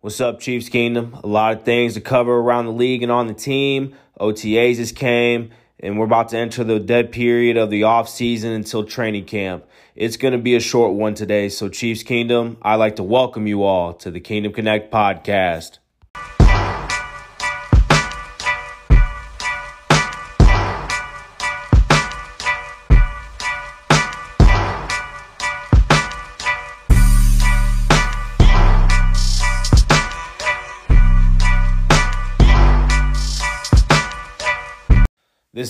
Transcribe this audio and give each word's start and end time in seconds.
What's 0.00 0.20
up, 0.20 0.38
Chiefs 0.38 0.68
Kingdom? 0.68 1.18
A 1.24 1.26
lot 1.26 1.56
of 1.56 1.64
things 1.64 1.94
to 1.94 2.00
cover 2.00 2.32
around 2.32 2.66
the 2.66 2.72
league 2.72 3.02
and 3.02 3.10
on 3.10 3.26
the 3.26 3.34
team. 3.34 3.96
OTAs 4.20 4.76
just 4.76 4.94
came, 4.94 5.50
and 5.80 5.98
we're 5.98 6.04
about 6.04 6.28
to 6.28 6.38
enter 6.38 6.62
the 6.62 6.78
dead 6.78 7.10
period 7.10 7.56
of 7.56 7.68
the 7.68 7.82
off 7.82 8.08
season 8.08 8.52
until 8.52 8.84
training 8.84 9.24
camp. 9.24 9.64
It's 9.96 10.16
going 10.16 10.30
to 10.30 10.38
be 10.38 10.54
a 10.54 10.60
short 10.60 10.94
one 10.94 11.14
today, 11.14 11.48
so 11.48 11.68
Chiefs 11.68 12.04
Kingdom, 12.04 12.58
I'd 12.62 12.76
like 12.76 12.94
to 12.94 13.02
welcome 13.02 13.48
you 13.48 13.64
all 13.64 13.92
to 13.94 14.12
the 14.12 14.20
Kingdom 14.20 14.52
Connect 14.52 14.92
podcast. 14.92 15.78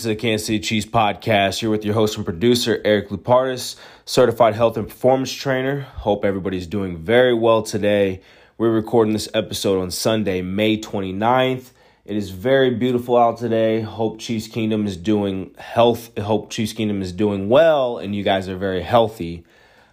Is 0.00 0.06
a 0.06 0.16
Kansas 0.16 0.46
City 0.46 0.60
Chiefs 0.60 0.86
podcast. 0.86 1.62
You're 1.62 1.70
with 1.70 1.84
your 1.84 1.94
host 1.94 2.16
and 2.16 2.24
producer, 2.24 2.80
Eric 2.84 3.08
Lupartis, 3.08 3.76
certified 4.04 4.54
health 4.54 4.76
and 4.76 4.88
performance 4.88 5.32
trainer. 5.32 5.80
Hope 5.80 6.24
everybody's 6.24 6.66
doing 6.66 6.98
very 6.98 7.34
well 7.34 7.62
today. 7.62 8.20
We're 8.58 8.70
recording 8.70 9.12
this 9.12 9.28
episode 9.34 9.80
on 9.80 9.90
Sunday, 9.90 10.42
May 10.42 10.78
29th. 10.78 11.72
It 12.04 12.16
is 12.16 12.30
very 12.30 12.70
beautiful 12.74 13.16
out 13.16 13.38
today. 13.38 13.80
Hope 13.80 14.18
Chiefs 14.18 14.46
Kingdom 14.46 14.86
is 14.86 14.96
doing 14.96 15.54
health. 15.58 16.16
Hope 16.18 16.50
Chiefs 16.50 16.72
Kingdom 16.72 17.02
is 17.02 17.12
doing 17.12 17.48
well, 17.48 17.98
and 17.98 18.14
you 18.14 18.22
guys 18.22 18.48
are 18.48 18.56
very 18.56 18.82
healthy. 18.82 19.44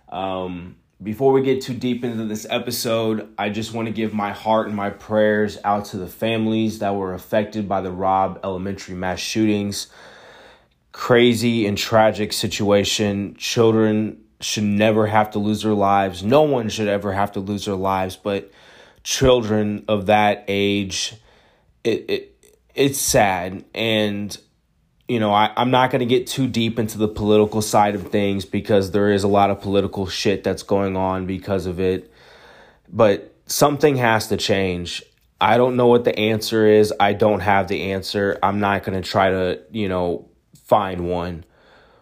Um, 0.10 0.76
before 1.06 1.32
we 1.32 1.44
get 1.44 1.62
too 1.62 1.76
deep 1.76 2.04
into 2.04 2.26
this 2.26 2.48
episode, 2.50 3.30
I 3.38 3.50
just 3.50 3.74
want 3.74 3.88
to 3.88 3.94
give 3.94 4.12
my 4.12 4.32
heart 4.32 4.66
and 4.66 4.76
my 4.76 4.90
prayers 4.90 5.60
out 5.64 5.86
to 5.86 5.98
the 5.98 6.08
families 6.08 6.80
that 6.80 6.96
were 6.96 7.14
affected 7.14 7.70
by 7.70 7.82
the 7.82 7.92
Robb 7.92 8.40
Elementary 8.44 8.96
mass 8.96 9.20
shootings. 9.20 9.86
Crazy 10.94 11.68
and 11.68 11.78
tragic 11.78 12.34
situation. 12.34 13.36
Children 13.36 14.20
should 14.42 14.64
never 14.64 15.06
have 15.06 15.30
to 15.32 15.40
lose 15.40 15.62
their 15.62 15.76
lives. 15.76 16.24
No 16.24 16.42
one 16.42 16.70
should 16.70 16.88
ever 16.88 17.14
have 17.14 17.34
to 17.34 17.40
lose 17.40 17.66
their 17.66 17.76
lives, 17.76 18.16
but 18.16 18.52
children 19.04 19.86
of 19.88 20.08
that 20.08 20.44
age, 20.48 21.14
it, 21.84 22.10
it 22.10 22.46
it's 22.74 23.00
sad. 23.00 23.64
And 23.76 24.36
you 25.08 25.20
know, 25.20 25.32
I, 25.32 25.52
I'm 25.56 25.72
not 25.72 25.92
going 25.92 26.00
to 26.00 26.06
get 26.06 26.28
too 26.28 26.48
deep 26.48 26.80
into 26.80 26.98
the 26.98 27.08
political 27.08 27.62
side 27.62 27.96
of 27.96 28.10
things 28.10 28.46
because 28.46 28.92
there 28.92 29.12
is 29.12 29.24
a 29.24 29.28
lot 29.28 29.50
of 29.50 29.62
political 29.62 30.08
shit 30.08 30.44
that's 30.44 30.64
going 30.64 30.98
on 30.98 31.26
because 31.26 31.66
of 31.68 31.80
it. 31.80 32.12
But 32.92 33.34
something 33.46 33.98
has 33.98 34.28
to 34.28 34.38
change. 34.38 35.04
I 35.40 35.58
don't 35.58 35.76
know 35.76 35.88
what 35.88 36.06
the 36.06 36.18
answer 36.18 36.66
is. 36.66 36.94
I 37.00 37.14
don't 37.14 37.42
have 37.42 37.68
the 37.68 37.92
answer. 37.92 38.40
I'm 38.42 38.60
not 38.60 38.84
going 38.84 39.02
to 39.02 39.08
try 39.08 39.30
to, 39.30 39.62
you 39.72 39.88
know, 39.88 40.28
find 40.64 41.08
one. 41.08 41.44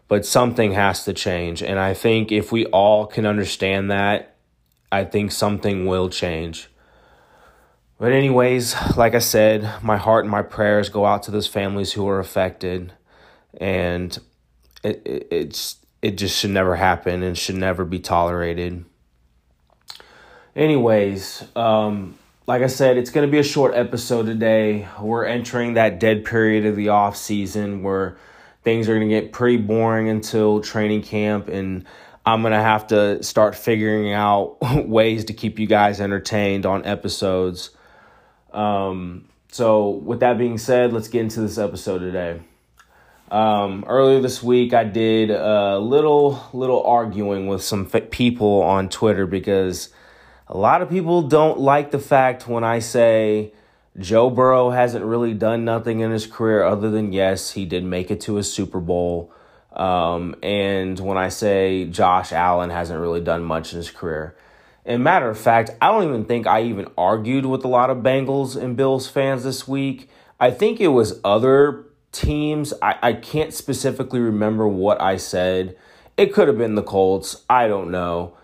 But 0.08 0.26
something 0.26 0.74
has 0.74 1.06
to 1.06 1.14
change. 1.14 1.64
And 1.64 1.80
I 1.80 1.94
think 1.94 2.32
if 2.32 2.52
we 2.52 2.66
all 2.68 3.06
can 3.06 3.26
understand 3.26 3.92
that, 3.92 4.36
I 4.92 5.04
think 5.06 5.32
something 5.32 5.88
will 5.88 6.10
change. 6.10 6.70
But, 7.98 8.12
anyways, 8.12 8.76
like 8.98 9.16
I 9.16 9.20
said, 9.20 9.82
my 9.82 9.98
heart 9.98 10.26
and 10.26 10.32
my 10.32 10.42
prayers 10.42 10.90
go 10.90 11.06
out 11.06 11.24
to 11.24 11.32
those 11.32 11.48
families 11.48 11.94
who 11.94 12.08
are 12.08 12.20
affected. 12.20 12.94
And 13.60 14.18
it, 14.84 15.02
it, 15.06 15.28
it's 15.32 15.78
it 16.02 16.18
just 16.18 16.38
should 16.38 16.50
never 16.50 16.76
happen 16.76 17.24
and 17.24 17.38
should 17.38 17.56
never 17.56 17.86
be 17.86 17.98
tolerated. 17.98 18.84
Anyways, 20.54 21.46
um, 21.56 22.20
like 22.46 22.62
I 22.62 22.68
said, 22.68 22.98
it's 22.98 23.10
going 23.10 23.26
to 23.26 23.32
be 23.32 23.40
a 23.40 23.44
short 23.44 23.74
episode 23.74 24.26
today. 24.26 24.88
We're 25.00 25.26
entering 25.26 25.76
that 25.76 26.00
dead 26.00 26.26
period 26.26 26.66
of 26.66 26.76
the 26.76 26.90
off 26.90 27.16
season 27.16 27.84
where 27.84 28.18
things 28.64 28.90
are 28.90 28.96
going 28.96 29.08
to 29.08 29.22
get 29.22 29.32
pretty 29.32 29.58
boring 29.58 30.10
until 30.10 30.62
training 30.62 31.04
camp 31.04 31.48
and 31.48 31.86
I'm 32.26 32.42
going 32.42 32.54
to 32.54 32.62
have 32.62 32.88
to 32.88 33.22
start 33.24 33.56
figuring 33.56 34.14
out 34.14 34.58
ways 34.86 35.26
to 35.26 35.34
keep 35.34 35.58
you 35.58 35.68
guys 35.68 36.00
entertained 36.02 36.66
on 36.66 36.86
episodes. 36.86 37.72
Um, 38.54 39.26
so, 39.50 39.90
with 39.90 40.22
that 40.22 40.38
being 40.38 40.58
said, 40.58 40.94
let's 40.94 41.08
get 41.08 41.22
into 41.22 41.42
this 41.42 41.58
episode 41.58 42.00
today. 42.00 42.42
Um, 43.32 43.84
earlier 43.88 44.22
this 44.22 44.44
week, 44.44 44.74
I 44.74 44.84
did 44.84 45.32
a 45.32 45.80
little 45.80 46.44
little 46.54 46.84
arguing 46.84 47.48
with 47.48 47.64
some 47.64 47.86
people 47.88 48.62
on 48.62 48.90
Twitter 48.90 49.26
because 49.26 49.90
a 50.48 50.58
lot 50.58 50.82
of 50.84 50.90
people 50.90 51.24
don't 51.24 51.60
like 51.60 51.92
the 51.92 52.00
fact 52.00 52.48
when 52.48 52.64
I 52.64 52.80
say 52.80 53.54
Joe 53.98 54.30
Burrow 54.30 54.70
hasn't 54.70 55.04
really 55.06 55.34
done 55.34 55.66
nothing 55.66 56.02
in 56.02 56.12
his 56.12 56.28
career 56.28 56.64
other 56.64 56.92
than 56.92 57.12
yes, 57.12 57.52
he 57.52 57.66
did 57.66 57.84
make 57.84 58.12
it 58.12 58.22
to 58.22 58.38
a 58.38 58.44
Super 58.44 58.80
Bowl. 58.80 59.32
Um, 59.72 60.36
and 60.44 61.00
when 61.00 61.18
I 61.18 61.30
say 61.30 61.86
Josh 61.86 62.32
Allen 62.32 62.70
hasn't 62.70 63.00
really 63.00 63.22
done 63.22 63.44
much 63.44 63.74
in 63.74 63.78
his 63.78 63.90
career. 63.90 64.36
And 64.86 65.04
matter 65.04 65.30
of 65.30 65.38
fact, 65.38 65.72
I 65.82 65.92
don't 65.92 66.04
even 66.04 66.26
think 66.26 66.46
I 66.46 66.64
even 66.64 66.88
argued 66.98 67.46
with 67.46 67.64
a 67.64 67.70
lot 67.70 67.90
of 67.90 68.00
Bengals 68.00 68.62
and 68.62 68.76
Bills 68.76 69.08
fans 69.08 69.44
this 69.44 69.68
week. 69.68 70.10
I 70.40 70.52
think 70.52 70.82
it 70.82 70.90
was 70.90 71.20
other 71.24 71.86
teams. 72.12 72.74
I, 72.82 72.98
I 73.02 73.14
can't 73.14 73.54
specifically 73.54 74.20
remember 74.20 74.68
what 74.68 75.02
I 75.02 75.16
said. 75.18 75.78
It 76.18 76.34
could 76.34 76.48
have 76.48 76.58
been 76.58 76.76
the 76.76 76.84
Colts. 76.84 77.44
I 77.50 77.68
don't 77.68 77.92
know. 77.92 78.36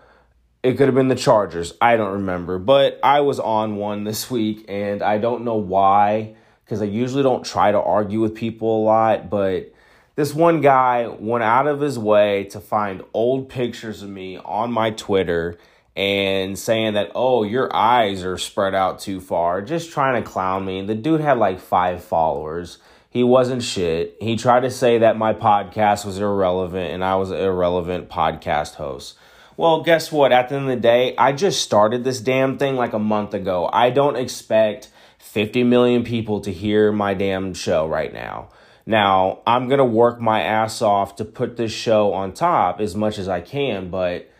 It 0.62 0.76
could 0.76 0.86
have 0.86 0.94
been 0.94 1.08
the 1.08 1.14
Chargers. 1.14 1.74
I 1.80 1.96
don't 1.96 2.12
remember. 2.12 2.58
But 2.58 3.00
I 3.02 3.20
was 3.20 3.38
on 3.38 3.76
one 3.76 4.04
this 4.04 4.30
week, 4.30 4.64
and 4.68 5.02
I 5.02 5.18
don't 5.18 5.44
know 5.44 5.56
why, 5.56 6.34
because 6.64 6.80
I 6.80 6.86
usually 6.86 7.22
don't 7.22 7.44
try 7.44 7.70
to 7.70 7.80
argue 7.80 8.20
with 8.20 8.34
people 8.34 8.80
a 8.80 8.82
lot. 8.82 9.28
But 9.28 9.74
this 10.16 10.34
one 10.34 10.62
guy 10.62 11.06
went 11.06 11.44
out 11.44 11.66
of 11.66 11.80
his 11.80 11.98
way 11.98 12.44
to 12.44 12.60
find 12.60 13.02
old 13.12 13.50
pictures 13.50 14.02
of 14.02 14.08
me 14.08 14.38
on 14.38 14.72
my 14.72 14.90
Twitter 14.90 15.58
and 15.96 16.58
saying 16.58 16.94
that, 16.94 17.12
oh, 17.14 17.42
your 17.42 17.74
eyes 17.74 18.24
are 18.24 18.38
spread 18.38 18.74
out 18.74 19.00
too 19.00 19.20
far, 19.20 19.60
just 19.62 19.92
trying 19.92 20.22
to 20.22 20.28
clown 20.28 20.64
me. 20.64 20.82
The 20.82 20.94
dude 20.94 21.20
had 21.20 21.38
like 21.38 21.60
five 21.60 22.02
followers. 22.02 22.78
He 23.10 23.24
wasn't 23.24 23.62
shit. 23.62 24.16
He 24.20 24.36
tried 24.36 24.60
to 24.60 24.70
say 24.70 24.98
that 24.98 25.18
my 25.18 25.34
podcast 25.34 26.04
was 26.04 26.18
irrelevant 26.18 26.92
and 26.92 27.04
I 27.04 27.16
was 27.16 27.30
an 27.30 27.38
irrelevant 27.38 28.08
podcast 28.08 28.76
host. 28.76 29.16
Well, 29.56 29.82
guess 29.82 30.10
what? 30.12 30.32
At 30.32 30.48
the 30.48 30.54
end 30.54 30.64
of 30.64 30.70
the 30.70 30.80
day, 30.80 31.14
I 31.18 31.32
just 31.32 31.60
started 31.60 32.04
this 32.04 32.20
damn 32.20 32.56
thing 32.56 32.76
like 32.76 32.92
a 32.92 32.98
month 32.98 33.34
ago. 33.34 33.68
I 33.70 33.90
don't 33.90 34.16
expect 34.16 34.88
50 35.18 35.64
million 35.64 36.02
people 36.04 36.40
to 36.42 36.52
hear 36.52 36.92
my 36.92 37.14
damn 37.14 37.52
show 37.52 37.86
right 37.86 38.12
now. 38.12 38.48
Now, 38.86 39.40
I'm 39.46 39.68
going 39.68 39.78
to 39.78 39.84
work 39.84 40.20
my 40.20 40.40
ass 40.42 40.80
off 40.80 41.16
to 41.16 41.24
put 41.24 41.56
this 41.56 41.72
show 41.72 42.12
on 42.12 42.32
top 42.32 42.80
as 42.80 42.96
much 42.96 43.18
as 43.18 43.28
I 43.28 43.40
can, 43.40 43.90
but 43.90 44.30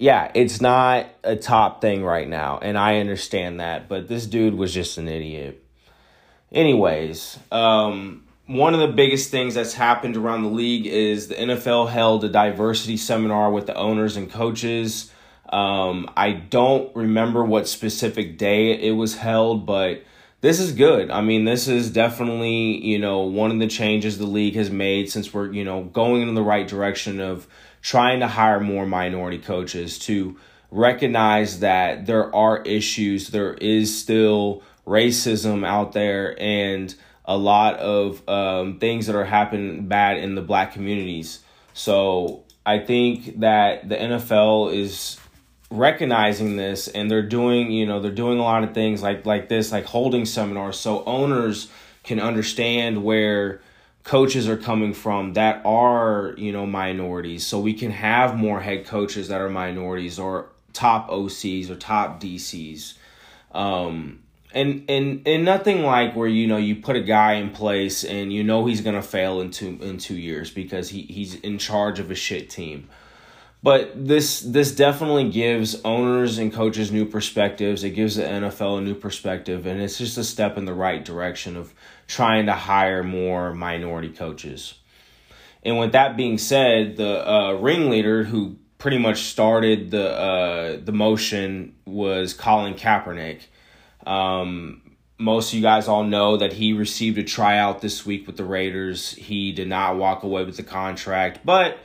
yeah, 0.00 0.30
it's 0.32 0.62
not 0.62 1.08
a 1.22 1.36
top 1.36 1.82
thing 1.82 2.02
right 2.02 2.26
now, 2.26 2.58
and 2.58 2.78
I 2.78 3.00
understand 3.00 3.60
that, 3.60 3.86
but 3.86 4.08
this 4.08 4.24
dude 4.24 4.54
was 4.54 4.72
just 4.72 4.96
an 4.96 5.08
idiot. 5.08 5.62
Anyways, 6.50 7.38
um, 7.52 8.24
one 8.46 8.72
of 8.72 8.80
the 8.80 8.88
biggest 8.88 9.30
things 9.30 9.54
that's 9.54 9.74
happened 9.74 10.16
around 10.16 10.42
the 10.42 10.48
league 10.48 10.86
is 10.86 11.28
the 11.28 11.34
NFL 11.34 11.90
held 11.90 12.24
a 12.24 12.30
diversity 12.30 12.96
seminar 12.96 13.52
with 13.52 13.66
the 13.66 13.74
owners 13.74 14.16
and 14.16 14.30
coaches. 14.30 15.12
Um, 15.50 16.10
I 16.16 16.32
don't 16.32 16.96
remember 16.96 17.44
what 17.44 17.68
specific 17.68 18.38
day 18.38 18.70
it 18.70 18.92
was 18.92 19.18
held, 19.18 19.66
but 19.66 20.02
this 20.40 20.60
is 20.60 20.72
good. 20.72 21.10
I 21.10 21.20
mean, 21.20 21.44
this 21.44 21.68
is 21.68 21.90
definitely, 21.90 22.82
you 22.82 22.98
know, 22.98 23.20
one 23.20 23.50
of 23.50 23.58
the 23.58 23.66
changes 23.66 24.16
the 24.16 24.24
league 24.24 24.54
has 24.54 24.70
made 24.70 25.10
since 25.10 25.34
we're, 25.34 25.52
you 25.52 25.64
know, 25.64 25.84
going 25.84 26.22
in 26.22 26.34
the 26.34 26.42
right 26.42 26.66
direction 26.66 27.20
of 27.20 27.46
trying 27.82 28.20
to 28.20 28.26
hire 28.26 28.60
more 28.60 28.86
minority 28.86 29.38
coaches 29.38 29.98
to 30.00 30.38
recognize 30.70 31.60
that 31.60 32.06
there 32.06 32.34
are 32.34 32.62
issues, 32.62 33.28
there 33.28 33.54
is 33.54 33.98
still 33.98 34.62
racism 34.86 35.66
out 35.66 35.92
there, 35.92 36.40
and 36.40 36.94
a 37.24 37.36
lot 37.36 37.76
of 37.76 38.28
um, 38.28 38.78
things 38.78 39.06
that 39.06 39.16
are 39.16 39.24
happening 39.24 39.86
bad 39.86 40.18
in 40.18 40.34
the 40.34 40.42
black 40.42 40.72
communities. 40.72 41.40
So 41.74 42.44
I 42.66 42.78
think 42.78 43.40
that 43.40 43.88
the 43.88 43.96
NFL 43.96 44.74
is 44.74 45.18
recognizing 45.70 46.56
this 46.56 46.88
and 46.88 47.08
they're 47.08 47.22
doing 47.22 47.70
you 47.70 47.86
know 47.86 48.00
they're 48.00 48.10
doing 48.10 48.40
a 48.40 48.42
lot 48.42 48.64
of 48.64 48.74
things 48.74 49.02
like 49.02 49.24
like 49.24 49.48
this 49.48 49.70
like 49.70 49.84
holding 49.84 50.24
seminars 50.24 50.76
so 50.76 51.04
owners 51.04 51.68
can 52.02 52.18
understand 52.18 53.04
where 53.04 53.60
coaches 54.04 54.48
are 54.48 54.56
coming 54.56 54.94
from 54.94 55.34
that 55.34 55.62
are 55.64 56.34
you 56.36 56.52
know 56.52 56.66
minorities. 56.66 57.46
So 57.46 57.60
we 57.60 57.74
can 57.74 57.90
have 57.90 58.36
more 58.36 58.60
head 58.60 58.86
coaches 58.86 59.28
that 59.28 59.40
are 59.40 59.50
minorities 59.50 60.18
or 60.18 60.50
top 60.72 61.10
ocs 61.10 61.68
or 61.68 61.74
top 61.74 62.20
dcs 62.20 62.94
um 63.52 64.20
and 64.52 64.84
and 64.88 65.22
and 65.26 65.44
nothing 65.44 65.82
like 65.82 66.14
where 66.14 66.28
you 66.28 66.46
know 66.46 66.56
you 66.56 66.76
put 66.76 66.96
a 66.96 67.00
guy 67.00 67.34
in 67.34 67.50
place 67.50 68.04
and 68.04 68.32
you 68.32 68.42
know 68.42 68.66
he's 68.66 68.80
gonna 68.80 69.02
fail 69.02 69.40
in 69.40 69.50
two 69.50 69.78
in 69.80 69.98
two 69.98 70.16
years 70.16 70.50
because 70.50 70.88
he 70.90 71.02
he's 71.02 71.34
in 71.36 71.58
charge 71.58 71.98
of 71.98 72.10
a 72.10 72.14
shit 72.14 72.50
team 72.50 72.88
but 73.62 73.92
this 73.94 74.40
this 74.40 74.72
definitely 74.72 75.30
gives 75.30 75.80
owners 75.84 76.38
and 76.38 76.52
coaches 76.52 76.90
new 76.90 77.04
perspectives. 77.04 77.84
It 77.84 77.90
gives 77.90 78.16
the 78.16 78.22
NFL 78.22 78.78
a 78.78 78.80
new 78.80 78.94
perspective, 78.94 79.66
and 79.66 79.80
it's 79.80 79.98
just 79.98 80.16
a 80.16 80.24
step 80.24 80.56
in 80.56 80.64
the 80.64 80.74
right 80.74 81.04
direction 81.04 81.56
of 81.56 81.74
trying 82.06 82.46
to 82.46 82.54
hire 82.54 83.02
more 83.02 83.52
minority 83.54 84.10
coaches. 84.10 84.74
And 85.62 85.78
with 85.78 85.92
that 85.92 86.16
being 86.16 86.38
said, 86.38 86.96
the 86.96 87.28
uh, 87.28 87.52
ringleader 87.52 88.24
who 88.24 88.56
pretty 88.78 88.98
much 88.98 89.24
started 89.24 89.90
the 89.90 90.10
uh, 90.10 90.78
the 90.82 90.92
motion 90.92 91.74
was 91.84 92.32
Colin 92.32 92.74
Kaepernick. 92.74 93.42
Um, 94.06 94.82
most 95.18 95.50
of 95.50 95.54
you 95.54 95.62
guys 95.62 95.86
all 95.86 96.04
know 96.04 96.38
that 96.38 96.54
he 96.54 96.72
received 96.72 97.18
a 97.18 97.22
tryout 97.22 97.82
this 97.82 98.06
week 98.06 98.26
with 98.26 98.38
the 98.38 98.44
Raiders. 98.44 99.12
He 99.12 99.52
did 99.52 99.68
not 99.68 99.96
walk 99.96 100.22
away 100.22 100.44
with 100.44 100.56
the 100.56 100.62
contract, 100.62 101.40
but 101.44 101.76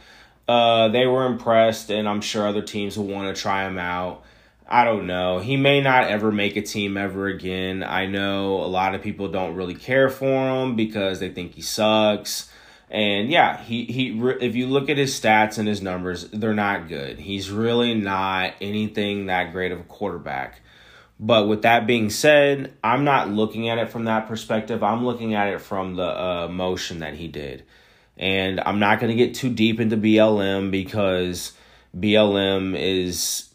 uh, 0.47 0.89
they 0.89 1.05
were 1.05 1.25
impressed, 1.25 1.89
and 1.89 2.07
I'm 2.07 2.21
sure 2.21 2.47
other 2.47 2.61
teams 2.61 2.97
will 2.97 3.07
want 3.07 3.35
to 3.35 3.41
try 3.41 3.67
him 3.67 3.77
out. 3.77 4.23
I 4.67 4.83
don't 4.83 5.05
know. 5.05 5.39
He 5.39 5.57
may 5.57 5.81
not 5.81 6.05
ever 6.05 6.31
make 6.31 6.55
a 6.55 6.61
team 6.61 6.97
ever 6.97 7.27
again. 7.27 7.83
I 7.83 8.07
know 8.07 8.55
a 8.63 8.65
lot 8.65 8.95
of 8.95 9.01
people 9.01 9.27
don't 9.27 9.55
really 9.55 9.75
care 9.75 10.09
for 10.09 10.63
him 10.63 10.75
because 10.75 11.19
they 11.19 11.29
think 11.29 11.53
he 11.53 11.61
sucks. 11.61 12.51
And 12.89 13.29
yeah, 13.29 13.61
he 13.61 13.85
he 13.85 14.19
if 14.41 14.55
you 14.55 14.67
look 14.67 14.89
at 14.89 14.97
his 14.97 15.19
stats 15.19 15.57
and 15.57 15.67
his 15.67 15.81
numbers, 15.81 16.29
they're 16.29 16.53
not 16.53 16.87
good. 16.87 17.19
He's 17.19 17.51
really 17.51 17.93
not 17.93 18.53
anything 18.61 19.27
that 19.27 19.51
great 19.51 19.71
of 19.71 19.79
a 19.79 19.83
quarterback. 19.83 20.61
But 21.19 21.47
with 21.47 21.61
that 21.61 21.87
being 21.87 22.09
said, 22.09 22.73
I'm 22.83 23.03
not 23.03 23.29
looking 23.29 23.69
at 23.69 23.77
it 23.77 23.89
from 23.89 24.05
that 24.05 24.27
perspective. 24.27 24.83
I'm 24.83 25.05
looking 25.05 25.33
at 25.33 25.47
it 25.47 25.61
from 25.61 25.95
the 25.95 26.03
uh, 26.03 26.47
motion 26.49 26.99
that 26.99 27.15
he 27.15 27.27
did. 27.27 27.63
And 28.17 28.61
I'm 28.65 28.79
not 28.79 28.99
going 28.99 29.15
to 29.15 29.15
get 29.15 29.35
too 29.35 29.49
deep 29.49 29.79
into 29.79 29.97
BLM 29.97 30.71
because 30.71 31.53
BLM 31.97 32.75
is 32.77 33.49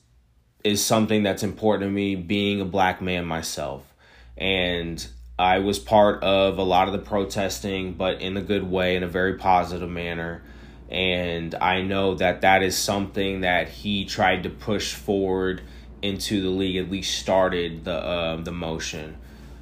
is 0.62 0.85
something 0.85 1.23
that's 1.23 1.43
important 1.43 1.89
to 1.89 1.91
me 1.91 2.15
being 2.15 2.61
a 2.61 2.67
black 2.67 3.01
man 3.01 3.25
myself. 3.25 3.95
And 4.37 5.07
I 5.39 5.61
was 5.61 5.79
part 5.79 6.23
of 6.23 6.59
a 6.59 6.62
lot 6.62 6.87
of 6.87 6.93
the 6.93 6.99
protesting, 6.99 7.95
but 7.95 8.21
in 8.21 8.37
a 8.37 8.43
good 8.43 8.65
way, 8.65 8.95
in 8.95 9.03
a 9.03 9.09
very 9.09 9.37
positive 9.39 9.89
manner. 9.89 10.43
And 10.91 11.55
I 11.55 11.81
know 11.81 12.15
that 12.17 12.43
that 12.43 12.62
is 12.62 12.77
something 12.77 13.41
that 13.41 13.69
he 13.69 14.05
tried 14.05 14.43
to 14.43 14.51
push 14.51 14.93
forward 14.93 15.62
into 16.03 16.43
the 16.43 16.51
league, 16.51 16.77
at 16.77 16.91
least 16.91 17.19
started 17.19 17.85
the 17.85 17.95
uh, 17.95 18.37
the 18.43 18.53
motion. 18.53 19.17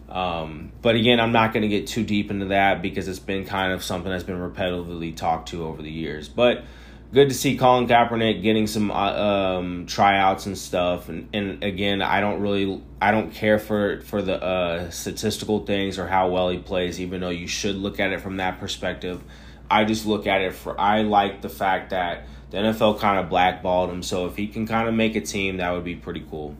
Um, 0.09 0.73
but 0.81 0.95
again, 0.95 1.21
I'm 1.21 1.33
not 1.33 1.53
going 1.53 1.63
to 1.63 1.69
get 1.69 1.87
too 1.87 2.03
deep 2.03 2.31
into 2.31 2.47
that 2.47 2.81
because 2.81 3.09
it's 3.09 3.19
been 3.19 3.45
kind 3.45 3.73
of 3.73 3.85
something 3.85 4.11
that's 4.11 4.25
been 4.25 4.39
repetitively 4.39 5.15
talked 5.15 5.49
to 5.51 5.65
over 5.65 5.83
the 5.83 5.91
years. 5.91 6.29
But 6.29 6.65
good 7.13 7.29
to 7.29 7.35
see 7.35 7.57
Colin 7.57 7.87
Kaepernick 7.87 8.43
getting 8.43 8.67
some 8.67 8.91
uh, 8.91 8.95
um, 8.95 9.87
tryouts 9.87 10.47
and 10.47 10.57
stuff. 10.57 11.09
And, 11.09 11.29
and 11.35 11.63
again, 11.63 12.01
I 12.01 12.21
don't 12.21 12.41
really, 12.41 12.83
I 13.03 13.11
don't 13.11 13.33
care 13.33 13.59
for 13.59 14.01
for 14.01 14.23
the 14.23 14.43
uh, 14.43 14.91
statistical 14.91 15.67
things 15.67 15.99
or 15.99 16.07
how 16.07 16.29
well 16.31 16.49
he 16.49 16.59
plays, 16.59 17.01
even 17.01 17.21
though 17.21 17.29
you 17.29 17.47
should 17.47 17.77
look 17.77 18.01
at 18.01 18.13
it 18.13 18.21
from 18.21 18.39
that 18.39 18.59
perspective. 18.59 19.23
I 19.71 19.85
just 19.85 20.07
look 20.07 20.27
at 20.27 20.41
it 20.41 20.55
for, 20.55 20.81
I 20.81 21.03
like 21.03 21.43
the 21.43 21.51
fact 21.51 21.91
that 21.91 22.25
the 22.51 22.57
NFL 22.57 23.01
kind 23.01 23.19
of 23.19 23.29
blackballed 23.29 23.91
him. 23.91 24.03
So 24.03 24.27
if 24.27 24.37
he 24.37 24.47
can 24.47 24.67
kind 24.67 24.89
of 24.89 24.95
make 24.95 25.15
a 25.15 25.21
team, 25.21 25.59
that 25.59 25.71
would 25.73 25.85
be 25.85 25.95
pretty 25.95 26.25
cool. 26.31 26.57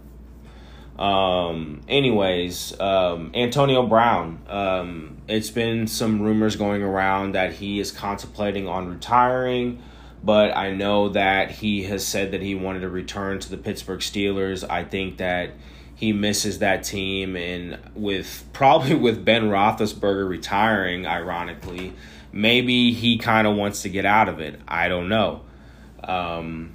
Um, 0.99 1.83
anyways, 1.89 2.79
um, 2.81 3.31
Antonio 3.35 3.87
Brown. 3.87 4.41
Um, 4.49 5.19
it's 5.29 5.51
been 5.51 5.87
some 5.87 6.21
rumors 6.23 6.57
going 6.57 6.83
around 6.83 7.33
that 7.33 7.53
he 7.53 7.79
is 7.79 7.93
contemplating 7.93 8.67
on 8.67 8.89
retiring, 8.89 9.81
but 10.25 10.57
I 10.57 10.73
know 10.73 11.11
that 11.11 11.53
he 11.53 11.85
has 11.85 12.05
said 12.05 12.33
that 12.33 12.43
he 12.43 12.55
wanted 12.55 12.81
to 12.81 12.89
return 12.89 13.39
to 13.41 13.51
the 13.51 13.57
Pittsburgh 13.57 14.01
Steelers. 14.01 14.69
I 14.69 14.83
think 14.85 15.19
that 15.19 15.51
he 15.95 16.13
misses 16.13 16.59
that 16.59 16.83
team, 16.83 17.37
and 17.37 17.79
with 17.95 18.45
probably 18.53 18.95
with 18.95 19.25
Ben 19.25 19.45
Roethlisberger 19.45 20.29
retiring, 20.29 21.07
ironically, 21.07 21.93
maybe 22.33 22.93
he 22.93 23.19
kind 23.19 23.47
of 23.47 23.57
wants 23.57 23.83
to 23.83 23.89
get 23.89 24.05
out 24.05 24.29
of 24.29 24.41
it. 24.41 24.61
I 24.67 24.89
don't 24.89 25.09
know. 25.09 25.43
Um, 26.03 26.75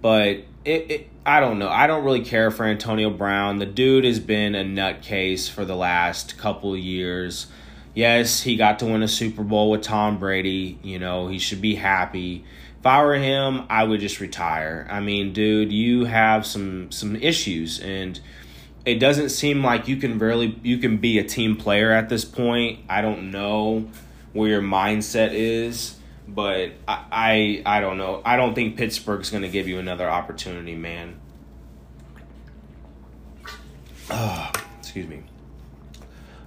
but 0.00 0.44
it, 0.64 0.90
it 0.90 1.10
I 1.24 1.40
don't 1.40 1.58
know. 1.58 1.68
I 1.68 1.86
don't 1.86 2.04
really 2.04 2.24
care 2.24 2.50
for 2.50 2.64
Antonio 2.64 3.10
Brown. 3.10 3.58
The 3.58 3.66
dude 3.66 4.04
has 4.04 4.18
been 4.18 4.54
a 4.54 4.64
nutcase 4.64 5.50
for 5.50 5.64
the 5.64 5.76
last 5.76 6.38
couple 6.38 6.76
years. 6.76 7.46
Yes, 7.94 8.42
he 8.42 8.56
got 8.56 8.78
to 8.78 8.86
win 8.86 9.02
a 9.02 9.08
Super 9.08 9.42
Bowl 9.42 9.70
with 9.70 9.82
Tom 9.82 10.18
Brady. 10.18 10.78
You 10.82 10.98
know, 10.98 11.28
he 11.28 11.38
should 11.38 11.60
be 11.60 11.74
happy. 11.74 12.44
If 12.78 12.86
I 12.86 13.04
were 13.04 13.14
him, 13.14 13.64
I 13.68 13.84
would 13.84 14.00
just 14.00 14.20
retire. 14.20 14.86
I 14.90 15.00
mean, 15.00 15.32
dude, 15.32 15.70
you 15.70 16.06
have 16.06 16.46
some 16.46 16.90
some 16.90 17.16
issues 17.16 17.78
and 17.80 18.18
it 18.86 18.98
doesn't 18.98 19.28
seem 19.28 19.62
like 19.62 19.88
you 19.88 19.96
can 19.96 20.18
really 20.18 20.58
you 20.62 20.78
can 20.78 20.96
be 20.96 21.18
a 21.18 21.24
team 21.24 21.56
player 21.56 21.90
at 21.90 22.08
this 22.08 22.24
point. 22.24 22.80
I 22.88 23.02
don't 23.02 23.30
know 23.30 23.90
where 24.32 24.48
your 24.48 24.62
mindset 24.62 25.30
is 25.32 25.99
but 26.34 26.72
I, 26.86 27.04
I, 27.10 27.62
I 27.78 27.80
don't 27.80 27.98
know. 27.98 28.22
I 28.24 28.36
don't 28.36 28.54
think 28.54 28.76
Pittsburgh's 28.76 29.30
going 29.30 29.42
to 29.42 29.48
give 29.48 29.68
you 29.68 29.78
another 29.78 30.08
opportunity, 30.08 30.74
man. 30.74 31.18
Uh, 34.08 34.52
excuse 34.78 35.06
me. 35.06 35.22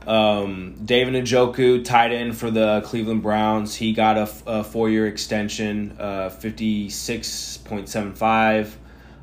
Um, 0.05 0.75
David 0.83 1.13
Njoku, 1.13 1.81
tight 1.83 2.11
end 2.11 2.37
for 2.37 2.51
the 2.51 2.81
Cleveland 2.85 3.23
Browns. 3.23 3.75
He 3.75 3.93
got 3.93 4.17
a, 4.17 4.29
a 4.45 4.63
four 4.63 4.89
year 4.89 5.07
extension, 5.07 5.95
uh, 5.99 6.29
56.75. 6.29 8.73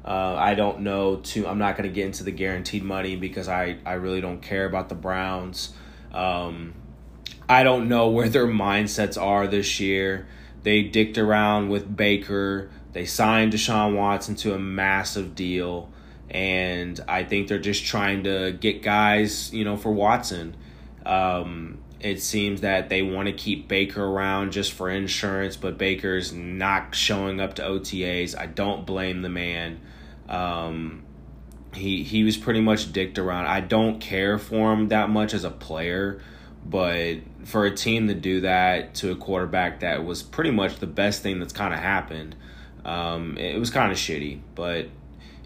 Uh, 0.02 0.34
I 0.38 0.54
don't 0.54 0.80
know 0.80 1.16
too. 1.16 1.46
I'm 1.46 1.58
not 1.58 1.76
going 1.76 1.86
to 1.88 1.94
get 1.94 2.06
into 2.06 2.24
the 2.24 2.30
guaranteed 2.30 2.82
money 2.82 3.16
because 3.16 3.48
I, 3.48 3.76
I 3.84 3.92
really 3.94 4.22
don't 4.22 4.40
care 4.40 4.64
about 4.64 4.88
the 4.88 4.94
Browns. 4.94 5.74
Um, 6.12 6.74
I 7.48 7.62
don't 7.62 7.88
know 7.88 8.08
where 8.08 8.28
their 8.28 8.46
mindsets 8.46 9.20
are 9.20 9.46
this 9.46 9.80
year. 9.80 10.26
They 10.62 10.82
dicked 10.82 11.18
around 11.18 11.68
with 11.68 11.96
Baker. 11.96 12.70
They 12.92 13.06
signed 13.06 13.52
Deshaun 13.52 13.96
Watson 13.96 14.34
to 14.36 14.54
a 14.54 14.58
massive 14.58 15.34
deal. 15.34 15.90
And 16.28 17.00
I 17.08 17.24
think 17.24 17.48
they're 17.48 17.58
just 17.58 17.84
trying 17.84 18.24
to 18.24 18.52
get 18.52 18.82
guys, 18.82 19.52
you 19.52 19.64
know, 19.64 19.76
for 19.76 19.90
Watson. 19.90 20.56
Um, 21.04 21.78
it 22.00 22.22
seems 22.22 22.62
that 22.62 22.88
they 22.88 23.02
want 23.02 23.26
to 23.26 23.32
keep 23.32 23.68
Baker 23.68 24.04
around 24.04 24.52
just 24.52 24.72
for 24.72 24.88
insurance, 24.88 25.56
but 25.56 25.76
Baker's 25.76 26.32
not 26.32 26.94
showing 26.94 27.40
up 27.40 27.54
to 27.54 27.62
OTAs. 27.62 28.38
I 28.38 28.46
don't 28.46 28.86
blame 28.86 29.22
the 29.22 29.28
man. 29.28 29.80
Um, 30.28 31.02
he 31.74 32.02
he 32.02 32.24
was 32.24 32.36
pretty 32.36 32.60
much 32.60 32.92
dicked 32.92 33.18
around. 33.18 33.46
I 33.46 33.60
don't 33.60 34.00
care 34.00 34.38
for 34.38 34.72
him 34.72 34.88
that 34.88 35.10
much 35.10 35.34
as 35.34 35.44
a 35.44 35.50
player. 35.50 36.20
But 36.64 37.18
for 37.44 37.64
a 37.64 37.74
team 37.74 38.08
to 38.08 38.14
do 38.14 38.42
that 38.42 38.94
to 38.96 39.10
a 39.10 39.16
quarterback 39.16 39.80
that 39.80 40.04
was 40.04 40.22
pretty 40.22 40.50
much 40.50 40.76
the 40.76 40.86
best 40.86 41.22
thing 41.22 41.40
that's 41.40 41.52
kind 41.52 41.74
of 41.74 41.80
happened, 41.80 42.36
um, 42.84 43.36
it 43.38 43.58
was 43.58 43.70
kind 43.70 43.90
of 43.90 43.98
shitty. 43.98 44.40
But 44.54 44.88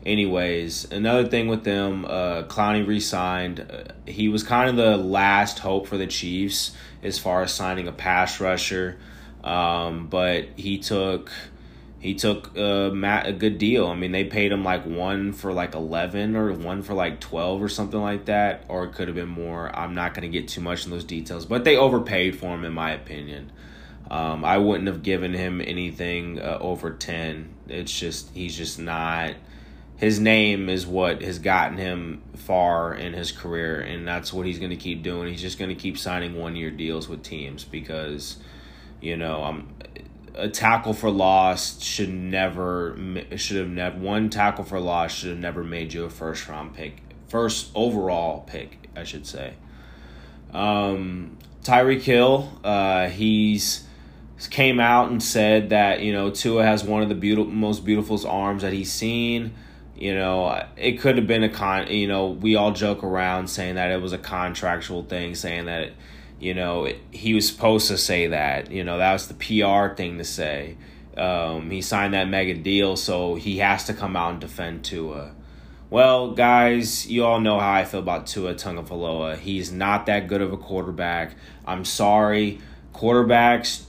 anyways, 0.05 0.91
another 0.91 1.27
thing 1.27 1.49
with 1.49 1.65
them, 1.65 2.05
uh, 2.05 2.43
Clowney 2.45 2.87
re-signed. 2.87 3.61
Uh, 3.61 3.93
he 4.11 4.29
was 4.29 4.43
kind 4.43 4.69
of 4.69 4.77
the 4.77 4.97
last 4.97 5.61
hope 5.61 5.87
for 5.87 5.97
the 5.97 6.07
Chiefs 6.07 6.73
as 7.03 7.19
far 7.19 7.43
as 7.43 7.53
signing 7.53 7.89
a 7.89 7.93
pass 7.93 8.41
rusher, 8.41 8.99
um, 9.43 10.09
but 10.09 10.47
he 10.57 10.79
took 10.79 11.31
he 12.05 12.13
took 12.13 12.55
a, 12.55 12.91
a 13.25 13.33
good 13.33 13.57
deal. 13.57 13.87
I 13.87 13.95
mean, 13.95 14.13
they 14.13 14.25
paid 14.25 14.53
him 14.53 14.63
like 14.63 14.85
one 14.85 15.33
for 15.33 15.55
like 15.55 15.75
11 15.75 16.37
or 16.37 16.53
one 16.53 16.83
for 16.83 16.93
like 16.93 17.19
12 17.19 17.63
or 17.63 17.69
something 17.71 17.99
like 17.99 18.27
that, 18.27 18.67
or 18.69 18.85
it 18.85 18.93
could 18.93 19.09
have 19.09 19.15
been 19.15 19.31
more. 19.31 19.75
I'm 19.75 19.95
not 19.95 20.13
going 20.13 20.31
to 20.31 20.39
get 20.39 20.47
too 20.47 20.61
much 20.61 20.85
in 20.85 20.91
those 20.91 21.05
details, 21.05 21.47
but 21.47 21.65
they 21.65 21.79
overpaid 21.79 22.39
for 22.39 22.55
him, 22.55 22.67
in 22.67 22.75
my 22.75 22.91
opinion. 22.91 23.51
Um, 24.11 24.45
I 24.45 24.59
wouldn't 24.59 24.87
have 24.87 25.03
given 25.03 25.33
him 25.33 25.63
anything 25.63 26.39
uh, 26.41 26.59
over 26.61 26.91
10. 26.91 27.49
It's 27.69 27.99
just, 27.99 28.35
he's 28.35 28.55
just 28.55 28.79
not. 28.79 29.33
His 29.97 30.21
name 30.21 30.69
is 30.69 30.87
what 30.87 31.23
has 31.23 31.39
gotten 31.39 31.79
him 31.79 32.21
far 32.37 32.93
in 32.95 33.15
his 33.15 33.33
career, 33.33 33.81
and 33.81 34.07
that's 34.07 34.31
what 34.31 34.45
he's 34.45 34.59
going 34.59 34.73
to 34.73 34.77
keep 34.77 35.03
doing. 35.03 35.31
He's 35.31 35.41
just 35.41 35.59
going 35.59 35.71
to 35.71 35.75
keep 35.75 35.97
signing 35.97 36.35
one 36.35 36.55
year 36.55 36.71
deals 36.71 37.09
with 37.09 37.23
teams 37.23 37.65
because, 37.65 38.37
you 39.01 39.17
know, 39.17 39.43
I'm 39.43 39.75
a 40.35 40.49
tackle 40.49 40.93
for 40.93 41.11
loss 41.11 41.81
should 41.83 42.13
never 42.13 42.97
should 43.37 43.57
have 43.57 43.69
never 43.69 43.99
one 43.99 44.31
tackle 44.31 44.65
for 44.65 44.81
loss 44.81 45.13
should 45.13 45.31
have 45.31 45.39
never 45.39 45.63
made 45.63 45.93
you 45.93 46.05
a 46.05 46.11
first 46.11 46.49
round 46.49 46.75
pick, 46.75 47.03
first 47.29 47.71
overall 47.75 48.41
pick, 48.47 48.89
I 48.97 49.05
should 49.05 49.27
say. 49.27 49.55
Um, 50.53 51.39
Tyreek 51.63 52.03
Hill, 52.03 52.61
uh, 52.65 53.09
he's 53.09 53.87
came 54.51 54.79
out 54.79 55.11
and 55.11 55.23
said 55.23 55.71
that 55.71 56.01
you 56.01 56.13
know 56.13 56.31
Tua 56.31 56.65
has 56.65 56.85
one 56.85 57.03
of 57.03 57.09
the 57.09 57.15
beautiful, 57.15 57.53
most 57.53 57.85
beautiful 57.85 58.27
arms 58.27 58.63
that 58.63 58.73
he's 58.73 58.93
seen. 58.93 59.55
You 59.97 60.15
know, 60.15 60.65
it 60.77 60.99
could 61.01 61.17
have 61.17 61.29
been 61.29 61.45
a 61.45 61.49
con. 61.49 61.87
You 61.87 62.09
know, 62.09 62.29
we 62.29 62.57
all 62.57 62.73
joke 62.73 63.05
around 63.05 63.49
saying 63.49 63.77
that 63.77 63.93
it 63.93 64.03
was 64.03 64.13
a 64.13 64.19
contractual 64.19 65.05
thing, 65.05 65.35
saying 65.35 65.67
that. 65.67 65.83
It, 65.83 65.95
you 66.45 66.53
know, 66.53 66.87
he 67.11 67.33
was 67.33 67.49
supposed 67.49 67.89
to 67.89 67.97
say 67.97 68.27
that. 68.27 68.71
You 68.71 68.85
know, 68.85 68.99
that 68.99 69.15
was 69.15 69.29
the 69.29 69.35
PR 69.35 69.95
thing 69.95 70.19
to 70.19 70.25
say. 70.25 70.77
Um, 71.17 71.71
he 71.71 71.81
signed 71.81 72.13
that 72.13 72.29
mega 72.29 72.53
deal, 72.53 72.97
so 72.97 73.35
he 73.35 73.59
has 73.59 73.85
to 73.85 73.95
come 73.95 74.15
out 74.15 74.33
and 74.33 74.41
defend 74.43 74.85
Tua. 74.85 75.33
Well, 75.89 76.33
guys, 76.33 77.07
you 77.07 77.25
all 77.25 77.41
know 77.41 77.59
how 77.59 77.73
I 77.73 77.85
feel 77.85 78.01
about 78.01 78.27
Tua 78.27 78.55
Tagovailoa. 78.55 79.39
He's 79.39 79.73
not 79.73 80.05
that 80.05 80.29
good 80.29 80.43
of 80.43 80.53
a 80.53 80.59
quarterback. 80.59 81.35
I'm 81.67 81.87
sorry. 81.87 82.61
Quarterbacks 82.93 83.85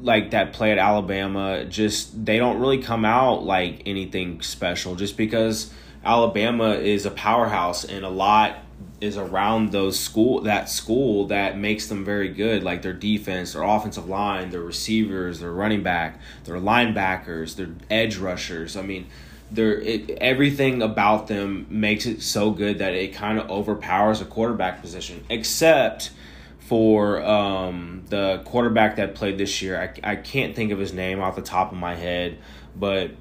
like 0.00 0.30
that 0.30 0.54
play 0.54 0.72
at 0.72 0.78
Alabama 0.78 1.64
just 1.66 2.24
they 2.24 2.38
don't 2.38 2.58
really 2.58 2.80
come 2.80 3.04
out 3.04 3.42
like 3.42 3.82
anything 3.84 4.40
special 4.40 4.94
just 4.94 5.16
because 5.16 5.74
Alabama 6.04 6.70
is 6.70 7.04
a 7.04 7.10
powerhouse 7.10 7.84
and 7.84 8.04
a 8.04 8.08
lot 8.08 8.58
is 9.00 9.16
around 9.16 9.70
those 9.70 9.98
school 9.98 10.40
that 10.40 10.68
school 10.68 11.26
that 11.26 11.56
makes 11.56 11.86
them 11.86 12.04
very 12.04 12.28
good 12.28 12.64
like 12.64 12.82
their 12.82 12.92
defense 12.92 13.52
their 13.52 13.62
offensive 13.62 14.08
line 14.08 14.50
their 14.50 14.60
receivers 14.60 15.38
their 15.40 15.52
running 15.52 15.82
back 15.82 16.20
their 16.44 16.56
linebackers 16.56 17.56
their 17.56 17.68
edge 17.90 18.16
rushers. 18.16 18.76
I 18.76 18.82
mean 18.82 19.06
they're 19.50 19.80
it, 19.80 20.10
everything 20.20 20.82
about 20.82 21.28
them 21.28 21.66
makes 21.70 22.06
it 22.06 22.22
so 22.22 22.50
good 22.50 22.78
that 22.78 22.94
it 22.94 23.14
kind 23.14 23.38
of 23.38 23.48
overpowers 23.50 24.20
a 24.20 24.24
quarterback 24.24 24.80
position 24.80 25.24
except 25.30 26.10
for 26.58 27.22
um, 27.22 28.04
the 28.10 28.42
quarterback 28.44 28.96
that 28.96 29.14
played 29.14 29.38
this 29.38 29.62
year. 29.62 29.80
I, 29.80 30.12
I 30.12 30.16
can't 30.16 30.54
think 30.54 30.70
of 30.70 30.78
his 30.78 30.92
name 30.92 31.18
off 31.20 31.34
the 31.36 31.42
top 31.42 31.72
of 31.72 31.78
my 31.78 31.94
head 31.94 32.38
but 32.74 33.12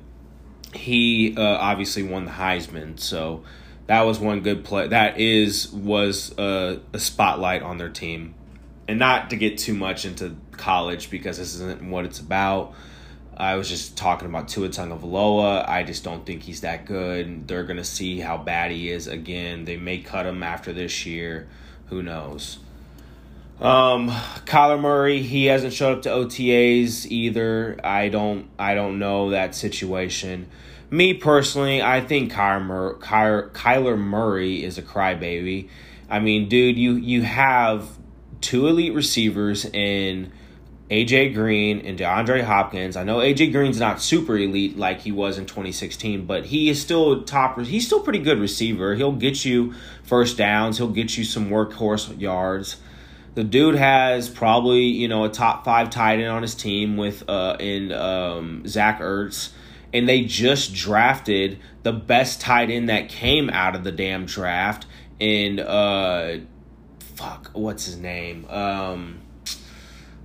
he 0.74 1.36
uh, 1.38 1.42
obviously 1.42 2.04
won 2.04 2.26
the 2.26 2.32
heisman 2.32 3.00
so 3.00 3.44
that 3.88 4.02
was 4.02 4.20
one 4.20 4.42
good 4.42 4.64
play. 4.64 4.88
That 4.88 5.20
is 5.20 5.72
was 5.72 6.38
a, 6.38 6.80
a 6.94 7.00
spotlight 7.00 7.64
on 7.64 7.78
their 7.78 7.90
team, 7.90 8.36
and 8.88 9.00
not 9.00 9.30
to 9.32 9.36
get 9.36 9.58
too 9.58 9.74
much 9.74 10.06
into 10.06 10.36
college 10.52 11.10
because 11.10 11.38
this 11.38 11.56
isn't 11.56 11.90
what 11.90 12.06
it's 12.06 12.20
about. 12.20 12.74
I 13.36 13.56
was 13.56 13.70
just 13.70 13.96
talking 13.96 14.28
about 14.28 14.48
Tua 14.48 14.70
Tagovailoa. 14.70 15.68
I 15.70 15.84
just 15.84 16.04
don't 16.04 16.26
think 16.26 16.44
he's 16.44 16.62
that 16.62 16.86
good. 16.86 17.48
They're 17.48 17.64
gonna 17.64 17.84
see 17.84 18.20
how 18.20 18.38
bad 18.38 18.72
he 18.72 18.90
is 18.90 19.08
again. 19.08 19.66
They 19.66 19.78
may 19.78 20.00
cut 20.00 20.26
him 20.26 20.44
after 20.44 20.74
this 20.74 21.06
year. 21.06 21.48
Who 21.88 22.04
knows? 22.04 22.58
Um, 23.62 24.10
Kyler 24.46 24.80
Murray, 24.80 25.22
he 25.24 25.46
hasn't 25.46 25.74
showed 25.74 25.98
up 25.98 26.02
to 26.04 26.10
OTAs 26.10 27.08
either. 27.10 27.80
I 27.84 28.10
don't, 28.10 28.50
I 28.60 28.76
don't 28.76 29.00
know 29.00 29.32
that 29.32 29.56
situation. 29.56 30.48
Me 30.90 31.14
personally, 31.14 31.82
I 31.82 32.00
think 32.00 32.32
Kyler, 32.32 32.66
Mur- 32.66 32.98
Kyler, 33.00 33.52
Kyler 33.52 33.98
Murray 33.98 34.64
is 34.64 34.78
a 34.78 34.82
crybaby. 34.82 35.70
I 36.10 36.20
mean, 36.20 36.48
dude, 36.48 36.78
you 36.78 36.94
you 36.94 37.24
have 37.24 37.90
two 38.40 38.68
elite 38.68 38.94
receivers 38.94 39.66
in 39.66 40.32
AJ 40.90 41.34
Green 41.34 41.80
and 41.80 42.00
DeAndre 42.00 42.44
Hopkins. 42.44 42.96
I 42.96 43.04
know 43.04 43.18
AJ 43.18 43.52
Green's 43.52 43.80
not 43.80 44.02
super 44.02 44.38
elite 44.38 44.78
like 44.78 45.02
he 45.02 45.12
was 45.12 45.38
in 45.38 45.46
2016, 45.46 46.26
but 46.26 46.46
he 46.46 46.70
is 46.70 46.82
still 46.82 47.24
top. 47.24 47.60
He's 47.60 47.86
still 47.86 48.00
pretty 48.00 48.20
good 48.20 48.40
receiver. 48.40 48.96
He'll 48.96 49.12
get 49.12 49.44
you 49.44 49.74
first 50.04 50.38
downs. 50.38 50.78
He'll 50.78 50.88
get 50.88 51.18
you 51.18 51.26
some 51.26 51.50
workhorse 51.50 52.18
yards. 52.20 52.78
The 53.36 53.44
dude 53.44 53.76
has 53.76 54.30
probably 54.30 54.84
you 54.84 55.10
know 55.10 55.26
a 55.26 55.30
top 55.30 55.66
five 55.66 55.90
tight 55.90 56.20
end 56.20 56.30
on 56.30 56.42
his 56.44 56.56
team 56.56 56.96
with 56.96 57.30
uh 57.30 57.58
in 57.60 57.92
um, 57.92 58.66
Zach 58.66 59.02
Ertz 59.02 59.50
and 59.98 60.08
they 60.08 60.24
just 60.24 60.76
drafted 60.76 61.58
the 61.82 61.92
best 61.92 62.40
tight 62.40 62.70
end 62.70 62.88
that 62.88 63.10
came 63.10 63.50
out 63.50 63.76
of 63.76 63.84
the 63.84 63.92
damn 63.92 64.26
draft 64.26 64.86
in 65.20 65.60
uh 65.60 66.38
fuck 67.16 67.50
what's 67.54 67.86
his 67.86 67.98
name? 67.98 68.46
Um 68.48 69.22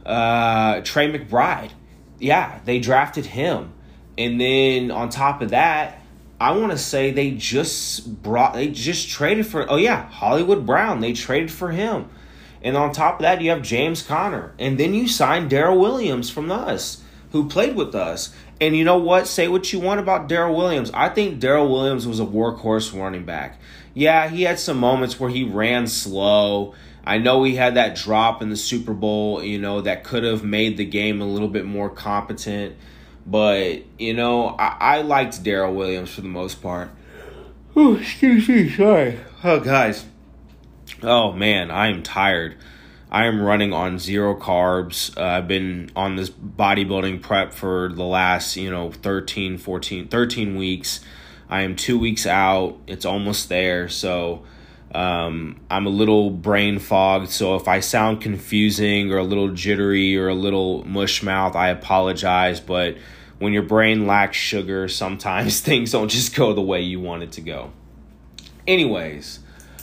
uh 0.04 0.82
Trey 0.82 1.10
McBride. 1.10 1.70
Yeah 2.18 2.60
they 2.66 2.80
drafted 2.80 3.24
him. 3.24 3.72
And 4.18 4.38
then 4.38 4.90
on 4.90 5.08
top 5.08 5.40
of 5.40 5.50
that 5.50 6.02
I 6.38 6.52
want 6.52 6.72
to 6.72 6.78
say 6.78 7.10
they 7.10 7.30
just 7.30 8.22
brought 8.22 8.52
they 8.52 8.68
just 8.68 9.08
traded 9.08 9.46
for 9.46 9.70
oh 9.70 9.76
yeah 9.76 10.06
Hollywood 10.10 10.66
Brown 10.66 11.00
they 11.00 11.14
traded 11.14 11.50
for 11.50 11.70
him. 11.70 12.10
And 12.60 12.76
on 12.76 12.92
top 12.92 13.14
of 13.14 13.22
that 13.22 13.40
you 13.40 13.48
have 13.48 13.62
James 13.62 14.02
Conner. 14.02 14.52
And 14.58 14.78
then 14.78 14.92
you 14.92 15.08
signed 15.08 15.48
Darrel 15.48 15.78
Williams 15.78 16.28
from 16.28 16.52
us 16.52 17.02
who 17.30 17.48
played 17.48 17.74
with 17.74 17.94
us 17.94 18.34
and 18.62 18.76
you 18.76 18.84
know 18.84 18.98
what? 18.98 19.26
Say 19.26 19.48
what 19.48 19.72
you 19.72 19.80
want 19.80 19.98
about 19.98 20.28
Darrel 20.28 20.54
Williams. 20.54 20.92
I 20.94 21.08
think 21.08 21.40
Darrel 21.40 21.68
Williams 21.68 22.06
was 22.06 22.20
a 22.20 22.24
workhorse 22.24 22.96
running 22.96 23.24
back. 23.24 23.58
Yeah, 23.92 24.28
he 24.28 24.44
had 24.44 24.60
some 24.60 24.78
moments 24.78 25.18
where 25.18 25.28
he 25.28 25.42
ran 25.42 25.88
slow. 25.88 26.72
I 27.04 27.18
know 27.18 27.42
he 27.42 27.56
had 27.56 27.74
that 27.74 27.96
drop 27.96 28.40
in 28.40 28.50
the 28.50 28.56
Super 28.56 28.94
Bowl, 28.94 29.42
you 29.42 29.58
know, 29.58 29.80
that 29.80 30.04
could 30.04 30.22
have 30.22 30.44
made 30.44 30.76
the 30.76 30.84
game 30.84 31.20
a 31.20 31.26
little 31.26 31.48
bit 31.48 31.66
more 31.66 31.90
competent. 31.90 32.76
But, 33.26 33.82
you 33.98 34.14
know, 34.14 34.50
I, 34.50 34.76
I 34.78 35.02
liked 35.02 35.42
Darrel 35.42 35.74
Williams 35.74 36.14
for 36.14 36.20
the 36.20 36.28
most 36.28 36.62
part. 36.62 36.90
Oh, 37.74 37.96
excuse 37.96 38.48
me, 38.48 38.70
sorry. 38.70 39.18
Oh, 39.42 39.58
guys. 39.58 40.06
Oh, 41.02 41.32
man, 41.32 41.72
I 41.72 41.88
am 41.88 42.04
tired. 42.04 42.54
I 43.12 43.26
am 43.26 43.42
running 43.42 43.74
on 43.74 43.98
zero 43.98 44.34
carbs. 44.34 45.14
Uh, 45.18 45.22
I've 45.22 45.46
been 45.46 45.90
on 45.94 46.16
this 46.16 46.30
bodybuilding 46.30 47.20
prep 47.20 47.52
for 47.52 47.90
the 47.92 48.04
last, 48.04 48.56
you 48.56 48.70
know, 48.70 48.90
13, 48.90 49.58
14, 49.58 50.08
13 50.08 50.56
weeks. 50.56 51.00
I 51.50 51.60
am 51.60 51.76
two 51.76 51.98
weeks 51.98 52.26
out. 52.26 52.78
It's 52.86 53.04
almost 53.04 53.50
there. 53.50 53.90
So 53.90 54.44
um, 54.94 55.60
I'm 55.70 55.84
a 55.84 55.90
little 55.90 56.30
brain 56.30 56.78
fogged. 56.78 57.28
So 57.28 57.54
if 57.54 57.68
I 57.68 57.80
sound 57.80 58.22
confusing 58.22 59.12
or 59.12 59.18
a 59.18 59.24
little 59.24 59.50
jittery 59.50 60.16
or 60.16 60.28
a 60.28 60.34
little 60.34 60.82
mush 60.86 61.22
mouth, 61.22 61.54
I 61.54 61.68
apologize. 61.68 62.60
But 62.60 62.96
when 63.38 63.52
your 63.52 63.62
brain 63.62 64.06
lacks 64.06 64.38
sugar, 64.38 64.88
sometimes 64.88 65.60
things 65.60 65.92
don't 65.92 66.08
just 66.08 66.34
go 66.34 66.54
the 66.54 66.62
way 66.62 66.80
you 66.80 66.98
want 66.98 67.24
it 67.24 67.32
to 67.32 67.42
go. 67.42 67.72
Anyways, 68.66 69.40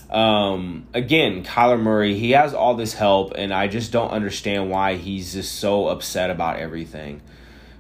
um, 0.10 0.88
again, 0.94 1.44
Kyler 1.44 1.80
Murray, 1.80 2.16
he 2.16 2.32
has 2.32 2.54
all 2.54 2.76
this 2.76 2.94
help, 2.94 3.34
and 3.36 3.54
I 3.54 3.68
just 3.68 3.92
don't 3.92 4.10
understand 4.10 4.70
why 4.70 4.96
he's 4.96 5.34
just 5.34 5.56
so 5.56 5.88
upset 5.88 6.30
about 6.30 6.58
everything. 6.58 7.22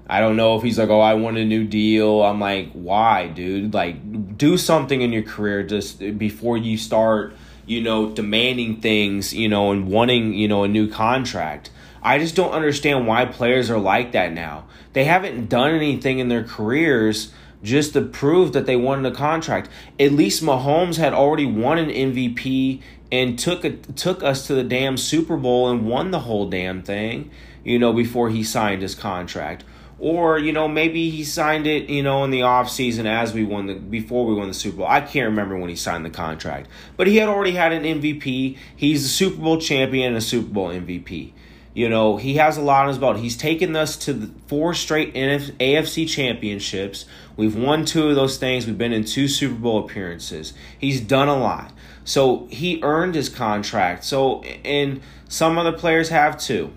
I 0.07 0.19
don't 0.19 0.35
know 0.35 0.55
if 0.55 0.63
he's 0.63 0.79
like, 0.79 0.89
oh, 0.89 0.99
I 0.99 1.13
want 1.15 1.37
a 1.37 1.45
new 1.45 1.65
deal. 1.65 2.23
I'm 2.23 2.39
like, 2.39 2.71
why, 2.73 3.27
dude? 3.27 3.73
Like, 3.73 4.37
do 4.37 4.57
something 4.57 5.01
in 5.01 5.13
your 5.13 5.23
career 5.23 5.63
just 5.63 5.99
before 6.17 6.57
you 6.57 6.77
start, 6.77 7.35
you 7.67 7.81
know, 7.81 8.09
demanding 8.09 8.81
things, 8.81 9.33
you 9.33 9.47
know, 9.47 9.71
and 9.71 9.87
wanting, 9.87 10.33
you 10.33 10.47
know, 10.47 10.63
a 10.63 10.67
new 10.67 10.87
contract. 10.87 11.69
I 12.01 12.17
just 12.17 12.35
don't 12.35 12.51
understand 12.51 13.05
why 13.05 13.25
players 13.25 13.69
are 13.69 13.77
like 13.77 14.13
that 14.13 14.33
now. 14.33 14.65
They 14.93 15.03
haven't 15.03 15.47
done 15.47 15.75
anything 15.75 16.19
in 16.19 16.29
their 16.29 16.43
careers 16.43 17.31
just 17.63 17.93
to 17.93 18.01
prove 18.01 18.53
that 18.53 18.65
they 18.65 18.75
won 18.75 19.03
the 19.03 19.11
contract. 19.11 19.69
At 19.99 20.11
least 20.11 20.43
Mahomes 20.43 20.97
had 20.97 21.13
already 21.13 21.45
won 21.45 21.77
an 21.77 21.89
MVP 21.89 22.81
and 23.11 23.37
took 23.37 23.63
a, 23.63 23.71
took 23.71 24.23
us 24.23 24.47
to 24.47 24.53
the 24.53 24.63
damn 24.63 24.97
Super 24.97 25.37
Bowl 25.37 25.69
and 25.69 25.87
won 25.87 26.11
the 26.11 26.19
whole 26.19 26.49
damn 26.49 26.83
thing, 26.83 27.31
you 27.63 27.79
know, 27.79 27.93
before 27.93 28.29
he 28.29 28.43
signed 28.43 28.81
his 28.81 28.95
contract. 28.95 29.63
Or, 29.99 30.39
you 30.39 30.53
know, 30.53 30.69
maybe 30.69 31.09
he 31.09 31.25
signed 31.25 31.67
it, 31.67 31.89
you 31.89 32.01
know, 32.01 32.23
in 32.23 32.31
the 32.31 32.39
offseason 32.39 33.05
as 33.05 33.33
we 33.33 33.43
won 33.43 33.65
the 33.65 33.73
before 33.73 34.25
we 34.25 34.33
won 34.33 34.47
the 34.47 34.53
Super 34.53 34.77
Bowl. 34.77 34.87
I 34.87 35.01
can't 35.01 35.27
remember 35.27 35.57
when 35.57 35.69
he 35.69 35.75
signed 35.75 36.05
the 36.05 36.09
contract. 36.09 36.69
But 36.95 37.07
he 37.07 37.17
had 37.17 37.27
already 37.27 37.51
had 37.51 37.73
an 37.73 37.83
MVP. 37.83 38.57
He's 38.77 39.03
a 39.03 39.09
Super 39.09 39.41
Bowl 39.41 39.59
champion 39.59 40.09
and 40.09 40.17
a 40.17 40.21
Super 40.21 40.47
Bowl 40.47 40.69
MVP. 40.69 41.33
You 41.73 41.87
know, 41.87 42.17
he 42.17 42.35
has 42.35 42.57
a 42.57 42.61
lot 42.61 42.83
on 42.83 42.87
his 42.89 42.97
belt. 42.97 43.17
He's 43.17 43.37
taken 43.37 43.75
us 43.75 43.95
to 43.97 44.33
four 44.47 44.73
straight 44.73 45.13
AFC 45.13 46.09
championships. 46.09 47.05
We've 47.37 47.55
won 47.55 47.85
two 47.85 48.09
of 48.09 48.15
those 48.15 48.37
things. 48.37 48.65
We've 48.65 48.77
been 48.77 48.91
in 48.91 49.05
two 49.05 49.27
Super 49.27 49.55
Bowl 49.55 49.85
appearances. 49.85 50.53
He's 50.77 50.99
done 50.99 51.27
a 51.27 51.37
lot. 51.37 51.71
So 52.03 52.47
he 52.49 52.81
earned 52.81 53.13
his 53.13 53.29
contract. 53.29 54.03
So, 54.03 54.41
and 54.41 55.01
some 55.27 55.57
other 55.57 55.71
players 55.71 56.09
have 56.09 56.39
too. 56.39 56.73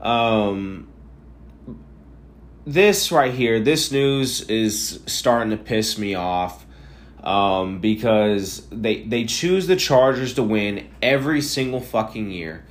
Um, 0.00 0.88
this 2.66 3.10
right 3.10 3.32
here, 3.32 3.60
this 3.60 3.90
news 3.90 4.42
is 4.42 5.00
starting 5.06 5.50
to 5.50 5.56
piss 5.56 5.96
me 5.96 6.14
off 6.14 6.66
um, 7.22 7.80
because 7.80 8.66
they 8.70 9.02
they 9.04 9.24
choose 9.24 9.66
the 9.66 9.76
Chargers 9.76 10.34
to 10.34 10.42
win 10.42 10.88
every 11.00 11.40
single 11.40 11.80
fucking 11.80 12.30
year. 12.30 12.64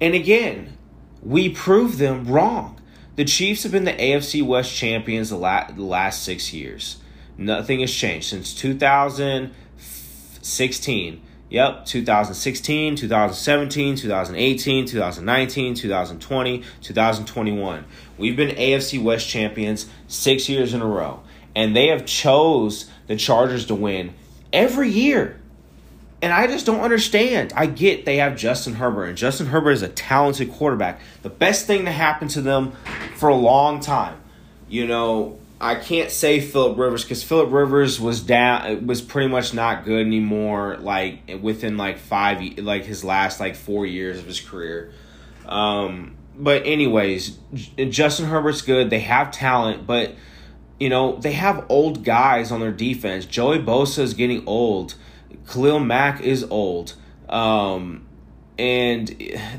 And 0.00 0.14
again, 0.14 0.76
we 1.22 1.48
prove 1.48 1.98
them 1.98 2.26
wrong. 2.26 2.80
The 3.16 3.24
Chiefs 3.24 3.62
have 3.62 3.72
been 3.72 3.84
the 3.84 3.92
AFC 3.92 4.44
West 4.44 4.74
champions 4.74 5.30
the, 5.30 5.38
the 5.38 5.82
last 5.82 6.24
six 6.24 6.52
years. 6.52 6.96
Nothing 7.38 7.78
has 7.80 7.92
changed 7.92 8.28
since 8.28 8.52
2016. 8.54 11.22
Yep, 11.50 11.84
2016, 11.84 12.96
2017, 12.96 13.96
2018, 13.96 14.86
2019, 14.86 15.74
2020, 15.74 16.62
2021. 16.80 17.84
We've 18.18 18.36
been 18.36 18.56
AFC 18.56 19.00
West 19.00 19.28
champions 19.28 19.86
six 20.08 20.48
years 20.48 20.74
in 20.74 20.82
a 20.82 20.86
row. 20.86 21.20
And 21.54 21.76
they 21.76 21.86
have 21.88 22.06
chose 22.06 22.90
the 23.06 23.14
Chargers 23.14 23.66
to 23.66 23.76
win 23.76 24.14
every 24.52 24.88
year. 24.88 25.40
And 26.24 26.32
I 26.32 26.46
just 26.46 26.64
don't 26.64 26.80
understand. 26.80 27.52
I 27.54 27.66
get 27.66 28.06
they 28.06 28.16
have 28.16 28.34
Justin 28.34 28.72
Herbert, 28.72 29.04
and 29.04 29.18
Justin 29.18 29.44
Herbert 29.44 29.72
is 29.72 29.82
a 29.82 29.88
talented 29.88 30.50
quarterback. 30.52 31.02
The 31.20 31.28
best 31.28 31.66
thing 31.66 31.84
to 31.84 31.92
happen 31.92 32.28
to 32.28 32.40
them 32.40 32.72
for 33.16 33.28
a 33.28 33.34
long 33.34 33.80
time. 33.80 34.16
you 34.66 34.86
know, 34.86 35.38
I 35.60 35.74
can't 35.74 36.10
say 36.10 36.40
Philip 36.40 36.78
Rivers 36.78 37.02
because 37.04 37.22
Philip 37.22 37.52
Rivers 37.52 38.00
was 38.00 38.22
down, 38.22 38.86
was 38.86 39.02
pretty 39.02 39.28
much 39.28 39.52
not 39.52 39.84
good 39.84 40.06
anymore. 40.06 40.78
Like 40.78 41.30
within 41.42 41.76
like 41.76 41.98
five, 41.98 42.56
like 42.56 42.86
his 42.86 43.04
last 43.04 43.38
like 43.38 43.54
four 43.54 43.84
years 43.84 44.18
of 44.18 44.24
his 44.24 44.40
career. 44.40 44.92
Um, 45.44 46.16
but 46.34 46.62
anyways, 46.64 47.36
Justin 47.90 48.24
Herbert's 48.24 48.62
good. 48.62 48.88
They 48.88 49.00
have 49.00 49.30
talent, 49.30 49.86
but 49.86 50.14
you 50.80 50.88
know 50.88 51.16
they 51.18 51.32
have 51.32 51.66
old 51.68 52.02
guys 52.02 52.50
on 52.50 52.60
their 52.60 52.72
defense. 52.72 53.26
Joey 53.26 53.58
Bosa 53.58 53.98
is 53.98 54.14
getting 54.14 54.46
old. 54.46 54.94
Khalil 55.48 55.80
Mack 55.80 56.20
is 56.20 56.44
old. 56.44 56.94
Um, 57.28 58.06
and 58.58 59.08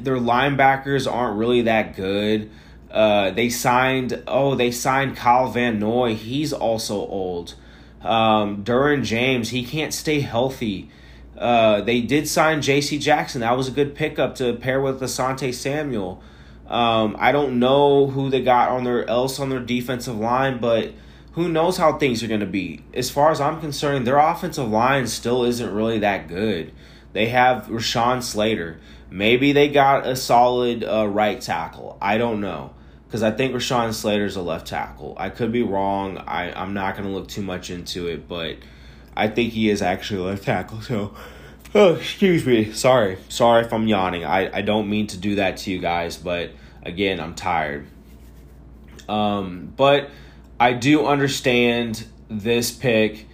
their 0.01 0.17
linebackers 0.17 1.11
aren't 1.11 1.37
really 1.37 1.63
that 1.63 1.95
good. 1.95 2.49
Uh, 2.91 3.31
they 3.31 3.49
signed 3.49 4.23
oh 4.25 4.55
they 4.55 4.71
signed 4.71 5.17
Kyle 5.17 5.49
Van 5.49 5.79
Noy. 5.79 6.15
He's 6.15 6.53
also 6.53 6.95
old. 6.95 7.55
Um, 8.01 8.63
Derwin 8.63 9.03
James 9.03 9.49
he 9.49 9.65
can't 9.65 9.93
stay 9.93 10.21
healthy. 10.21 10.89
Uh, 11.37 11.81
they 11.81 11.99
did 11.99 12.27
sign 12.29 12.61
J.C. 12.61 12.97
Jackson. 12.97 13.41
That 13.41 13.57
was 13.57 13.67
a 13.67 13.71
good 13.71 13.93
pickup 13.93 14.35
to 14.35 14.53
pair 14.53 14.79
with 14.79 15.01
Asante 15.01 15.53
Samuel. 15.53 16.23
Um, 16.67 17.17
I 17.19 17.33
don't 17.33 17.59
know 17.59 18.07
who 18.07 18.29
they 18.29 18.41
got 18.41 18.69
on 18.69 18.85
their 18.85 19.07
else 19.09 19.39
on 19.39 19.49
their 19.49 19.59
defensive 19.59 20.15
line, 20.15 20.59
but 20.59 20.93
who 21.35 21.49
knows 21.49 21.75
how 21.75 21.97
things 21.97 22.23
are 22.23 22.27
going 22.27 22.39
to 22.39 22.45
be. 22.45 22.81
As 22.93 23.09
far 23.09 23.29
as 23.29 23.41
I'm 23.41 23.59
concerned, 23.59 24.07
their 24.07 24.17
offensive 24.17 24.69
line 24.69 25.05
still 25.05 25.43
isn't 25.43 25.73
really 25.73 25.99
that 25.99 26.29
good. 26.29 26.71
They 27.11 27.27
have 27.27 27.65
Rashawn 27.65 28.23
Slater. 28.23 28.79
Maybe 29.09 29.51
they 29.51 29.67
got 29.67 30.07
a 30.07 30.15
solid 30.15 30.85
uh, 30.85 31.07
right 31.07 31.39
tackle. 31.39 31.97
I 32.01 32.17
don't 32.17 32.39
know. 32.39 32.73
Because 33.05 33.21
I 33.21 33.31
think 33.31 33.53
Rashawn 33.53 33.93
Slater's 33.93 34.37
a 34.37 34.41
left 34.41 34.67
tackle. 34.67 35.13
I 35.17 35.29
could 35.29 35.51
be 35.51 35.61
wrong. 35.61 36.17
I, 36.19 36.53
I'm 36.53 36.73
not 36.73 36.95
going 36.95 37.07
to 37.07 37.13
look 37.13 37.27
too 37.27 37.41
much 37.41 37.69
into 37.69 38.07
it, 38.07 38.29
but 38.29 38.55
I 39.15 39.27
think 39.27 39.51
he 39.51 39.69
is 39.69 39.81
actually 39.81 40.21
a 40.21 40.23
left 40.23 40.45
tackle. 40.45 40.81
So, 40.81 41.13
oh, 41.75 41.95
excuse 41.95 42.45
me. 42.45 42.71
Sorry. 42.71 43.17
Sorry 43.27 43.65
if 43.65 43.73
I'm 43.73 43.89
yawning. 43.89 44.23
I, 44.23 44.59
I 44.59 44.61
don't 44.61 44.89
mean 44.89 45.07
to 45.07 45.17
do 45.17 45.35
that 45.35 45.57
to 45.57 45.71
you 45.71 45.79
guys, 45.79 46.15
but 46.15 46.51
again, 46.83 47.19
I'm 47.19 47.35
tired. 47.35 47.87
Um, 49.09 49.73
but 49.75 50.09
I 50.59 50.73
do 50.73 51.05
understand 51.05 52.05
this 52.29 52.71
pick 52.71 53.27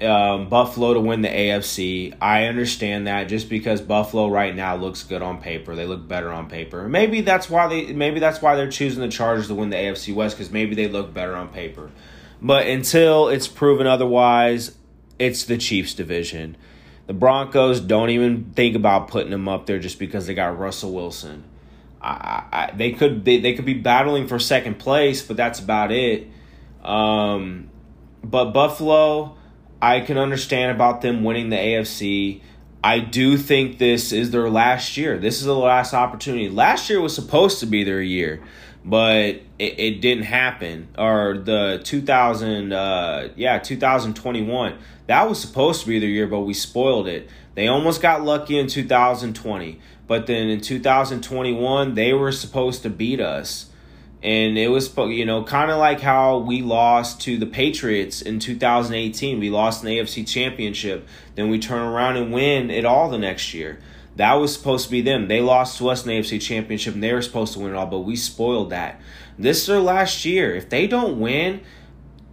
um, 0.00 0.48
Buffalo 0.48 0.94
to 0.94 1.00
win 1.00 1.22
the 1.22 1.28
AFC. 1.28 2.16
I 2.20 2.44
understand 2.44 3.08
that 3.08 3.24
just 3.24 3.48
because 3.48 3.80
Buffalo 3.80 4.28
right 4.28 4.54
now 4.54 4.76
looks 4.76 5.02
good 5.02 5.22
on 5.22 5.40
paper. 5.40 5.74
They 5.74 5.86
look 5.86 6.06
better 6.06 6.30
on 6.30 6.48
paper. 6.48 6.88
Maybe 6.88 7.20
that's 7.20 7.50
why 7.50 7.66
they 7.66 7.92
maybe 7.92 8.20
that's 8.20 8.40
why 8.40 8.54
they're 8.54 8.70
choosing 8.70 9.00
the 9.00 9.08
Chargers 9.08 9.48
to 9.48 9.54
win 9.54 9.70
the 9.70 9.76
AFC 9.76 10.14
West 10.14 10.36
because 10.36 10.52
maybe 10.52 10.76
they 10.76 10.86
look 10.86 11.12
better 11.12 11.34
on 11.34 11.48
paper. 11.48 11.90
But 12.40 12.68
until 12.68 13.28
it's 13.28 13.48
proven 13.48 13.88
otherwise, 13.88 14.76
it's 15.18 15.44
the 15.44 15.58
Chiefs 15.58 15.94
division. 15.94 16.56
The 17.08 17.14
Broncos 17.14 17.80
don't 17.80 18.10
even 18.10 18.52
think 18.54 18.76
about 18.76 19.08
putting 19.08 19.30
them 19.30 19.48
up 19.48 19.66
there 19.66 19.80
just 19.80 19.98
because 19.98 20.26
they 20.28 20.34
got 20.34 20.56
Russell 20.58 20.92
Wilson. 20.92 21.42
I, 22.00 22.44
I, 22.52 22.70
they 22.76 22.92
could 22.92 23.24
they, 23.24 23.40
they 23.40 23.54
could 23.54 23.64
be 23.64 23.74
battling 23.74 24.28
for 24.28 24.38
second 24.38 24.78
place, 24.78 25.22
but 25.22 25.36
that's 25.36 25.58
about 25.58 25.90
it. 25.90 26.28
Um, 26.84 27.70
but 28.22 28.52
Buffalo 28.52 29.36
I 29.80 30.00
can 30.00 30.18
understand 30.18 30.72
about 30.72 31.02
them 31.02 31.22
winning 31.22 31.50
the 31.50 31.56
AFC. 31.56 32.40
I 32.82 32.98
do 33.00 33.36
think 33.36 33.78
this 33.78 34.12
is 34.12 34.30
their 34.30 34.50
last 34.50 34.96
year. 34.96 35.18
This 35.18 35.38
is 35.38 35.44
the 35.44 35.54
last 35.54 35.94
opportunity. 35.94 36.48
Last 36.48 36.90
year 36.90 37.00
was 37.00 37.14
supposed 37.14 37.60
to 37.60 37.66
be 37.66 37.84
their 37.84 38.02
year, 38.02 38.42
but 38.84 39.36
it, 39.58 39.78
it 39.78 40.00
didn't 40.00 40.24
happen. 40.24 40.88
Or 40.98 41.38
the 41.38 41.80
2000, 41.84 42.72
uh, 42.72 43.28
yeah, 43.36 43.58
2021. 43.58 44.78
That 45.06 45.28
was 45.28 45.40
supposed 45.40 45.82
to 45.82 45.88
be 45.88 45.98
their 45.98 46.08
year, 46.08 46.26
but 46.26 46.40
we 46.40 46.54
spoiled 46.54 47.08
it. 47.08 47.28
They 47.54 47.68
almost 47.68 48.02
got 48.02 48.22
lucky 48.22 48.58
in 48.58 48.68
2020, 48.68 49.80
but 50.06 50.26
then 50.26 50.48
in 50.48 50.60
2021, 50.60 51.94
they 51.94 52.12
were 52.12 52.32
supposed 52.32 52.82
to 52.82 52.90
beat 52.90 53.20
us 53.20 53.67
and 54.22 54.58
it 54.58 54.68
was 54.68 54.94
you 54.96 55.24
know 55.24 55.44
kind 55.44 55.70
of 55.70 55.78
like 55.78 56.00
how 56.00 56.38
we 56.38 56.62
lost 56.62 57.20
to 57.22 57.38
the 57.38 57.46
Patriots 57.46 58.20
in 58.22 58.38
2018. 58.38 59.38
We 59.38 59.50
lost 59.50 59.82
an 59.82 59.90
AFC 59.90 60.26
Championship, 60.26 61.06
then 61.34 61.48
we 61.48 61.58
turn 61.58 61.82
around 61.82 62.16
and 62.16 62.32
win 62.32 62.70
it 62.70 62.84
all 62.84 63.08
the 63.08 63.18
next 63.18 63.54
year. 63.54 63.78
That 64.16 64.34
was 64.34 64.52
supposed 64.52 64.86
to 64.86 64.90
be 64.90 65.00
them. 65.00 65.28
They 65.28 65.40
lost 65.40 65.78
to 65.78 65.88
us 65.90 66.02
in 66.04 66.08
the 66.08 66.18
AFC 66.18 66.40
Championship, 66.40 66.94
and 66.94 67.02
they 67.02 67.12
were 67.12 67.22
supposed 67.22 67.52
to 67.52 67.60
win 67.60 67.70
it 67.72 67.76
all, 67.76 67.86
but 67.86 68.00
we 68.00 68.16
spoiled 68.16 68.70
that. 68.70 69.00
This 69.38 69.60
is 69.60 69.66
their 69.68 69.78
last 69.78 70.24
year. 70.24 70.56
If 70.56 70.68
they 70.68 70.88
don't 70.88 71.20
win, 71.20 71.60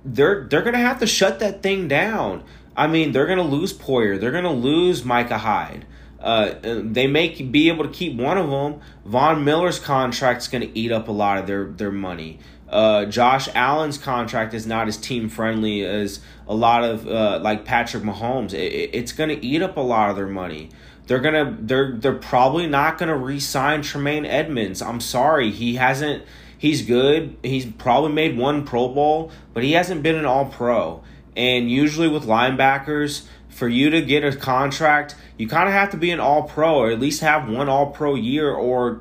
they're 0.04 0.48
they're 0.50 0.64
gonna 0.64 0.80
have 0.80 1.00
to 1.00 1.08
shut 1.08 1.40
that 1.40 1.62
thing 1.62 1.88
down. 1.88 2.44
I 2.76 2.88
mean, 2.88 3.12
they're 3.12 3.28
gonna 3.28 3.44
lose 3.44 3.72
Poyer. 3.74 4.20
They're 4.20 4.32
gonna 4.32 4.52
lose 4.52 5.06
Micah 5.06 5.38
Hyde. 5.38 5.86
Uh, 6.20 6.56
they 6.64 7.08
may 7.08 7.30
be 7.30 7.70
able 7.70 7.84
to 7.84 7.92
keep 7.92 8.16
one 8.16 8.38
of 8.38 8.50
them. 8.50 8.82
Von 9.06 9.44
Miller's 9.44 9.80
contract 9.80 10.42
is 10.42 10.48
going 10.48 10.62
to 10.62 10.78
eat 10.78 10.92
up 10.92 11.08
a 11.08 11.12
lot 11.12 11.38
of 11.38 11.48
their 11.48 11.66
their 11.66 11.92
money. 11.92 12.40
Uh, 12.68 13.06
Josh 13.06 13.48
Allen's 13.54 13.98
contract 13.98 14.54
is 14.54 14.66
not 14.66 14.88
as 14.88 14.98
team 14.98 15.30
friendly 15.30 15.86
as 15.86 16.20
a 16.48 16.56
lot 16.56 16.84
of 16.84 17.08
uh, 17.08 17.40
like 17.42 17.64
Patrick 17.64 18.04
Mahomes. 18.04 18.54
It, 18.54 18.90
it's 18.94 19.12
going 19.12 19.30
to 19.30 19.46
eat 19.46 19.62
up 19.62 19.78
a 19.78 19.82
lot 19.82 20.10
of 20.10 20.16
their 20.16 20.28
money. 20.28 20.70
They're 21.08 21.20
gonna 21.20 21.56
they're 21.60 21.96
they're 21.96 22.14
probably 22.14 22.68
not 22.68 22.98
going 22.98 23.10
to 23.10 23.16
re-sign 23.16 23.84
Tremaine 23.84 24.26
Edmunds. 24.26 24.82
I'm 24.82 25.00
sorry, 25.00 25.52
he 25.52 25.76
hasn't. 25.76 26.24
He's 26.58 26.82
good. 26.82 27.38
He's 27.44 27.66
probably 27.66 28.12
made 28.12 28.38
one 28.38 28.66
Pro 28.66 28.88
Bowl, 28.88 29.32
but 29.54 29.64
he 29.64 29.74
hasn't 29.74 30.02
been 30.02 30.16
an 30.16 30.26
All 30.26 30.46
Pro. 30.46 31.04
And 31.36 31.70
usually 31.70 32.08
with 32.08 32.24
linebackers, 32.24 33.28
for 33.56 33.70
you 33.70 33.90
to 33.90 34.02
get 34.02 34.26
a 34.26 34.36
contract, 34.36 35.16
you 35.38 35.48
kind 35.48 35.70
of 35.70 35.74
have 35.74 35.92
to 35.92 35.98
be 35.98 36.12
an 36.12 36.20
all 36.20 36.44
pro 36.44 36.76
or 36.76 36.92
at 36.92 37.00
least 37.00 37.22
have 37.22 37.48
one 37.48 37.70
all 37.70 37.88
pro 37.88 38.14
year 38.14 38.52
or 38.52 39.00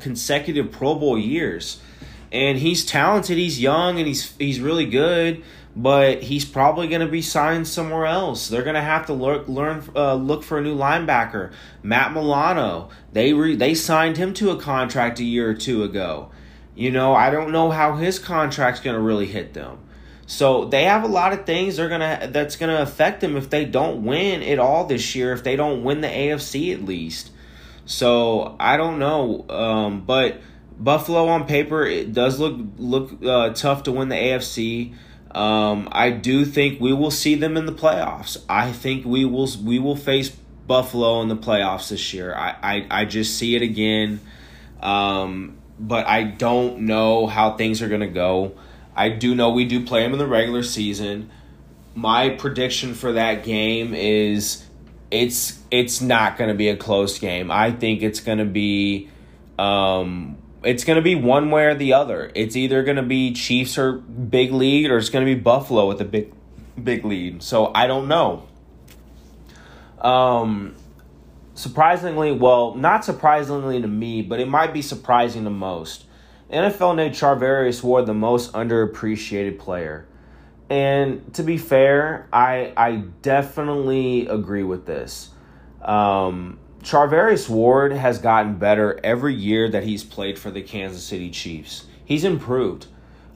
consecutive 0.00 0.70
Pro 0.70 0.94
Bowl 0.94 1.18
years. 1.18 1.80
And 2.30 2.56
he's 2.58 2.84
talented, 2.84 3.36
he's 3.36 3.60
young, 3.60 3.98
and 3.98 4.06
he's 4.06 4.36
he's 4.36 4.60
really 4.60 4.86
good, 4.86 5.42
but 5.74 6.22
he's 6.22 6.44
probably 6.44 6.86
going 6.86 7.00
to 7.00 7.08
be 7.08 7.20
signed 7.20 7.66
somewhere 7.66 8.06
else. 8.06 8.48
They're 8.48 8.62
going 8.62 8.74
to 8.76 8.80
have 8.80 9.06
to 9.06 9.12
look 9.12 9.48
learn 9.48 9.82
uh, 9.96 10.14
look 10.14 10.44
for 10.44 10.58
a 10.58 10.62
new 10.62 10.76
linebacker. 10.76 11.52
Matt 11.82 12.12
Milano, 12.12 12.90
they 13.12 13.32
re, 13.32 13.56
they 13.56 13.74
signed 13.74 14.18
him 14.18 14.34
to 14.34 14.50
a 14.50 14.60
contract 14.60 15.18
a 15.18 15.24
year 15.24 15.50
or 15.50 15.54
two 15.54 15.82
ago. 15.82 16.30
You 16.76 16.92
know, 16.92 17.12
I 17.12 17.30
don't 17.30 17.50
know 17.50 17.70
how 17.70 17.96
his 17.96 18.20
contract's 18.20 18.80
going 18.80 18.94
to 18.94 19.02
really 19.02 19.26
hit 19.26 19.52
them. 19.54 19.78
So 20.26 20.64
they 20.64 20.84
have 20.84 21.04
a 21.04 21.08
lot 21.08 21.32
of 21.32 21.46
things 21.46 21.76
they're 21.76 21.88
gonna 21.88 22.28
that's 22.32 22.56
gonna 22.56 22.82
affect 22.82 23.20
them 23.20 23.36
if 23.36 23.48
they 23.48 23.64
don't 23.64 24.04
win 24.04 24.42
it 24.42 24.58
all 24.58 24.84
this 24.86 25.14
year. 25.14 25.32
If 25.32 25.44
they 25.44 25.54
don't 25.54 25.84
win 25.84 26.00
the 26.00 26.08
AFC 26.08 26.74
at 26.74 26.84
least. 26.84 27.30
So 27.86 28.56
I 28.58 28.76
don't 28.76 28.98
know, 28.98 29.46
um, 29.48 30.00
but 30.00 30.40
Buffalo 30.78 31.28
on 31.28 31.46
paper 31.46 31.84
it 31.86 32.12
does 32.12 32.40
look 32.40 32.58
look 32.76 33.24
uh, 33.24 33.50
tough 33.50 33.84
to 33.84 33.92
win 33.92 34.08
the 34.08 34.16
AFC. 34.16 34.94
Um, 35.30 35.88
I 35.92 36.10
do 36.10 36.44
think 36.44 36.80
we 36.80 36.92
will 36.92 37.10
see 37.12 37.36
them 37.36 37.56
in 37.56 37.66
the 37.66 37.72
playoffs. 37.72 38.42
I 38.48 38.72
think 38.72 39.04
we 39.04 39.24
will 39.24 39.48
we 39.62 39.78
will 39.78 39.96
face 39.96 40.30
Buffalo 40.66 41.22
in 41.22 41.28
the 41.28 41.36
playoffs 41.36 41.90
this 41.90 42.12
year. 42.12 42.34
I 42.34 42.56
I, 42.62 42.86
I 43.02 43.04
just 43.04 43.38
see 43.38 43.54
it 43.54 43.62
again, 43.62 44.20
um, 44.80 45.58
but 45.78 46.08
I 46.08 46.24
don't 46.24 46.80
know 46.80 47.28
how 47.28 47.56
things 47.56 47.80
are 47.80 47.88
gonna 47.88 48.08
go. 48.08 48.56
I 48.96 49.10
do 49.10 49.34
know 49.34 49.50
we 49.50 49.66
do 49.66 49.84
play 49.84 50.02
them 50.02 50.12
in 50.14 50.18
the 50.18 50.26
regular 50.26 50.62
season. 50.62 51.30
My 51.94 52.30
prediction 52.30 52.94
for 52.94 53.12
that 53.12 53.44
game 53.44 53.94
is 53.94 54.64
it's 55.10 55.60
it's 55.70 56.00
not 56.00 56.38
going 56.38 56.48
to 56.48 56.56
be 56.56 56.68
a 56.68 56.76
close 56.76 57.18
game. 57.18 57.50
I 57.50 57.70
think 57.70 58.02
it's 58.02 58.20
going 58.20 58.38
to 58.38 58.46
be 58.46 59.10
um 59.58 60.38
it's 60.64 60.82
going 60.84 60.96
to 60.96 61.02
be 61.02 61.14
one 61.14 61.50
way 61.50 61.66
or 61.66 61.74
the 61.74 61.92
other. 61.92 62.32
It's 62.34 62.56
either 62.56 62.82
going 62.82 62.96
to 62.96 63.02
be 63.02 63.32
Chiefs 63.34 63.78
or 63.78 63.92
big 63.92 64.50
lead 64.50 64.90
or 64.90 64.96
it's 64.96 65.10
going 65.10 65.24
to 65.24 65.32
be 65.32 65.38
Buffalo 65.38 65.86
with 65.86 66.00
a 66.00 66.04
big 66.04 66.32
big 66.82 67.04
lead. 67.04 67.42
So 67.42 67.70
I 67.74 67.86
don't 67.86 68.08
know. 68.08 68.48
Um 70.00 70.74
surprisingly, 71.54 72.32
well, 72.32 72.74
not 72.74 73.04
surprisingly 73.04 73.80
to 73.80 73.88
me, 73.88 74.22
but 74.22 74.40
it 74.40 74.48
might 74.48 74.72
be 74.72 74.80
surprising 74.80 75.44
to 75.44 75.50
most. 75.50 76.05
NFL 76.50 76.96
named 76.96 77.14
Charvarius 77.14 77.82
Ward 77.82 78.06
the 78.06 78.14
most 78.14 78.52
underappreciated 78.52 79.58
player. 79.58 80.06
And 80.68 81.32
to 81.34 81.42
be 81.42 81.58
fair, 81.58 82.28
I 82.32 82.72
I 82.76 82.96
definitely 83.22 84.26
agree 84.26 84.62
with 84.62 84.86
this. 84.86 85.30
Um, 85.82 86.58
Charvarius 86.82 87.48
Ward 87.48 87.92
has 87.92 88.18
gotten 88.18 88.58
better 88.58 89.00
every 89.02 89.34
year 89.34 89.68
that 89.68 89.84
he's 89.84 90.04
played 90.04 90.38
for 90.38 90.50
the 90.50 90.62
Kansas 90.62 91.02
City 91.02 91.30
Chiefs. 91.30 91.86
He's 92.04 92.24
improved. 92.24 92.86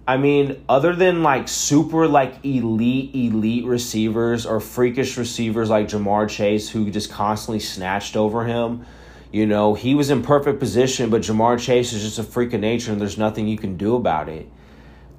I 0.06 0.16
mean, 0.16 0.64
other 0.68 0.94
than 0.94 1.22
like 1.22 1.46
super 1.48 2.08
like 2.08 2.44
elite 2.44 3.14
elite 3.14 3.64
receivers 3.64 4.46
or 4.46 4.58
freakish 4.60 5.16
receivers 5.16 5.70
like 5.70 5.88
Ja'Marr 5.88 6.28
Chase 6.28 6.68
who 6.68 6.90
just 6.90 7.10
constantly 7.10 7.60
snatched 7.60 8.16
over 8.16 8.44
him, 8.44 8.86
you 9.32 9.46
know, 9.46 9.74
he 9.74 9.94
was 9.94 10.10
in 10.10 10.22
perfect 10.22 10.58
position, 10.58 11.10
but 11.10 11.22
Ja'Marr 11.22 11.58
Chase 11.58 11.92
is 11.92 12.02
just 12.02 12.18
a 12.18 12.24
freak 12.24 12.52
of 12.52 12.60
nature 12.60 12.92
and 12.92 13.00
there's 13.00 13.18
nothing 13.18 13.46
you 13.46 13.58
can 13.58 13.76
do 13.76 13.94
about 13.94 14.28
it. 14.28 14.50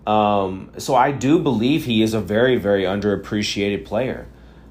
Um, 0.06 0.71
so 0.78 0.95
I 0.95 1.12
do 1.12 1.39
believe 1.39 1.86
he 1.86 2.02
is 2.02 2.13
a 2.13 2.19
very, 2.19 2.58
very 2.58 2.84
underappreciated 2.84 3.86
player. 3.86 4.28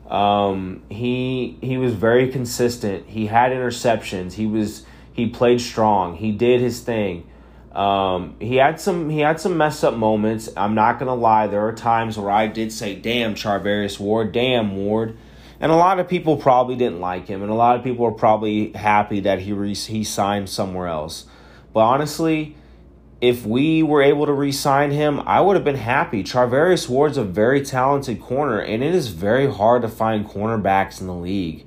Um, 0.08 0.82
he 0.88 1.56
he 1.60 1.78
was 1.78 1.94
very 1.94 2.28
consistent. 2.32 3.06
He 3.06 3.26
had 3.26 3.52
interceptions. 3.52 4.32
He 4.32 4.46
was 4.46 4.84
he 5.12 5.28
played 5.28 5.60
strong. 5.60 6.16
He 6.16 6.32
did 6.32 6.60
his 6.60 6.80
thing. 6.80 7.28
Um, 7.72 8.34
he 8.40 8.56
had 8.56 8.80
some 8.80 9.08
he 9.08 9.20
had 9.20 9.40
some 9.40 9.56
mess 9.56 9.84
up 9.84 9.94
moments. 9.94 10.48
I'm 10.56 10.74
not 10.74 10.98
gonna 10.98 11.14
lie. 11.14 11.46
There 11.46 11.64
are 11.64 11.72
times 11.72 12.18
where 12.18 12.30
I 12.30 12.48
did 12.48 12.72
say, 12.72 12.96
"Damn, 12.96 13.36
Charvarius 13.36 14.00
Ward, 14.00 14.32
damn 14.32 14.76
Ward," 14.76 15.16
and 15.60 15.70
a 15.70 15.76
lot 15.76 16.00
of 16.00 16.08
people 16.08 16.36
probably 16.36 16.74
didn't 16.76 17.00
like 17.00 17.28
him, 17.28 17.42
and 17.42 17.50
a 17.50 17.54
lot 17.54 17.76
of 17.76 17.84
people 17.84 18.06
are 18.06 18.12
probably 18.12 18.72
happy 18.72 19.20
that 19.20 19.40
he 19.40 19.52
re- 19.52 19.74
he 19.74 20.02
signed 20.02 20.48
somewhere 20.48 20.88
else. 20.88 21.26
But 21.72 21.80
honestly, 21.80 22.56
if 23.20 23.44
we 23.44 23.82
were 23.82 24.02
able 24.02 24.26
to 24.26 24.32
re-sign 24.32 24.90
him, 24.90 25.20
I 25.26 25.40
would 25.42 25.54
have 25.54 25.64
been 25.64 25.76
happy. 25.76 26.24
Charvarius 26.24 26.88
Ward's 26.88 27.18
a 27.18 27.24
very 27.24 27.60
talented 27.60 28.20
corner, 28.20 28.58
and 28.58 28.82
it 28.82 28.94
is 28.94 29.08
very 29.08 29.50
hard 29.50 29.82
to 29.82 29.88
find 29.88 30.26
cornerbacks 30.26 31.00
in 31.00 31.06
the 31.06 31.14
league. 31.14 31.66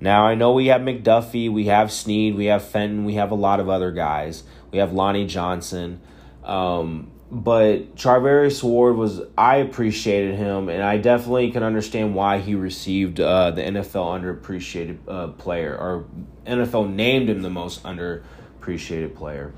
Now 0.00 0.24
I 0.24 0.34
know 0.34 0.52
we 0.52 0.66
have 0.66 0.80
McDuffie, 0.80 1.52
we 1.52 1.66
have 1.66 1.92
Sneed, 1.92 2.36
we 2.36 2.46
have 2.46 2.64
Fenton, 2.64 3.04
we 3.04 3.14
have 3.14 3.30
a 3.30 3.36
lot 3.36 3.60
of 3.60 3.68
other 3.68 3.90
guys. 3.90 4.44
We 4.70 4.78
have 4.78 4.92
Lonnie 4.92 5.26
Johnson. 5.26 6.00
Um, 6.44 7.10
but 7.32 7.96
Charvarius 7.96 8.62
Ward 8.62 8.96
was 8.96 9.22
I 9.38 9.56
appreciated 9.56 10.34
him, 10.34 10.68
and 10.68 10.82
I 10.82 10.98
definitely 10.98 11.50
can 11.50 11.62
understand 11.62 12.14
why 12.14 12.40
he 12.40 12.54
received 12.54 13.20
uh, 13.20 13.52
the 13.52 13.62
NFL 13.62 14.20
underappreciated 14.20 14.98
uh, 15.08 15.28
player, 15.28 15.74
or 15.74 16.04
NFL 16.46 16.92
named 16.92 17.30
him 17.30 17.40
the 17.40 17.48
most 17.48 17.84
underappreciated 17.84 19.14
player. 19.16 19.54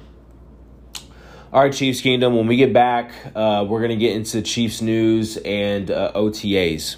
All 1.53 1.63
right, 1.63 1.73
Chiefs 1.73 2.01
Kingdom. 2.01 2.37
When 2.37 2.47
we 2.47 2.55
get 2.55 2.73
back, 2.73 3.11
uh, 3.35 3.67
we're 3.69 3.81
gonna 3.83 3.97
get 3.97 4.15
into 4.15 4.41
Chiefs 4.41 4.81
news 4.81 5.37
and 5.39 5.91
uh, 5.91 6.13
OTAs. 6.15 6.95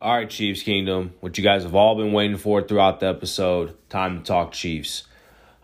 All 0.00 0.16
right, 0.16 0.30
Chiefs 0.30 0.62
Kingdom. 0.62 1.12
What 1.20 1.36
you 1.36 1.44
guys 1.44 1.62
have 1.64 1.74
all 1.74 1.94
been 1.94 2.12
waiting 2.12 2.38
for 2.38 2.62
throughout 2.62 3.00
the 3.00 3.06
episode. 3.06 3.76
Time 3.90 4.20
to 4.20 4.24
talk 4.24 4.52
Chiefs. 4.52 5.04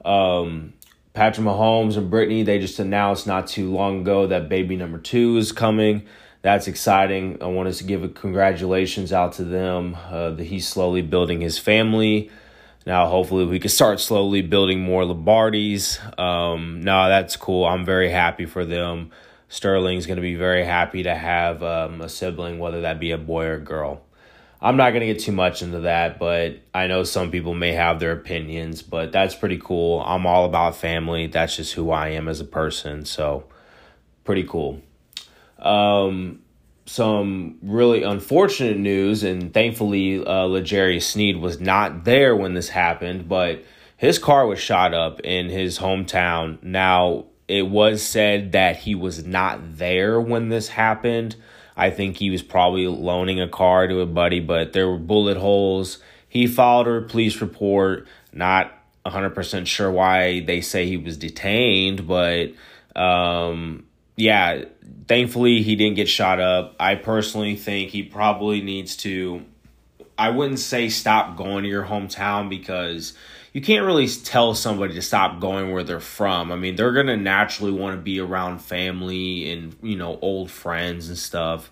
Um, 0.05 0.75
Patrick 1.13 1.47
Mahomes 1.47 1.97
and 1.97 2.09
Brittany, 2.09 2.43
they 2.43 2.59
just 2.59 2.79
announced 2.79 3.27
not 3.27 3.47
too 3.49 3.73
long 3.73 4.03
ago 4.03 4.29
that 4.29 4.49
baby 4.49 4.77
number 4.77 4.99
two 4.99 5.37
is 5.37 5.51
coming. 5.51 6.07
That's 6.43 6.69
exciting. 6.69 7.43
I 7.43 7.47
wanted 7.47 7.75
to 7.75 7.85
give 7.85 8.03
a 8.05 8.09
congratulations 8.09 9.13
out 9.13 9.35
to 9.35 9.45
them. 9.45 9.97
Uh, 10.09 10.31
that 10.31 10.45
he's 10.45 10.67
slowly 10.67 11.03
building 11.03 11.41
his 11.41 11.59
family. 11.59 12.31
Now, 12.87 13.07
hopefully, 13.09 13.45
we 13.45 13.59
can 13.59 13.69
start 13.69 14.01
slowly 14.01 14.41
building 14.41 14.81
more 14.81 15.03
Lombardis. 15.03 16.19
Um, 16.19 16.81
no, 16.81 17.09
that's 17.09 17.37
cool. 17.37 17.67
I'm 17.67 17.85
very 17.85 18.11
happy 18.11 18.47
for 18.47 18.65
them. 18.65 19.11
Sterling's 19.49 20.07
going 20.07 20.17
to 20.17 20.23
be 20.23 20.37
very 20.37 20.65
happy 20.65 21.03
to 21.03 21.15
have 21.15 21.63
um, 21.63 22.01
a 22.01 22.09
sibling, 22.09 22.59
whether 22.59 22.81
that 22.83 22.99
be 22.99 23.11
a 23.11 23.19
boy 23.19 23.47
or 23.47 23.59
girl. 23.59 24.03
I'm 24.63 24.77
not 24.77 24.91
going 24.91 25.01
to 25.01 25.07
get 25.07 25.21
too 25.21 25.33
much 25.33 25.63
into 25.63 25.81
that, 25.81 26.19
but 26.19 26.61
I 26.75 26.87
know 26.87 27.03
some 27.03 27.31
people 27.31 27.55
may 27.55 27.73
have 27.73 27.99
their 27.99 28.13
opinions, 28.13 28.83
but 28.83 29.11
that's 29.11 29.35
pretty 29.35 29.59
cool. 29.59 30.03
I'm 30.03 30.27
all 30.27 30.45
about 30.45 30.77
family. 30.77 31.29
That's 31.29 31.57
just 31.57 31.73
who 31.73 31.91
I 31.91 32.09
am 32.09 32.29
as 32.29 32.41
a 32.41 32.45
person. 32.45 33.07
So, 33.07 33.45
pretty 34.25 34.45
cool. 34.45 34.83
Um, 35.59 36.41
some 36.85 37.57
really 37.63 38.03
unfortunate 38.03 38.77
news, 38.77 39.23
and 39.23 39.55
thankfully, 39.55 40.25
uh, 40.25 41.01
Sneed 41.01 41.37
was 41.39 41.61
not 41.61 42.05
there 42.05 42.37
when 42.37 42.53
this 42.55 42.69
happened, 42.69 43.29
but 43.29 43.65
his 43.97 44.19
car 44.19 44.47
was 44.47 44.59
shot 44.59 44.93
up 44.93 45.21
in 45.21 45.49
his 45.49 45.79
hometown. 45.79 46.63
Now, 46.63 47.27
it 47.49 47.63
was 47.63 48.03
said 48.03 48.53
that 48.53 48.77
he 48.77 48.95
was 48.95 49.25
not 49.25 49.79
there 49.79 50.21
when 50.21 50.49
this 50.49 50.69
happened. 50.69 51.37
I 51.81 51.89
think 51.89 52.19
he 52.19 52.29
was 52.29 52.43
probably 52.43 52.87
loaning 52.87 53.41
a 53.41 53.49
car 53.49 53.89
to 53.89 54.01
a 54.01 54.07
buddy, 54.07 54.39
but 54.39 54.75
there 54.75 54.87
were 54.87 54.99
bullet 54.99 55.39
holes. 55.39 55.97
He 56.29 56.47
filed 56.47 56.87
a 56.87 57.01
police 57.01 57.41
report. 57.41 58.07
Not 58.35 58.71
100% 59.07 59.67
sure 59.67 59.91
why 59.91 60.41
they 60.41 60.61
say 60.61 60.87
he 60.87 60.99
was 60.99 61.17
detained, 61.17 62.07
but 62.07 62.53
um, 62.95 63.87
yeah, 64.15 64.65
thankfully 65.09 65.63
he 65.63 65.75
didn't 65.75 65.97
get 65.97 66.07
shot 66.07 66.39
up. 66.39 66.77
I 66.79 66.97
personally 66.97 67.57
think 67.57 67.89
he 67.89 68.03
probably 68.03 68.61
needs 68.61 68.95
to. 68.99 69.43
I 70.19 70.29
wouldn't 70.29 70.59
say 70.59 70.91
stop 70.91 71.39
going 71.39 71.63
to 71.63 71.71
your 71.71 71.85
hometown 71.85 72.51
because 72.51 73.15
you 73.53 73.61
can't 73.61 73.85
really 73.85 74.09
tell 74.09 74.55
somebody 74.55 74.95
to 74.95 75.03
stop 75.03 75.41
going 75.41 75.73
where 75.73 75.83
they're 75.83 76.01
from. 76.01 76.53
I 76.53 76.57
mean, 76.57 76.77
they're 76.77 76.93
going 76.93 77.09
to 77.09 77.17
naturally 77.17 77.73
want 77.73 77.97
to 77.97 78.03
be 78.03 78.21
around 78.21 78.61
family 78.61 79.51
and, 79.51 79.77
you 79.83 79.97
know, 79.97 80.19
old 80.23 80.51
friends 80.51 81.09
and 81.09 81.19
stuff. 81.19 81.71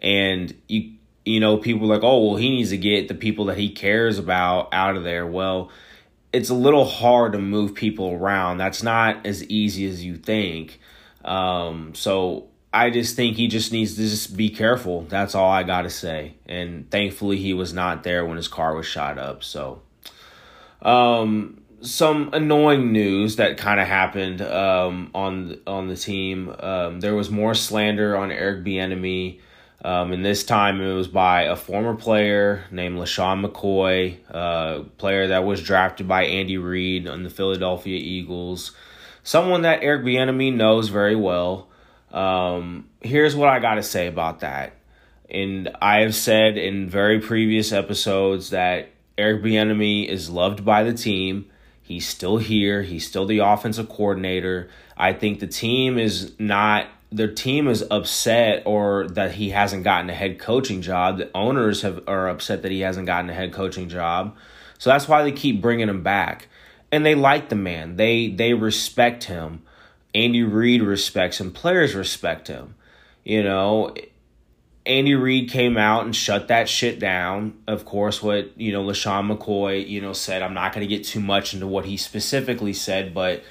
And 0.00 0.54
you 0.66 0.94
you 1.24 1.38
know, 1.38 1.58
people 1.58 1.86
like, 1.86 2.02
"Oh, 2.02 2.26
well, 2.26 2.36
he 2.36 2.48
needs 2.48 2.70
to 2.70 2.78
get 2.78 3.08
the 3.08 3.14
people 3.14 3.44
that 3.46 3.58
he 3.58 3.70
cares 3.70 4.18
about 4.18 4.72
out 4.72 4.96
of 4.96 5.04
there." 5.04 5.26
Well, 5.26 5.70
it's 6.32 6.48
a 6.48 6.54
little 6.54 6.84
hard 6.84 7.32
to 7.32 7.38
move 7.38 7.74
people 7.74 8.12
around. 8.12 8.58
That's 8.58 8.82
not 8.82 9.26
as 9.26 9.44
easy 9.44 9.86
as 9.88 10.04
you 10.04 10.16
think. 10.16 10.80
Um, 11.24 11.94
so 11.94 12.48
I 12.72 12.90
just 12.90 13.16
think 13.16 13.36
he 13.36 13.48
just 13.48 13.72
needs 13.72 13.96
to 13.96 14.02
just 14.02 14.36
be 14.36 14.48
careful. 14.48 15.02
That's 15.02 15.34
all 15.34 15.50
I 15.50 15.62
got 15.62 15.82
to 15.82 15.90
say. 15.90 16.34
And 16.46 16.90
thankfully, 16.90 17.36
he 17.36 17.52
was 17.52 17.72
not 17.72 18.02
there 18.02 18.24
when 18.24 18.36
his 18.36 18.48
car 18.48 18.74
was 18.74 18.86
shot 18.86 19.18
up. 19.18 19.44
So 19.44 19.82
um, 20.82 21.60
some 21.82 22.30
annoying 22.32 22.92
news 22.92 23.36
that 23.36 23.56
kind 23.56 23.80
of 23.80 23.86
happened 23.86 24.42
um, 24.42 25.10
on 25.14 25.58
on 25.66 25.88
the 25.88 25.96
team. 25.96 26.54
Um, 26.60 27.00
there 27.00 27.14
was 27.14 27.30
more 27.30 27.54
slander 27.54 28.16
on 28.16 28.30
Eric 28.30 28.64
Bieniemy, 28.64 29.40
um, 29.84 30.12
and 30.12 30.24
this 30.24 30.44
time 30.44 30.80
it 30.80 30.92
was 30.92 31.08
by 31.08 31.42
a 31.42 31.56
former 31.56 31.94
player 31.94 32.64
named 32.70 32.98
LeSean 32.98 33.44
McCoy, 33.44 34.18
uh, 34.30 34.84
player 34.98 35.28
that 35.28 35.44
was 35.44 35.62
drafted 35.62 36.06
by 36.06 36.24
Andy 36.24 36.58
Reid 36.58 37.08
on 37.08 37.22
the 37.22 37.30
Philadelphia 37.30 37.98
Eagles. 37.98 38.72
Someone 39.22 39.62
that 39.62 39.82
Eric 39.82 40.02
Bieniemy 40.02 40.54
knows 40.54 40.88
very 40.88 41.16
well. 41.16 41.68
Um, 42.10 42.88
here's 43.00 43.36
what 43.36 43.48
I 43.48 43.58
got 43.60 43.74
to 43.74 43.82
say 43.82 44.06
about 44.06 44.40
that. 44.40 44.74
And 45.30 45.70
I 45.80 46.00
have 46.00 46.14
said 46.14 46.58
in 46.58 46.88
very 46.88 47.20
previous 47.20 47.70
episodes 47.70 48.50
that 48.50 48.90
Eric 49.20 49.42
Bieniemy 49.42 50.08
is 50.08 50.30
loved 50.30 50.64
by 50.64 50.82
the 50.82 50.94
team. 50.94 51.46
He's 51.82 52.08
still 52.08 52.38
here. 52.38 52.82
He's 52.82 53.06
still 53.06 53.26
the 53.26 53.38
offensive 53.38 53.88
coordinator. 53.88 54.70
I 54.96 55.12
think 55.12 55.40
the 55.40 55.46
team 55.46 55.98
is 55.98 56.32
not 56.38 56.86
their 57.12 57.32
team 57.32 57.66
is 57.66 57.84
upset 57.90 58.62
or 58.64 59.08
that 59.08 59.32
he 59.32 59.50
hasn't 59.50 59.82
gotten 59.84 60.08
a 60.08 60.14
head 60.14 60.38
coaching 60.38 60.80
job. 60.80 61.18
The 61.18 61.30
owners 61.34 61.82
have 61.82 62.02
are 62.08 62.28
upset 62.28 62.62
that 62.62 62.70
he 62.70 62.80
hasn't 62.80 63.06
gotten 63.06 63.28
a 63.28 63.34
head 63.34 63.52
coaching 63.52 63.88
job. 63.88 64.36
So 64.78 64.90
that's 64.90 65.08
why 65.08 65.22
they 65.22 65.32
keep 65.32 65.60
bringing 65.60 65.88
him 65.88 66.02
back. 66.02 66.48
And 66.92 67.04
they 67.04 67.14
like 67.14 67.48
the 67.48 67.56
man. 67.56 67.96
They 67.96 68.28
they 68.28 68.54
respect 68.54 69.24
him. 69.24 69.62
Andy 70.14 70.42
Reid 70.42 70.82
respects 70.82 71.40
him. 71.40 71.52
Players 71.52 71.94
respect 71.94 72.48
him. 72.48 72.74
You 73.24 73.42
know, 73.42 73.94
Andy 74.86 75.14
Reid 75.14 75.50
came 75.50 75.76
out 75.76 76.04
and 76.04 76.16
shut 76.16 76.48
that 76.48 76.68
shit 76.68 76.98
down. 76.98 77.54
Of 77.66 77.84
course, 77.84 78.22
what, 78.22 78.58
you 78.58 78.72
know, 78.72 78.84
LeSean 78.84 79.36
McCoy, 79.36 79.86
you 79.86 80.00
know, 80.00 80.12
said, 80.12 80.42
I'm 80.42 80.54
not 80.54 80.72
going 80.72 80.86
to 80.86 80.94
get 80.94 81.04
too 81.04 81.20
much 81.20 81.52
into 81.52 81.66
what 81.66 81.84
he 81.84 81.96
specifically 81.96 82.72
said, 82.72 83.12
but 83.12 83.42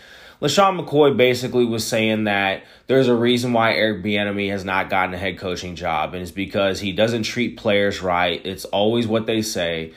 LeSean 0.41 0.83
McCoy 0.83 1.15
basically 1.15 1.65
was 1.65 1.85
saying 1.85 2.23
that 2.23 2.63
there's 2.87 3.07
a 3.07 3.15
reason 3.15 3.53
why 3.53 3.73
Eric 3.73 4.03
Bieniemy 4.03 4.49
has 4.49 4.63
not 4.63 4.89
gotten 4.89 5.13
a 5.13 5.17
head 5.17 5.37
coaching 5.37 5.75
job, 5.75 6.13
and 6.13 6.21
it's 6.21 6.31
because 6.31 6.79
he 6.79 6.93
doesn't 6.93 7.23
treat 7.23 7.57
players 7.57 8.01
right. 8.01 8.43
It's 8.45 8.65
always 8.65 9.05
what 9.05 9.25
they 9.25 9.41
say. 9.41 9.93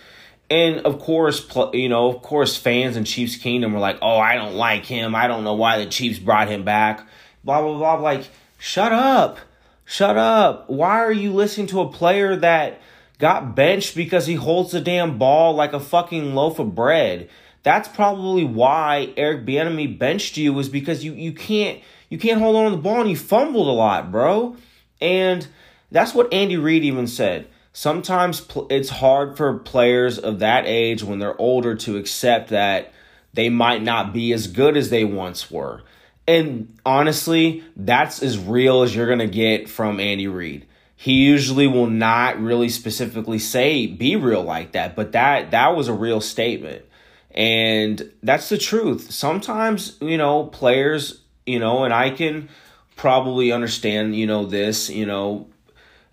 And 0.50 0.80
of 0.80 0.98
course, 0.98 1.48
you 1.72 1.88
know, 1.88 2.08
of 2.08 2.20
course, 2.22 2.56
fans 2.56 2.96
in 2.96 3.04
Chiefs 3.04 3.36
Kingdom 3.36 3.72
were 3.72 3.78
like, 3.78 3.98
"Oh, 4.02 4.18
I 4.18 4.34
don't 4.34 4.54
like 4.54 4.84
him. 4.84 5.14
I 5.14 5.26
don't 5.26 5.44
know 5.44 5.54
why 5.54 5.78
the 5.78 5.86
Chiefs 5.86 6.18
brought 6.18 6.48
him 6.48 6.62
back." 6.64 7.06
Blah 7.42 7.62
blah 7.62 7.78
blah. 7.78 7.94
Like, 7.94 8.28
shut 8.58 8.92
up. 8.92 9.38
Shut 9.84 10.16
up. 10.16 10.70
Why 10.70 10.98
are 11.00 11.12
you 11.12 11.32
listening 11.32 11.66
to 11.68 11.80
a 11.80 11.92
player 11.92 12.36
that 12.36 12.80
got 13.18 13.54
benched 13.54 13.94
because 13.94 14.26
he 14.26 14.34
holds 14.34 14.72
the 14.72 14.80
damn 14.80 15.18
ball 15.18 15.54
like 15.54 15.72
a 15.72 15.80
fucking 15.80 16.34
loaf 16.34 16.58
of 16.58 16.74
bread? 16.74 17.28
That's 17.62 17.88
probably 17.88 18.44
why 18.44 19.12
Eric 19.16 19.46
Bieniemy 19.46 19.98
benched 19.98 20.36
you 20.36 20.52
was 20.52 20.68
because 20.68 21.04
you 21.04 21.12
you 21.12 21.32
can't 21.32 21.80
you 22.08 22.18
can't 22.18 22.40
hold 22.40 22.56
on 22.56 22.70
to 22.70 22.76
the 22.76 22.82
ball 22.82 23.00
and 23.00 23.10
you 23.10 23.16
fumbled 23.16 23.68
a 23.68 23.70
lot, 23.70 24.10
bro. 24.10 24.56
And 25.00 25.46
that's 25.90 26.14
what 26.14 26.32
Andy 26.32 26.56
Reid 26.56 26.84
even 26.84 27.06
said. 27.06 27.48
Sometimes 27.72 28.46
it's 28.68 28.90
hard 28.90 29.36
for 29.36 29.58
players 29.58 30.18
of 30.18 30.40
that 30.40 30.64
age 30.66 31.02
when 31.02 31.18
they're 31.18 31.40
older 31.40 31.74
to 31.74 31.96
accept 31.96 32.50
that 32.50 32.92
they 33.32 33.48
might 33.48 33.82
not 33.82 34.12
be 34.12 34.32
as 34.32 34.46
good 34.46 34.76
as 34.76 34.90
they 34.90 35.04
once 35.04 35.50
were. 35.50 35.82
And 36.26 36.76
honestly, 36.86 37.64
that's 37.76 38.22
as 38.22 38.38
real 38.38 38.82
as 38.82 38.94
you're 38.94 39.06
going 39.06 39.18
to 39.18 39.26
get 39.26 39.68
from 39.68 39.98
Andy 39.98 40.28
Reid. 40.28 40.66
He 40.94 41.24
usually 41.24 41.66
will 41.66 41.88
not 41.88 42.40
really 42.40 42.68
specifically 42.68 43.40
say 43.40 43.88
be 43.88 44.14
real 44.14 44.42
like 44.42 44.72
that, 44.72 44.94
but 44.94 45.12
that 45.12 45.50
that 45.50 45.74
was 45.74 45.88
a 45.88 45.92
real 45.92 46.20
statement. 46.20 46.84
And 47.32 48.12
that's 48.22 48.48
the 48.48 48.58
truth. 48.58 49.10
Sometimes, 49.10 49.96
you 50.00 50.16
know, 50.16 50.44
players, 50.44 51.22
you 51.44 51.58
know, 51.58 51.82
and 51.82 51.92
I 51.92 52.10
can 52.10 52.48
probably 52.94 53.50
understand, 53.50 54.14
you 54.14 54.28
know, 54.28 54.44
this, 54.46 54.90
you 54.90 55.06
know, 55.06 55.48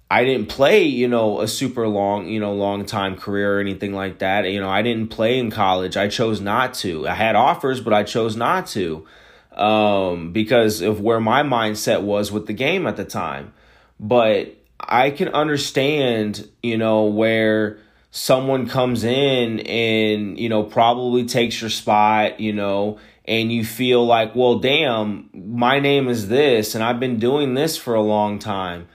I 0.10 0.24
didn't 0.24 0.50
play, 0.50 0.86
you 0.86 1.08
know, 1.08 1.42
a 1.42 1.48
super 1.48 1.88
long, 1.88 2.28
you 2.28 2.40
know, 2.40 2.54
long 2.54 2.84
time 2.84 3.16
career 3.16 3.58
or 3.58 3.60
anything 3.60 3.94
like 3.94 4.20
that. 4.20 4.50
You 4.50 4.60
know, 4.60 4.70
I 4.70 4.82
didn't 4.82 5.10
play 5.10 5.38
in 5.38 5.52
college. 5.52 5.98
I 5.98 6.08
chose 6.08 6.42
not 6.42 6.74
to. 6.76 7.08
I 7.08 7.14
had 7.14 7.36
offers, 7.36 7.80
but 7.80 7.94
I 7.94 8.02
chose 8.02 8.36
not 8.36 8.66
to 8.68 9.06
um, 9.52 10.32
because 10.32 10.82
of 10.82 11.02
where 11.02 11.20
my 11.20 11.44
mindset 11.44 12.02
was 12.02 12.32
with 12.32 12.48
the 12.48 12.54
game 12.54 12.88
at 12.88 12.98
the 12.98 13.06
time. 13.06 13.54
But 14.00 14.56
I 14.80 15.12
can 15.12 15.30
understand, 15.30 16.48
you 16.64 16.78
know, 16.78 17.06
where 17.06 17.80
someone 18.12 18.68
comes 18.68 19.04
in 19.04 19.60
and, 19.62 20.40
you 20.40 20.50
know, 20.50 20.64
probably 20.64 21.26
takes 21.26 21.60
your 21.62 21.70
spot, 21.70 22.40
you 22.40 22.54
know, 22.54 23.00
and 23.26 23.52
you 23.52 23.64
feel 23.64 24.06
like, 24.06 24.36
well, 24.36 24.60
damn, 24.60 25.30
my 25.34 25.80
name 25.80 26.08
is 26.08 26.30
this 26.30 26.74
and 26.74 26.84
I've 26.84 27.00
been 27.00 27.20
doing 27.20 27.54
this 27.54 27.78
for 27.78 27.94
a 27.94 28.02
long 28.02 28.40
time 28.40 28.88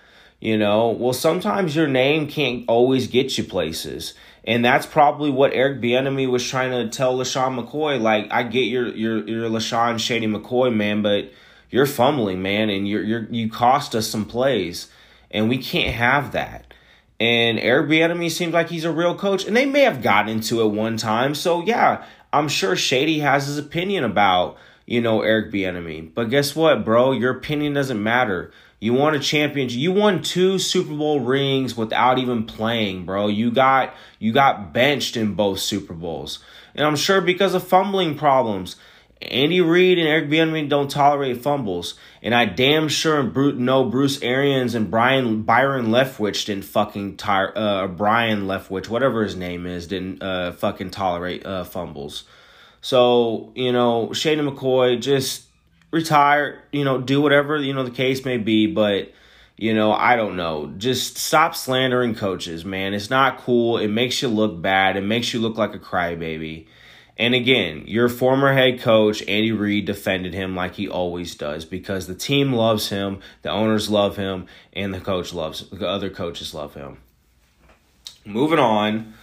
you 0.44 0.58
know, 0.58 0.90
well, 0.90 1.14
sometimes 1.14 1.74
your 1.74 1.86
name 1.86 2.28
can't 2.28 2.66
always 2.68 3.06
get 3.06 3.38
you 3.38 3.44
places. 3.44 4.12
And 4.46 4.64
that's 4.64 4.84
probably 4.84 5.30
what 5.30 5.54
Eric 5.54 5.80
Bieniemy 5.80 6.28
was 6.28 6.46
trying 6.46 6.70
to 6.70 6.94
tell 6.94 7.16
LeSean 7.16 7.58
McCoy. 7.58 8.00
Like, 8.00 8.28
I 8.30 8.42
get 8.42 8.64
your 8.64 8.88
your 8.88 9.26
your 9.26 9.48
LeSean 9.48 9.98
Shady 9.98 10.26
McCoy, 10.26 10.74
man, 10.74 11.02
but 11.02 11.32
you're 11.70 11.86
fumbling, 11.86 12.42
man, 12.42 12.68
and 12.68 12.86
you're 12.86 13.02
you're 13.02 13.26
you 13.30 13.50
cost 13.50 13.94
us 13.94 14.06
some 14.06 14.26
plays, 14.26 14.88
and 15.30 15.48
we 15.48 15.58
can't 15.58 15.94
have 15.94 16.32
that. 16.32 16.74
And 17.18 17.58
Eric 17.58 17.88
Bieniemy 17.88 18.30
seems 18.30 18.52
like 18.52 18.68
he's 18.68 18.84
a 18.84 18.92
real 18.92 19.16
coach, 19.16 19.46
and 19.46 19.56
they 19.56 19.66
may 19.66 19.80
have 19.80 20.02
gotten 20.02 20.30
into 20.30 20.60
it 20.60 20.68
one 20.68 20.98
time. 20.98 21.34
So 21.34 21.64
yeah, 21.64 22.04
I'm 22.32 22.48
sure 22.48 22.76
Shady 22.76 23.20
has 23.20 23.46
his 23.46 23.56
opinion 23.56 24.04
about 24.04 24.58
you 24.86 25.00
know 25.00 25.22
Eric 25.22 25.52
Bieniemy. 25.52 26.12
But 26.14 26.30
guess 26.30 26.54
what, 26.54 26.84
bro? 26.84 27.12
Your 27.12 27.32
opinion 27.32 27.74
doesn't 27.74 28.02
matter. 28.02 28.52
You 28.80 28.92
won 28.92 29.14
a 29.14 29.18
championship. 29.18 29.78
You 29.78 29.92
won 29.92 30.22
two 30.22 30.58
Super 30.58 30.94
Bowl 30.94 31.20
rings 31.20 31.76
without 31.76 32.18
even 32.18 32.44
playing, 32.44 33.06
bro. 33.06 33.28
You 33.28 33.50
got 33.50 33.94
you 34.18 34.32
got 34.32 34.74
benched 34.74 35.16
in 35.16 35.34
both 35.34 35.60
Super 35.60 35.94
Bowls. 35.94 36.40
And 36.74 36.86
I'm 36.86 36.96
sure 36.96 37.20
because 37.20 37.54
of 37.54 37.66
fumbling 37.66 38.16
problems. 38.16 38.76
Andy 39.22 39.62
Reid 39.62 39.98
and 39.98 40.06
Eric 40.06 40.28
Bieniemy 40.28 40.68
don't 40.68 40.90
tolerate 40.90 41.40
fumbles, 41.40 41.94
and 42.22 42.34
I 42.34 42.44
damn 42.44 42.88
sure 42.88 43.22
know 43.22 43.84
Bruce 43.84 44.20
Arians 44.20 44.74
and 44.74 44.90
Brian 44.90 45.42
Byron 45.42 45.86
Leftwich 45.86 46.44
didn't 46.44 46.64
fucking 46.64 47.16
tire 47.16 47.56
uh 47.56 47.86
Brian 47.86 48.42
Leftwich, 48.46 48.88
whatever 48.88 49.22
his 49.22 49.36
name 49.36 49.66
is, 49.66 49.86
didn't 49.86 50.22
uh 50.22 50.52
fucking 50.52 50.90
tolerate 50.90 51.46
uh 51.46 51.64
fumbles. 51.64 52.24
So 52.84 53.50
you 53.54 53.72
know, 53.72 54.12
Shady 54.12 54.42
McCoy 54.42 55.00
just 55.00 55.46
retire, 55.90 56.62
you 56.70 56.84
know, 56.84 57.00
do 57.00 57.22
whatever, 57.22 57.56
you 57.56 57.72
know, 57.72 57.82
the 57.82 57.90
case 57.90 58.26
may 58.26 58.36
be, 58.36 58.66
but 58.66 59.10
you 59.56 59.72
know, 59.72 59.90
I 59.90 60.16
don't 60.16 60.36
know. 60.36 60.70
Just 60.76 61.16
stop 61.16 61.56
slandering 61.56 62.14
coaches, 62.14 62.62
man. 62.62 62.92
It's 62.92 63.08
not 63.08 63.38
cool. 63.38 63.78
It 63.78 63.88
makes 63.88 64.20
you 64.20 64.28
look 64.28 64.60
bad. 64.60 64.98
It 64.98 65.00
makes 65.00 65.32
you 65.32 65.40
look 65.40 65.56
like 65.56 65.74
a 65.74 65.78
crybaby. 65.78 66.66
And 67.16 67.34
again, 67.34 67.84
your 67.86 68.10
former 68.10 68.52
head 68.52 68.80
coach, 68.80 69.22
Andy 69.22 69.52
Reid, 69.52 69.86
defended 69.86 70.34
him 70.34 70.54
like 70.54 70.74
he 70.74 70.86
always 70.86 71.34
does 71.36 71.64
because 71.64 72.06
the 72.06 72.14
team 72.14 72.52
loves 72.52 72.90
him, 72.90 73.20
the 73.40 73.50
owners 73.50 73.88
love 73.88 74.18
him, 74.18 74.44
and 74.74 74.92
the 74.92 75.00
coach 75.00 75.32
loves 75.32 75.70
the 75.70 75.88
other 75.88 76.10
coaches 76.10 76.52
love 76.52 76.74
him. 76.74 76.98
Moving 78.26 78.58
on. 78.58 79.14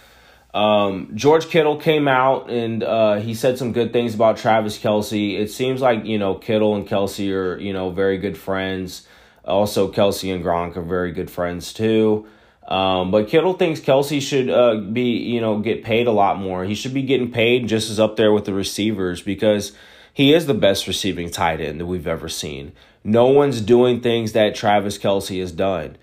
Um, 0.54 1.12
George 1.14 1.48
Kittle 1.48 1.78
came 1.78 2.06
out 2.06 2.50
and 2.50 2.82
uh, 2.82 3.14
he 3.16 3.34
said 3.34 3.56
some 3.56 3.72
good 3.72 3.92
things 3.92 4.14
about 4.14 4.36
Travis 4.36 4.78
Kelce. 4.78 5.38
It 5.38 5.50
seems 5.50 5.80
like 5.80 6.04
you 6.04 6.18
know 6.18 6.34
Kittle 6.34 6.76
and 6.76 6.86
Kelce 6.86 7.32
are 7.32 7.58
you 7.58 7.72
know 7.72 7.90
very 7.90 8.18
good 8.18 8.36
friends. 8.36 9.06
Also, 9.44 9.90
Kelce 9.90 10.32
and 10.32 10.44
Gronk 10.44 10.76
are 10.76 10.82
very 10.82 11.12
good 11.12 11.30
friends 11.30 11.72
too. 11.72 12.26
Um, 12.68 13.10
but 13.10 13.28
Kittle 13.28 13.54
thinks 13.54 13.80
Kelce 13.80 14.20
should 14.20 14.50
uh, 14.50 14.76
be 14.76 15.16
you 15.16 15.40
know 15.40 15.58
get 15.58 15.84
paid 15.84 16.06
a 16.06 16.12
lot 16.12 16.38
more. 16.38 16.64
He 16.64 16.74
should 16.74 16.94
be 16.94 17.02
getting 17.02 17.32
paid 17.32 17.66
just 17.66 17.90
as 17.90 17.98
up 17.98 18.16
there 18.16 18.32
with 18.32 18.44
the 18.44 18.54
receivers 18.54 19.22
because 19.22 19.72
he 20.12 20.34
is 20.34 20.46
the 20.46 20.54
best 20.54 20.86
receiving 20.86 21.30
tight 21.30 21.60
end 21.60 21.80
that 21.80 21.86
we've 21.86 22.06
ever 22.06 22.28
seen. 22.28 22.72
No 23.02 23.26
one's 23.26 23.60
doing 23.60 24.00
things 24.00 24.32
that 24.32 24.54
Travis 24.54 24.98
Kelce 24.98 25.40
has 25.40 25.50
done. 25.50 25.96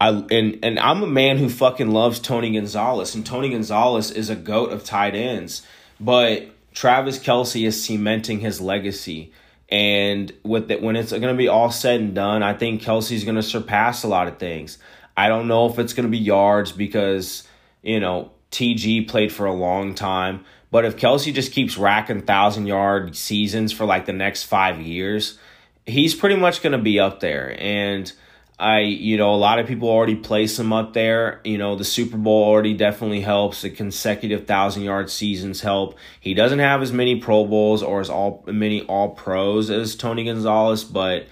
I 0.00 0.08
and 0.08 0.58
and 0.62 0.78
I'm 0.78 1.02
a 1.02 1.06
man 1.06 1.38
who 1.38 1.48
fucking 1.48 1.90
loves 1.90 2.18
Tony 2.18 2.52
Gonzalez, 2.52 3.14
and 3.14 3.24
Tony 3.24 3.50
Gonzalez 3.50 4.10
is 4.10 4.30
a 4.30 4.36
goat 4.36 4.72
of 4.72 4.84
tight 4.84 5.14
ends. 5.14 5.66
But 6.00 6.48
Travis 6.74 7.18
Kelce 7.18 7.66
is 7.66 7.82
cementing 7.82 8.40
his 8.40 8.60
legacy. 8.60 9.32
And 9.70 10.32
with 10.42 10.70
it, 10.70 10.82
when 10.82 10.96
it's 10.96 11.10
going 11.10 11.22
to 11.22 11.34
be 11.34 11.48
all 11.48 11.70
said 11.70 12.00
and 12.00 12.14
done, 12.14 12.42
I 12.42 12.52
think 12.52 12.82
Kelce's 12.82 13.24
going 13.24 13.36
to 13.36 13.42
surpass 13.42 14.04
a 14.04 14.08
lot 14.08 14.28
of 14.28 14.38
things. 14.38 14.78
I 15.16 15.28
don't 15.28 15.48
know 15.48 15.66
if 15.66 15.78
it's 15.78 15.94
going 15.94 16.04
to 16.04 16.10
be 16.10 16.18
yards 16.18 16.72
because, 16.72 17.46
you 17.82 18.00
know, 18.00 18.32
TG 18.50 19.08
played 19.08 19.32
for 19.32 19.46
a 19.46 19.52
long 19.52 19.94
time. 19.94 20.44
But 20.70 20.84
if 20.84 20.96
Kelce 20.96 21.32
just 21.32 21.52
keeps 21.52 21.78
racking 21.78 22.22
thousand 22.22 22.66
yard 22.66 23.16
seasons 23.16 23.72
for 23.72 23.84
like 23.84 24.06
the 24.06 24.12
next 24.12 24.44
five 24.44 24.80
years, 24.80 25.38
he's 25.86 26.14
pretty 26.14 26.36
much 26.36 26.62
going 26.62 26.72
to 26.72 26.78
be 26.78 26.98
up 26.98 27.20
there. 27.20 27.56
And 27.58 28.12
I, 28.58 28.80
you 28.80 29.16
know, 29.16 29.34
a 29.34 29.36
lot 29.36 29.58
of 29.58 29.66
people 29.66 29.88
already 29.88 30.14
place 30.14 30.58
him 30.58 30.72
up 30.72 30.92
there. 30.92 31.40
You 31.44 31.58
know, 31.58 31.74
the 31.74 31.84
Super 31.84 32.16
Bowl 32.16 32.44
already 32.44 32.74
definitely 32.74 33.20
helps. 33.20 33.62
The 33.62 33.70
consecutive 33.70 34.46
thousand 34.46 34.84
yard 34.84 35.10
seasons 35.10 35.60
help. 35.60 35.98
He 36.20 36.34
doesn't 36.34 36.60
have 36.60 36.80
as 36.80 36.92
many 36.92 37.20
Pro 37.20 37.44
Bowls 37.44 37.82
or 37.82 38.00
as 38.00 38.08
all 38.08 38.44
many 38.46 38.82
All 38.82 39.10
Pros 39.10 39.70
as 39.70 39.96
Tony 39.96 40.24
Gonzalez, 40.24 40.84
but 40.84 41.26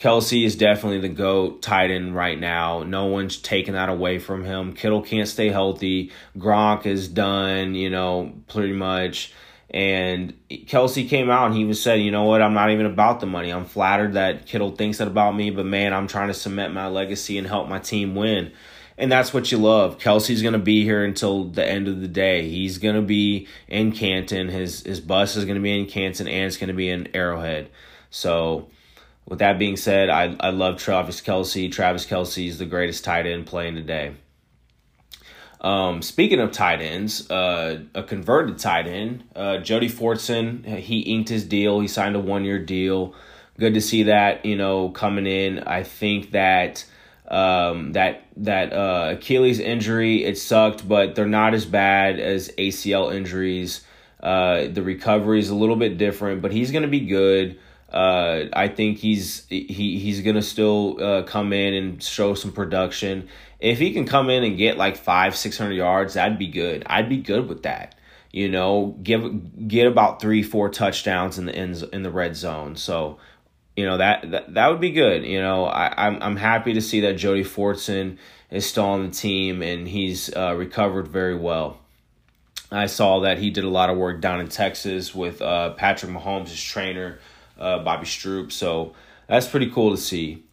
Kelce 0.00 0.44
is 0.44 0.54
definitely 0.54 1.00
the 1.00 1.08
GOAT 1.08 1.60
tight 1.60 1.90
end 1.90 2.14
right 2.14 2.38
now. 2.38 2.84
No 2.84 3.06
one's 3.06 3.38
taking 3.38 3.74
that 3.74 3.88
away 3.88 4.20
from 4.20 4.44
him. 4.44 4.72
Kittle 4.72 5.02
can't 5.02 5.26
stay 5.26 5.48
healthy. 5.48 6.12
Gronk 6.36 6.86
is 6.86 7.08
done, 7.08 7.74
you 7.74 7.90
know, 7.90 8.32
pretty 8.46 8.72
much. 8.72 9.32
And 9.70 10.34
Kelce 10.50 11.08
came 11.08 11.28
out 11.28 11.46
and 11.46 11.54
he 11.54 11.64
was 11.64 11.80
said, 11.80 12.00
you 12.00 12.10
know 12.10 12.24
what, 12.24 12.40
I'm 12.40 12.54
not 12.54 12.70
even 12.70 12.86
about 12.86 13.20
the 13.20 13.26
money. 13.26 13.50
I'm 13.50 13.66
flattered 13.66 14.14
that 14.14 14.46
Kittle 14.46 14.70
thinks 14.70 14.98
that 14.98 15.08
about 15.08 15.36
me, 15.36 15.50
but 15.50 15.66
man, 15.66 15.92
I'm 15.92 16.06
trying 16.06 16.28
to 16.28 16.34
cement 16.34 16.72
my 16.72 16.88
legacy 16.88 17.36
and 17.36 17.46
help 17.46 17.68
my 17.68 17.78
team 17.78 18.14
win. 18.14 18.52
And 18.96 19.12
that's 19.12 19.32
what 19.32 19.52
you 19.52 19.58
love. 19.58 19.98
Kelce's 19.98 20.42
gonna 20.42 20.58
be 20.58 20.84
here 20.84 21.04
until 21.04 21.44
the 21.44 21.64
end 21.64 21.86
of 21.86 22.00
the 22.00 22.08
day. 22.08 22.48
He's 22.48 22.78
gonna 22.78 23.02
be 23.02 23.46
in 23.68 23.92
Canton. 23.92 24.48
His 24.48 24.82
his 24.82 25.00
bus 25.00 25.36
is 25.36 25.44
gonna 25.44 25.60
be 25.60 25.78
in 25.78 25.86
Canton 25.86 26.26
and 26.26 26.46
it's 26.46 26.56
gonna 26.56 26.72
be 26.72 26.88
in 26.88 27.14
Arrowhead. 27.14 27.70
So 28.10 28.68
with 29.28 29.40
that 29.40 29.58
being 29.58 29.76
said, 29.76 30.08
I, 30.08 30.34
I 30.40 30.50
love 30.50 30.78
Travis 30.78 31.20
Kelce. 31.20 31.70
Travis 31.70 32.06
Kelce 32.06 32.48
is 32.48 32.58
the 32.58 32.64
greatest 32.64 33.04
tight 33.04 33.26
end 33.26 33.46
playing 33.46 33.74
today. 33.74 34.14
Um, 35.60 36.02
speaking 36.02 36.40
of 36.40 36.52
tight 36.52 36.80
ends, 36.80 37.28
uh, 37.30 37.82
a 37.94 38.02
converted 38.02 38.58
tight 38.58 38.86
end, 38.86 39.24
uh, 39.34 39.58
Jody 39.58 39.88
Fortson, 39.88 40.64
he 40.64 41.00
inked 41.00 41.28
his 41.28 41.44
deal. 41.44 41.80
He 41.80 41.88
signed 41.88 42.14
a 42.16 42.20
one 42.20 42.44
year 42.44 42.58
deal. 42.58 43.14
Good 43.58 43.74
to 43.74 43.80
see 43.80 44.04
that, 44.04 44.44
you 44.44 44.56
know, 44.56 44.90
coming 44.90 45.26
in. 45.26 45.58
I 45.60 45.82
think 45.82 46.30
that 46.30 46.84
um, 47.26 47.92
that 47.92 48.24
that 48.36 48.72
uh, 48.72 49.14
Achilles 49.16 49.58
injury 49.58 50.24
it 50.24 50.38
sucked, 50.38 50.88
but 50.88 51.14
they're 51.14 51.26
not 51.26 51.54
as 51.54 51.66
bad 51.66 52.20
as 52.20 52.50
ACL 52.56 53.12
injuries. 53.12 53.84
Uh, 54.22 54.68
the 54.68 54.82
recovery 54.82 55.38
is 55.38 55.50
a 55.50 55.54
little 55.54 55.76
bit 55.76 55.98
different, 55.98 56.40
but 56.40 56.52
he's 56.52 56.70
going 56.70 56.82
to 56.82 56.88
be 56.88 57.00
good. 57.00 57.58
Uh, 57.92 58.44
I 58.52 58.68
think 58.68 58.98
he's 58.98 59.46
he 59.48 59.98
he's 59.98 60.20
gonna 60.20 60.42
still 60.42 61.02
uh, 61.02 61.22
come 61.22 61.52
in 61.54 61.72
and 61.74 62.02
show 62.02 62.34
some 62.34 62.52
production. 62.52 63.28
If 63.60 63.78
he 63.78 63.92
can 63.92 64.04
come 64.04 64.28
in 64.28 64.44
and 64.44 64.58
get 64.58 64.76
like 64.76 64.96
five 64.96 65.34
six 65.34 65.56
hundred 65.56 65.74
yards, 65.74 66.14
that'd 66.14 66.38
be 66.38 66.48
good. 66.48 66.82
I'd 66.86 67.08
be 67.08 67.16
good 67.16 67.48
with 67.48 67.62
that. 67.62 67.94
You 68.30 68.50
know, 68.50 68.94
give 69.02 69.68
get 69.68 69.86
about 69.86 70.20
three 70.20 70.42
four 70.42 70.68
touchdowns 70.68 71.38
in 71.38 71.46
the 71.46 71.56
in, 71.56 71.76
in 71.92 72.02
the 72.02 72.10
red 72.10 72.36
zone. 72.36 72.76
So, 72.76 73.18
you 73.74 73.86
know 73.86 73.96
that 73.96 74.30
that, 74.32 74.54
that 74.54 74.68
would 74.68 74.80
be 74.80 74.90
good. 74.90 75.24
You 75.24 75.40
know, 75.40 75.64
I 75.64 76.06
I'm 76.06 76.22
I'm 76.22 76.36
happy 76.36 76.74
to 76.74 76.82
see 76.82 77.00
that 77.00 77.14
Jody 77.14 77.42
Fortson 77.42 78.18
is 78.50 78.66
still 78.66 78.84
on 78.84 79.06
the 79.06 79.12
team 79.14 79.62
and 79.62 79.88
he's 79.88 80.34
uh, 80.34 80.54
recovered 80.54 81.08
very 81.08 81.36
well. 81.36 81.78
I 82.70 82.84
saw 82.86 83.20
that 83.20 83.38
he 83.38 83.48
did 83.48 83.64
a 83.64 83.68
lot 83.68 83.88
of 83.88 83.96
work 83.96 84.20
down 84.20 84.40
in 84.40 84.48
Texas 84.48 85.14
with 85.14 85.40
uh, 85.40 85.70
Patrick 85.70 86.12
Mahomes, 86.12 86.48
his 86.48 86.62
trainer 86.62 87.18
uh, 87.58 87.78
Bobby 87.80 88.06
Stroupe. 88.06 88.52
So 88.52 88.94
that's 89.26 89.48
pretty 89.48 89.70
cool 89.70 89.90
to 89.90 89.96
see. 89.96 90.44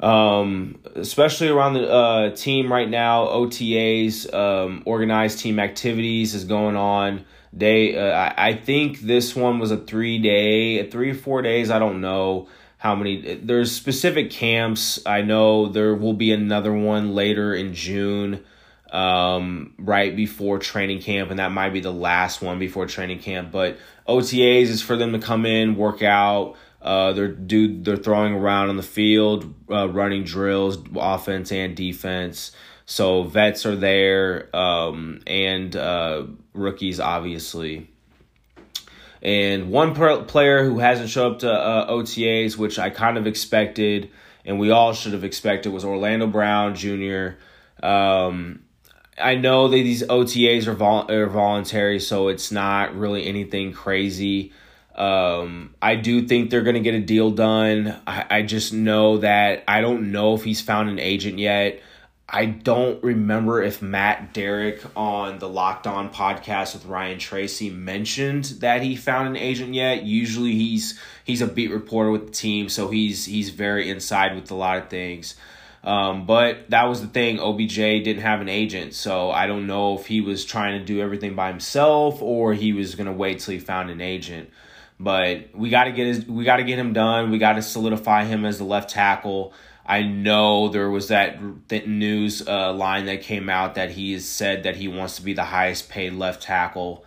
Um, 0.00 0.78
especially 0.94 1.48
around 1.48 1.74
the 1.74 1.90
uh, 1.90 2.30
team 2.36 2.70
right 2.72 2.88
now, 2.88 3.26
OTAs, 3.26 4.32
um, 4.32 4.82
organized 4.86 5.40
team 5.40 5.58
activities 5.58 6.34
is 6.34 6.44
going 6.44 6.76
on. 6.76 7.24
Day, 7.56 7.96
uh, 7.96 8.12
I, 8.12 8.48
I 8.50 8.56
think 8.56 9.00
this 9.00 9.34
one 9.34 9.58
was 9.58 9.70
a 9.72 9.76
three 9.76 10.18
day, 10.18 10.88
three 10.88 11.10
or 11.10 11.14
four 11.14 11.42
days. 11.42 11.70
I 11.70 11.78
don't 11.80 12.00
know 12.00 12.46
how 12.76 12.94
many. 12.94 13.34
There's 13.36 13.72
specific 13.72 14.30
camps. 14.30 15.00
I 15.04 15.22
know 15.22 15.66
there 15.66 15.94
will 15.96 16.12
be 16.12 16.30
another 16.30 16.72
one 16.72 17.14
later 17.14 17.52
in 17.54 17.74
June. 17.74 18.44
um, 18.90 19.74
right 19.78 20.14
before 20.14 20.58
training 20.58 21.00
camp, 21.02 21.30
and 21.30 21.38
that 21.38 21.52
might 21.52 21.70
be 21.70 21.80
the 21.80 21.92
last 21.92 22.40
one 22.40 22.58
before 22.58 22.86
training 22.86 23.18
camp. 23.20 23.50
But 23.52 23.78
OTAs 24.08 24.64
is 24.64 24.82
for 24.82 24.96
them 24.96 25.12
to 25.12 25.18
come 25.18 25.46
in, 25.46 25.76
work 25.76 26.02
out. 26.02 26.56
Uh, 26.80 27.12
they're 27.12 27.28
do 27.28 27.82
they're 27.82 27.96
throwing 27.96 28.34
around 28.34 28.68
on 28.68 28.76
the 28.76 28.82
field, 28.82 29.54
uh, 29.70 29.88
running 29.88 30.24
drills, 30.24 30.78
offense 30.96 31.52
and 31.52 31.76
defense. 31.76 32.52
So 32.86 33.24
vets 33.24 33.66
are 33.66 33.76
there, 33.76 34.54
um, 34.56 35.20
and 35.26 35.74
uh, 35.76 36.24
rookies 36.54 37.00
obviously. 37.00 37.90
And 39.20 39.70
one 39.70 39.94
player 40.26 40.64
who 40.64 40.78
hasn't 40.78 41.10
showed 41.10 41.32
up 41.32 41.38
to 41.40 41.52
uh, 41.52 41.90
OTAs, 41.90 42.56
which 42.56 42.78
I 42.78 42.90
kind 42.90 43.18
of 43.18 43.26
expected, 43.26 44.10
and 44.44 44.60
we 44.60 44.70
all 44.70 44.92
should 44.92 45.12
have 45.12 45.24
expected, 45.24 45.72
was 45.72 45.84
Orlando 45.84 46.28
Brown 46.28 46.76
Jr. 46.76 47.30
Um, 47.82 48.60
I 49.20 49.34
know 49.34 49.68
that 49.68 49.76
these 49.76 50.02
OTAs 50.02 50.66
are, 50.66 50.74
vol- 50.74 51.10
are 51.10 51.26
voluntary, 51.26 52.00
so 52.00 52.28
it's 52.28 52.50
not 52.52 52.96
really 52.96 53.26
anything 53.26 53.72
crazy. 53.72 54.52
Um, 54.94 55.74
I 55.80 55.94
do 55.94 56.26
think 56.26 56.50
they're 56.50 56.62
going 56.62 56.74
to 56.74 56.80
get 56.80 56.94
a 56.94 57.00
deal 57.00 57.30
done. 57.30 57.96
I, 58.06 58.26
I 58.30 58.42
just 58.42 58.72
know 58.72 59.18
that 59.18 59.62
I 59.68 59.80
don't 59.80 60.10
know 60.10 60.34
if 60.34 60.42
he's 60.42 60.60
found 60.60 60.90
an 60.90 60.98
agent 60.98 61.38
yet. 61.38 61.80
I 62.30 62.44
don't 62.44 63.02
remember 63.02 63.62
if 63.62 63.80
Matt 63.80 64.34
Derrick 64.34 64.82
on 64.94 65.38
the 65.38 65.48
Locked 65.48 65.86
On 65.86 66.10
podcast 66.12 66.74
with 66.74 66.84
Ryan 66.84 67.18
Tracy 67.18 67.70
mentioned 67.70 68.44
that 68.60 68.82
he 68.82 68.96
found 68.96 69.28
an 69.28 69.36
agent 69.36 69.72
yet. 69.72 70.02
Usually 70.02 70.52
he's 70.52 71.00
he's 71.24 71.40
a 71.40 71.46
beat 71.46 71.70
reporter 71.70 72.10
with 72.10 72.26
the 72.26 72.32
team, 72.32 72.68
so 72.68 72.90
he's 72.90 73.24
he's 73.24 73.48
very 73.48 73.88
inside 73.88 74.34
with 74.34 74.50
a 74.50 74.54
lot 74.54 74.76
of 74.76 74.90
things. 74.90 75.36
Um, 75.88 76.26
but 76.26 76.68
that 76.68 76.84
was 76.84 77.00
the 77.00 77.06
thing. 77.06 77.40
OBJ 77.40 77.74
didn't 77.76 78.20
have 78.20 78.42
an 78.42 78.48
agent, 78.48 78.92
so 78.94 79.30
I 79.30 79.46
don't 79.46 79.66
know 79.66 79.98
if 79.98 80.06
he 80.06 80.20
was 80.20 80.44
trying 80.44 80.78
to 80.78 80.84
do 80.84 81.00
everything 81.00 81.34
by 81.34 81.48
himself 81.48 82.20
or 82.20 82.52
he 82.52 82.74
was 82.74 82.94
gonna 82.94 83.12
wait 83.12 83.38
till 83.38 83.54
he 83.54 83.58
found 83.58 83.88
an 83.88 84.02
agent. 84.02 84.50
But 85.00 85.54
we 85.54 85.70
got 85.70 85.84
to 85.84 85.92
get 85.92 86.06
his, 86.06 86.26
we 86.26 86.44
got 86.44 86.56
to 86.56 86.64
get 86.64 86.78
him 86.78 86.92
done. 86.92 87.30
We 87.30 87.38
got 87.38 87.52
to 87.54 87.62
solidify 87.62 88.24
him 88.24 88.44
as 88.44 88.58
the 88.58 88.64
left 88.64 88.90
tackle. 88.90 89.52
I 89.86 90.02
know 90.02 90.68
there 90.68 90.90
was 90.90 91.08
that, 91.08 91.38
that 91.68 91.88
news 91.88 92.46
uh, 92.46 92.72
line 92.74 93.06
that 93.06 93.22
came 93.22 93.48
out 93.48 93.76
that 93.76 93.92
he 93.92 94.18
said 94.18 94.64
that 94.64 94.76
he 94.76 94.88
wants 94.88 95.16
to 95.16 95.22
be 95.22 95.32
the 95.32 95.44
highest 95.44 95.88
paid 95.88 96.12
left 96.14 96.42
tackle. 96.42 97.04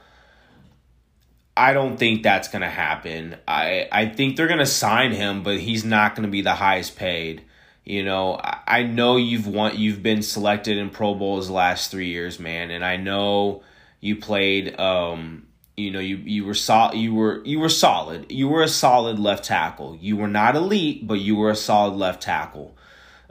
I 1.56 1.74
don't 1.74 1.98
think 1.98 2.24
that's 2.24 2.48
to 2.62 2.70
happen. 2.70 3.36
I, 3.48 3.88
I 3.92 4.06
think 4.08 4.38
they're 4.38 4.48
to 4.60 4.66
sign 4.66 5.12
him, 5.12 5.44
but 5.44 5.60
he's 5.60 5.84
not 5.84 6.16
to 6.28 6.32
be 6.32 6.42
the 6.42 6.56
highest 6.56 6.96
paid. 6.96 7.44
You 7.84 8.04
know, 8.04 8.40
I, 8.44 8.84
know 8.84 9.18
you've 9.18 9.48
want 9.48 9.76
you've 9.76 10.04
been 10.04 10.22
selected 10.22 10.78
in 10.78 10.92
Pro 10.92 11.16
Bowls 11.16 11.50
last 11.50 11.90
three 11.90 12.10
years, 12.10 12.40
man, 12.40 12.70
and 12.70 12.86
I 12.86 12.98
know 12.98 13.64
you 14.00 14.18
played 14.18 14.80
um, 14.80 15.48
you 15.76 15.90
know 15.90 16.00
you 16.00 16.18
you 16.18 16.46
were 16.46 16.54
so, 16.54 16.94
you 16.94 17.16
were 17.16 17.42
you 17.44 17.60
were 17.60 17.70
solid. 17.70 18.32
You 18.32 18.48
were 18.50 18.62
a 18.62 18.68
solid 18.68 19.18
left 19.18 19.46
tackle. 19.46 19.98
You 20.00 20.16
were 20.16 20.28
not 20.28 20.56
elite, 20.56 21.08
but 21.08 21.16
you 21.16 21.36
were 21.36 21.50
a 21.50 21.56
solid 21.56 21.96
left 21.96 22.22
tackle. 22.22 22.78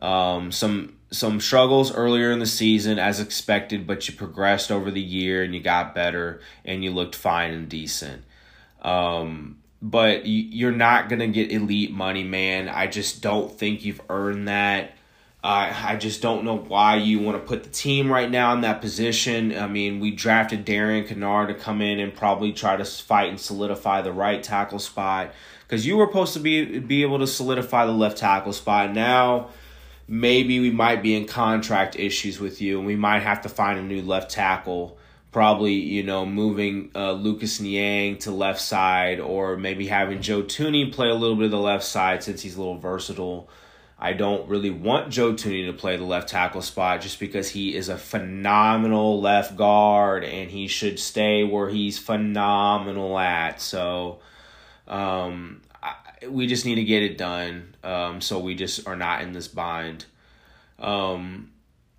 Um, 0.02 0.50
some 0.50 0.96
some 1.12 1.40
struggles 1.40 1.92
earlier 1.94 2.30
in 2.30 2.38
the 2.38 2.46
season 2.46 2.98
as 2.98 3.20
expected, 3.20 3.86
but 3.86 4.08
you 4.08 4.14
progressed 4.14 4.70
over 4.70 4.90
the 4.90 5.00
year 5.00 5.42
and 5.42 5.54
you 5.54 5.60
got 5.60 5.94
better 5.94 6.40
and 6.64 6.84
you 6.84 6.90
looked 6.90 7.14
fine 7.14 7.52
and 7.52 7.68
decent. 7.68 8.24
Um, 8.82 9.58
but 9.82 10.26
you're 10.26 10.72
not 10.72 11.08
gonna 11.08 11.28
get 11.28 11.50
elite 11.52 11.92
money, 11.92 12.24
man. 12.24 12.68
I 12.68 12.86
just 12.86 13.22
don't 13.22 13.50
think 13.56 13.84
you've 13.84 14.00
earned 14.08 14.48
that. 14.48 14.92
Uh, 15.42 15.72
I 15.84 15.96
just 15.96 16.20
don't 16.20 16.44
know 16.44 16.58
why 16.58 16.96
you 16.96 17.18
want 17.18 17.40
to 17.40 17.48
put 17.48 17.64
the 17.64 17.70
team 17.70 18.12
right 18.12 18.30
now 18.30 18.52
in 18.52 18.60
that 18.60 18.82
position. 18.82 19.56
I 19.56 19.68
mean, 19.68 19.98
we 19.98 20.10
drafted 20.10 20.66
Darian 20.66 21.06
Kinnard 21.06 21.46
to 21.46 21.54
come 21.54 21.80
in 21.80 21.98
and 21.98 22.14
probably 22.14 22.52
try 22.52 22.76
to 22.76 22.84
fight 22.84 23.30
and 23.30 23.40
solidify 23.40 24.02
the 24.02 24.12
right 24.12 24.42
tackle 24.42 24.78
spot 24.78 25.32
because 25.70 25.86
you 25.86 25.96
were 25.96 26.06
supposed 26.06 26.34
to 26.34 26.40
be 26.40 26.80
be 26.80 27.02
able 27.02 27.20
to 27.20 27.26
solidify 27.26 27.86
the 27.86 27.92
left 27.92 28.18
tackle 28.18 28.52
spot. 28.52 28.92
Now, 28.92 29.48
maybe 30.06 30.60
we 30.60 30.70
might 30.70 31.02
be 31.02 31.16
in 31.16 31.26
contract 31.26 31.96
issues 31.96 32.38
with 32.38 32.60
you, 32.60 32.78
and 32.78 32.86
we 32.86 32.96
might 32.96 33.20
have 33.20 33.40
to 33.42 33.48
find 33.48 33.78
a 33.78 33.82
new 33.82 34.02
left 34.02 34.30
tackle. 34.30 34.98
Probably, 35.32 35.74
you 35.74 36.02
know, 36.02 36.26
moving 36.26 36.90
uh, 36.94 37.12
Lucas 37.12 37.60
Niang 37.60 38.18
to 38.18 38.32
left 38.32 38.60
side, 38.60 39.20
or 39.20 39.56
maybe 39.56 39.86
having 39.86 40.20
Joe 40.20 40.42
Thuney 40.42 40.92
play 40.92 41.08
a 41.08 41.14
little 41.14 41.36
bit 41.36 41.46
of 41.46 41.50
the 41.52 41.58
left 41.58 41.84
side 41.84 42.24
since 42.24 42.42
he's 42.42 42.56
a 42.56 42.58
little 42.58 42.78
versatile. 42.78 43.48
I 44.02 44.14
don't 44.14 44.48
really 44.48 44.70
want 44.70 45.12
Joe 45.12 45.34
Thuney 45.34 45.66
to 45.66 45.74
play 45.74 45.98
the 45.98 46.04
left 46.04 46.30
tackle 46.30 46.62
spot 46.62 47.02
just 47.02 47.20
because 47.20 47.50
he 47.50 47.76
is 47.76 47.90
a 47.90 47.98
phenomenal 47.98 49.20
left 49.20 49.56
guard 49.56 50.24
and 50.24 50.50
he 50.50 50.68
should 50.68 50.98
stay 50.98 51.44
where 51.44 51.68
he's 51.68 51.98
phenomenal 51.98 53.18
at. 53.18 53.60
So 53.60 54.20
um, 54.88 55.60
I, 55.82 55.94
we 56.26 56.46
just 56.46 56.64
need 56.64 56.76
to 56.76 56.84
get 56.84 57.02
it 57.02 57.18
done 57.18 57.74
um, 57.84 58.22
so 58.22 58.38
we 58.38 58.54
just 58.54 58.86
are 58.88 58.96
not 58.96 59.20
in 59.20 59.32
this 59.32 59.48
bind. 59.48 60.06
Um, 60.78 61.50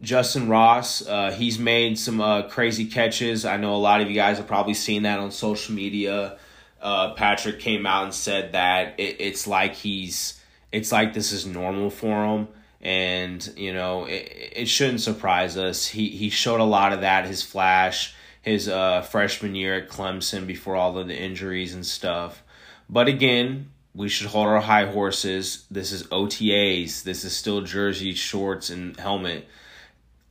Justyn 0.02 0.50
Ross, 0.50 1.06
uh, 1.06 1.32
he's 1.32 1.60
made 1.60 1.98
some 1.98 2.20
uh, 2.22 2.44
crazy 2.44 2.86
catches. 2.86 3.46
I 3.46 3.58
know 3.58 3.76
a 3.76 3.78
lot 3.78 4.02
of 4.02 4.10
you 4.10 4.16
guys 4.16 4.38
have 4.38 4.48
probably 4.48 4.74
seen 4.74 5.04
that 5.04 5.20
on 5.20 5.32
social 5.32 5.76
media. 5.76 6.38
Uh, 6.82 7.14
Patrick 7.14 7.60
came 7.60 7.86
out 7.86 8.06
and 8.06 8.14
said 8.14 8.54
that 8.54 9.00
it, 9.00 9.18
it's 9.20 9.46
like 9.46 9.76
he's 9.76 10.42
it's 10.72 10.92
like 10.92 11.14
this 11.14 11.32
is 11.32 11.46
normal 11.46 11.92
for 11.92 12.26
him. 12.26 12.48
And 12.82 13.48
you 13.56 13.74
know 13.74 14.06
it, 14.06 14.54
it 14.56 14.66
shouldn't 14.66 15.02
surprise 15.02 15.56
us. 15.56 15.86
He 15.86 16.10
he 16.10 16.32
showed 16.32 16.60
a 16.60 16.66
lot 16.66 16.94
of 16.94 17.02
that 17.02 17.26
his 17.26 17.44
flash 17.44 18.16
his 18.42 18.68
uh, 18.68 19.04
freshman 19.04 19.54
year 19.54 19.76
at 19.76 19.88
Clemson 19.90 20.48
before 20.48 20.76
all 20.76 20.98
of 20.98 21.08
the 21.08 21.16
injuries 21.16 21.76
and 21.76 21.86
stuff. 21.86 22.42
But 22.90 23.08
again 23.08 23.70
we 23.94 24.10
should 24.10 24.28
hold 24.28 24.48
our 24.48 24.62
high 24.62 24.88
horses. 24.88 25.66
This 25.70 25.92
is 25.92 26.08
OTAs 26.08 27.04
this 27.04 27.24
is 27.24 27.38
still 27.38 27.62
jersey 27.62 28.14
shorts 28.14 28.72
and 28.72 29.00
helmet 29.00 29.48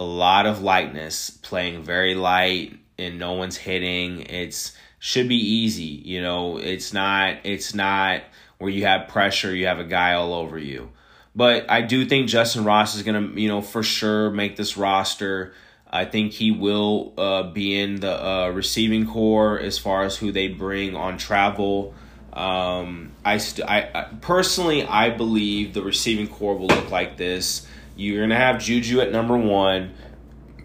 a 0.01 0.05
lot 0.05 0.47
of 0.47 0.61
lightness 0.61 1.31
playing 1.31 1.85
very 1.85 2.17
light 2.17 2.77
and 2.99 3.19
no 3.19 3.35
one's 3.35 3.57
hitting 3.57 4.23
it's 4.23 4.73
should 4.99 5.29
be 5.29 5.37
easy 5.37 6.03
you 6.05 6.21
know 6.21 6.59
it's 6.59 6.93
not 6.93 7.37
it's 7.45 7.75
not 7.75 8.23
where 8.61 8.71
you 8.71 8.85
have 8.85 9.09
pressure, 9.09 9.55
you 9.55 9.67
have 9.67 9.81
a 9.81 9.85
guy 9.85 10.13
all 10.13 10.35
over 10.35 10.59
you. 10.59 10.91
But 11.35 11.71
I 11.71 11.81
do 11.81 12.05
think 12.05 12.29
Justyn 12.29 12.65
Ross 12.65 12.95
is 12.95 13.03
to, 13.03 13.41
you 13.41 13.49
know, 13.49 13.63
for 13.63 13.83
sure 13.83 14.31
make 14.31 14.57
this 14.57 14.77
roster. 14.77 15.55
I 15.91 16.05
think 16.05 16.33
he 16.33 16.51
will 16.51 17.15
uh, 17.17 17.45
be 17.45 17.81
in 17.81 18.01
the 18.01 18.25
uh, 18.25 18.49
receiving 18.51 19.07
core 19.07 19.59
as 19.59 19.79
far 19.79 20.05
as 20.05 20.17
who 20.17 20.31
they 20.31 20.49
bring 20.49 20.95
on 20.95 21.17
travel. 21.17 21.95
Um, 22.35 23.13
I, 23.25 23.39
st- 23.39 23.69
I, 23.69 23.91
I 23.95 24.03
personally 24.21 24.85
I 24.85 25.09
believe 25.09 25.73
the 25.73 25.83
receiving 25.83 26.29
core 26.29 26.57
will 26.57 26.69
look 26.69 26.91
like 26.91 27.17
this. 27.17 27.67
You're 28.01 28.23
gonna 28.23 28.35
have 28.35 28.63
Juju 28.63 29.03
at 29.03 29.13
number 29.13 29.37
one. 29.37 29.93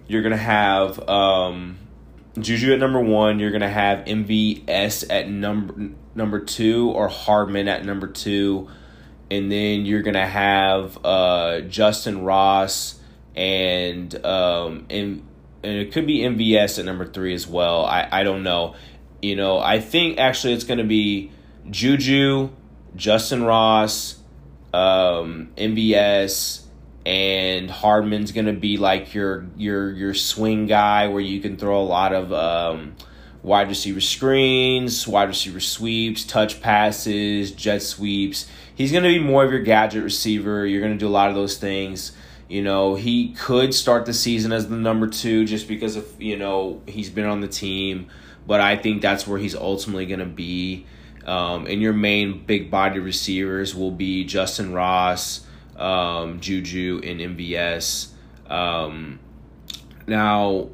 You're 0.07 0.21
gonna 0.21 0.37
have 0.37 0.97
um, 1.09 1.77
Juju 2.39 2.71
at 2.71 2.79
number 2.79 3.01
one. 3.01 3.39
You're 3.39 3.51
gonna 3.51 3.69
have 3.69 4.05
MVS 4.05 5.05
at 5.09 5.29
number 5.29 5.89
number 6.15 6.39
two 6.39 6.91
or 6.91 7.09
Hardman 7.09 7.67
at 7.67 7.83
number 7.83 8.07
two, 8.07 8.69
and 9.29 9.51
then 9.51 9.85
you're 9.85 10.01
gonna 10.01 10.25
have 10.25 10.97
uh, 11.03 11.59
Justyn 11.63 12.25
Ross 12.25 13.01
and 13.35 14.15
um 14.25 14.85
and, 14.89 15.21
and 15.61 15.77
it 15.77 15.91
could 15.91 16.07
be 16.07 16.19
MVS 16.19 16.79
at 16.79 16.85
number 16.85 17.05
three 17.05 17.33
as 17.33 17.45
well. 17.45 17.85
I 17.85 18.07
I 18.13 18.23
don't 18.23 18.43
know. 18.43 18.75
You 19.21 19.35
know, 19.35 19.59
I 19.59 19.81
think 19.81 20.19
actually 20.19 20.53
it's 20.53 20.63
gonna 20.63 20.85
be 20.85 21.31
Juju, 21.69 22.47
Justyn 22.95 23.45
Ross, 23.45 24.19
um, 24.73 25.49
MVS 25.57 26.64
and 27.05 27.69
Hardman's 27.69 28.31
gonna 28.31 28.53
be 28.53 28.77
like 28.77 29.13
your 29.13 29.45
your 29.57 29.91
your 29.91 30.13
swing 30.13 30.65
guy 30.65 31.07
where 31.07 31.21
you 31.21 31.39
can 31.39 31.55
throw 31.55 31.79
a 31.79 31.83
lot 31.83 32.13
of 32.13 32.33
um, 32.33 32.95
wide 33.43 33.69
receiver 33.69 34.01
screens, 34.01 35.07
wide 35.07 35.27
receiver 35.27 35.59
sweeps, 35.59 36.23
touch 36.23 36.61
passes, 36.61 37.51
jet 37.51 37.83
sweeps. 37.83 38.47
He's 38.73 38.91
gonna 38.91 39.09
be 39.09 39.19
more 39.19 39.43
of 39.43 39.51
your 39.51 39.61
gadget 39.61 40.03
receiver. 40.03 40.65
You're 40.65 40.81
gonna 40.81 40.97
do 40.97 41.07
a 41.07 41.09
lot 41.09 41.29
of 41.29 41.35
those 41.35 41.57
things. 41.57 42.11
You 42.49 42.63
know, 42.63 42.95
he 42.95 43.33
could 43.33 43.73
start 43.73 44.05
the 44.05 44.13
season 44.13 44.51
as 44.51 44.67
the 44.67 44.75
number 44.75 45.07
two 45.07 45.45
just 45.45 45.67
because 45.67 45.95
of 45.95 46.21
you 46.21 46.37
know 46.37 46.81
he's 46.87 47.11
been 47.11 47.25
on 47.25 47.41
the 47.41 47.47
team, 47.47 48.07
but 48.47 48.61
I 48.61 48.77
think 48.77 49.03
that's 49.03 49.27
where 49.27 49.37
he's 49.37 49.55
ultimately 49.55 50.07
gonna 50.07 50.25
be. 50.25 50.87
Um, 51.23 51.65
and 51.65 51.81
your 51.81 51.93
main 51.93 52.45
big 52.45 52.69
body 52.69 52.99
receivers 52.99 53.75
will 53.75 53.91
be 53.91 54.25
Justyn 54.25 54.73
Ross 54.75 55.45
um, 55.77 56.39
Juju, 56.39 57.01
and 57.03 57.19
MVS. 57.19 58.09
Um, 58.49 59.19
now, 60.07 60.69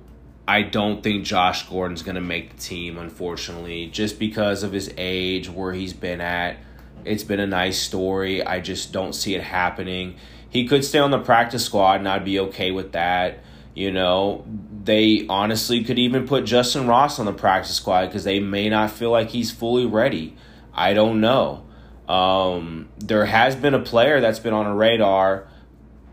I 0.48 0.64
don't 0.64 1.02
think 1.02 1.24
Josh 1.24 1.68
Gordon's 1.70 2.04
going 2.04 2.16
to 2.16 2.22
make 2.22 2.56
the 2.56 2.62
team, 2.62 2.98
unfortunately, 2.98 3.88
just 3.88 4.20
because 4.20 4.64
of 4.64 4.72
his 4.72 4.94
age, 4.98 5.50
where 5.50 5.74
he's 5.74 5.94
been 5.94 6.22
at. 6.22 6.58
It's 7.06 7.24
been 7.24 7.40
a 7.40 7.48
nice 7.48 7.80
story. 7.80 8.44
I 8.46 8.60
just 8.60 8.92
don't 8.92 9.14
see 9.14 9.34
it 9.34 9.42
happening. 9.42 10.16
He 10.50 10.68
could 10.68 10.84
stay 10.84 11.00
on 11.00 11.12
the 11.12 11.20
practice 11.20 11.66
squad, 11.66 12.00
and 12.00 12.10
I'd 12.10 12.26
be 12.26 12.40
okay 12.40 12.72
with 12.72 12.92
that. 12.92 13.40
You 13.74 13.92
know, 13.92 14.46
they 14.84 15.26
honestly 15.30 15.84
could 15.84 15.98
even 15.98 16.28
put 16.28 16.44
Justyn 16.44 16.88
Ross 16.88 17.20
on 17.20 17.26
the 17.26 17.34
practice 17.34 17.76
squad 17.76 18.08
because 18.08 18.26
they 18.26 18.40
may 18.40 18.68
not 18.70 18.92
feel 18.92 19.12
like 19.12 19.30
he's 19.30 19.52
fully 19.52 19.86
ready. 19.86 20.36
I 20.74 20.94
don't 20.94 21.22
know. 21.22 21.66
Um, 22.12 22.90
there 22.98 23.26
has 23.26 23.56
been 23.56 23.74
a 23.74 23.80
player 23.80 24.20
that's 24.20 24.40
been 24.40 24.54
on 24.54 24.66
a 24.66 24.76
radar 24.76 25.48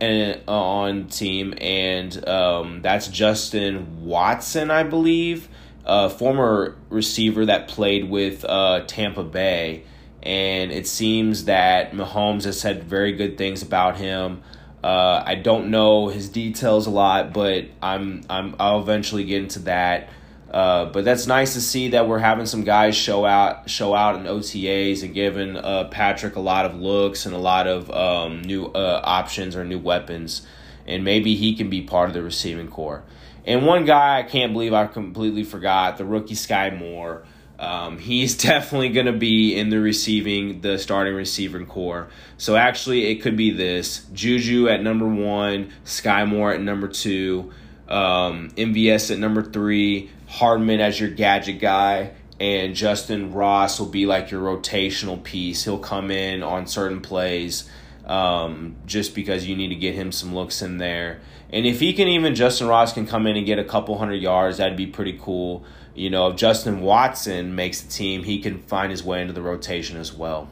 and 0.00 0.40
uh, 0.46 0.52
on 0.52 1.08
team, 1.08 1.54
and 1.60 2.28
um, 2.28 2.82
that's 2.82 3.08
Justin 3.08 4.04
Watson, 4.04 4.70
I 4.70 4.84
believe, 4.84 5.48
a 5.84 6.08
former 6.08 6.76
receiver 6.88 7.46
that 7.46 7.66
played 7.66 8.08
with 8.08 8.44
uh, 8.44 8.84
Tampa 8.86 9.24
Bay. 9.24 9.82
And 10.22 10.70
it 10.70 10.86
seems 10.86 11.46
that 11.46 11.90
Mahomes 11.92 12.44
has 12.44 12.60
said 12.60 12.84
very 12.84 13.12
good 13.12 13.36
things 13.36 13.62
about 13.62 13.96
him. 13.96 14.42
Uh, 14.84 15.24
I 15.26 15.34
don't 15.34 15.68
know 15.68 16.08
his 16.08 16.28
details 16.28 16.86
a 16.86 16.90
lot, 16.90 17.32
but 17.32 17.64
I'm 17.82 18.22
I'm 18.30 18.54
I'll 18.60 18.80
eventually 18.80 19.24
get 19.24 19.42
into 19.42 19.58
that. 19.60 20.10
Uh, 20.50 20.86
but 20.86 21.04
that's 21.04 21.26
nice 21.26 21.52
to 21.52 21.60
see 21.60 21.88
that 21.90 22.08
we're 22.08 22.18
having 22.18 22.46
some 22.46 22.64
guys 22.64 22.96
show 22.96 23.26
out 23.26 23.68
show 23.68 23.94
out 23.94 24.16
in 24.16 24.22
OTAs 24.22 25.02
and 25.02 25.12
giving 25.12 25.56
uh, 25.56 25.84
Patrick 25.90 26.36
a 26.36 26.40
lot 26.40 26.64
of 26.64 26.74
looks 26.74 27.26
and 27.26 27.34
a 27.34 27.38
lot 27.38 27.66
of 27.66 27.90
um, 27.90 28.40
new 28.42 28.66
uh, 28.66 29.00
options 29.04 29.54
or 29.54 29.64
new 29.64 29.78
weapons, 29.78 30.46
and 30.86 31.04
maybe 31.04 31.34
he 31.34 31.54
can 31.54 31.68
be 31.68 31.82
part 31.82 32.08
of 32.08 32.14
the 32.14 32.22
receiving 32.22 32.68
core. 32.68 33.02
And 33.44 33.66
one 33.66 33.84
guy 33.84 34.18
I 34.18 34.22
can't 34.22 34.54
believe 34.54 34.72
I 34.72 34.86
completely 34.86 35.44
forgot 35.44 35.98
the 35.98 36.06
rookie 36.06 36.34
Skyy 36.34 36.78
Moore. 36.78 37.24
Um, 37.58 37.98
he's 37.98 38.36
definitely 38.42 38.88
going 38.90 39.06
to 39.06 39.12
be 39.12 39.54
in 39.54 39.68
the 39.68 39.80
receiving, 39.80 40.62
the 40.62 40.78
starting 40.78 41.14
receiving 41.14 41.66
core. 41.66 42.08
So 42.38 42.56
actually, 42.56 43.06
it 43.06 43.16
could 43.16 43.36
be 43.36 43.50
this 43.50 44.06
Juju 44.14 44.68
at 44.68 44.82
number 44.82 45.06
one, 45.06 45.72
Skyy 45.84 46.26
Moore 46.26 46.52
at 46.52 46.60
number 46.62 46.88
two, 46.88 47.52
um, 47.88 48.50
MVS 48.50 49.10
at 49.10 49.18
number 49.18 49.42
three, 49.42 50.10
Hardman 50.28 50.80
as 50.80 51.00
your 51.00 51.08
gadget 51.08 51.58
guy, 51.58 52.12
and 52.38 52.74
Justyn 52.74 53.34
Ross 53.34 53.80
will 53.80 53.88
be 53.88 54.04
like 54.06 54.30
your 54.30 54.42
rotational 54.42 55.22
piece. 55.22 55.64
He'll 55.64 55.78
come 55.78 56.10
in 56.10 56.42
on 56.42 56.66
certain 56.66 57.00
plays 57.00 57.68
um, 58.04 58.76
just 58.84 59.14
because 59.14 59.46
you 59.46 59.56
need 59.56 59.68
to 59.68 59.74
get 59.74 59.94
him 59.94 60.12
some 60.12 60.34
looks 60.34 60.60
in 60.60 60.78
there. 60.78 61.20
And 61.50 61.64
if 61.64 61.80
he 61.80 61.94
can 61.94 62.08
even, 62.08 62.34
Justyn 62.34 62.68
Ross 62.68 62.92
can 62.92 63.06
come 63.06 63.26
in 63.26 63.36
and 63.36 63.46
get 63.46 63.58
a 63.58 63.64
couple 63.64 63.96
hundred 63.98 64.20
yards, 64.20 64.58
that'd 64.58 64.76
be 64.76 64.86
pretty 64.86 65.18
cool. 65.18 65.64
You 65.94 66.10
know, 66.10 66.28
if 66.28 66.36
Justin 66.36 66.82
Watson 66.82 67.54
makes 67.54 67.80
the 67.80 67.90
team, 67.90 68.22
he 68.22 68.38
can 68.38 68.58
find 68.58 68.90
his 68.90 69.02
way 69.02 69.22
into 69.22 69.32
the 69.32 69.42
rotation 69.42 69.96
as 69.96 70.12
well. 70.12 70.50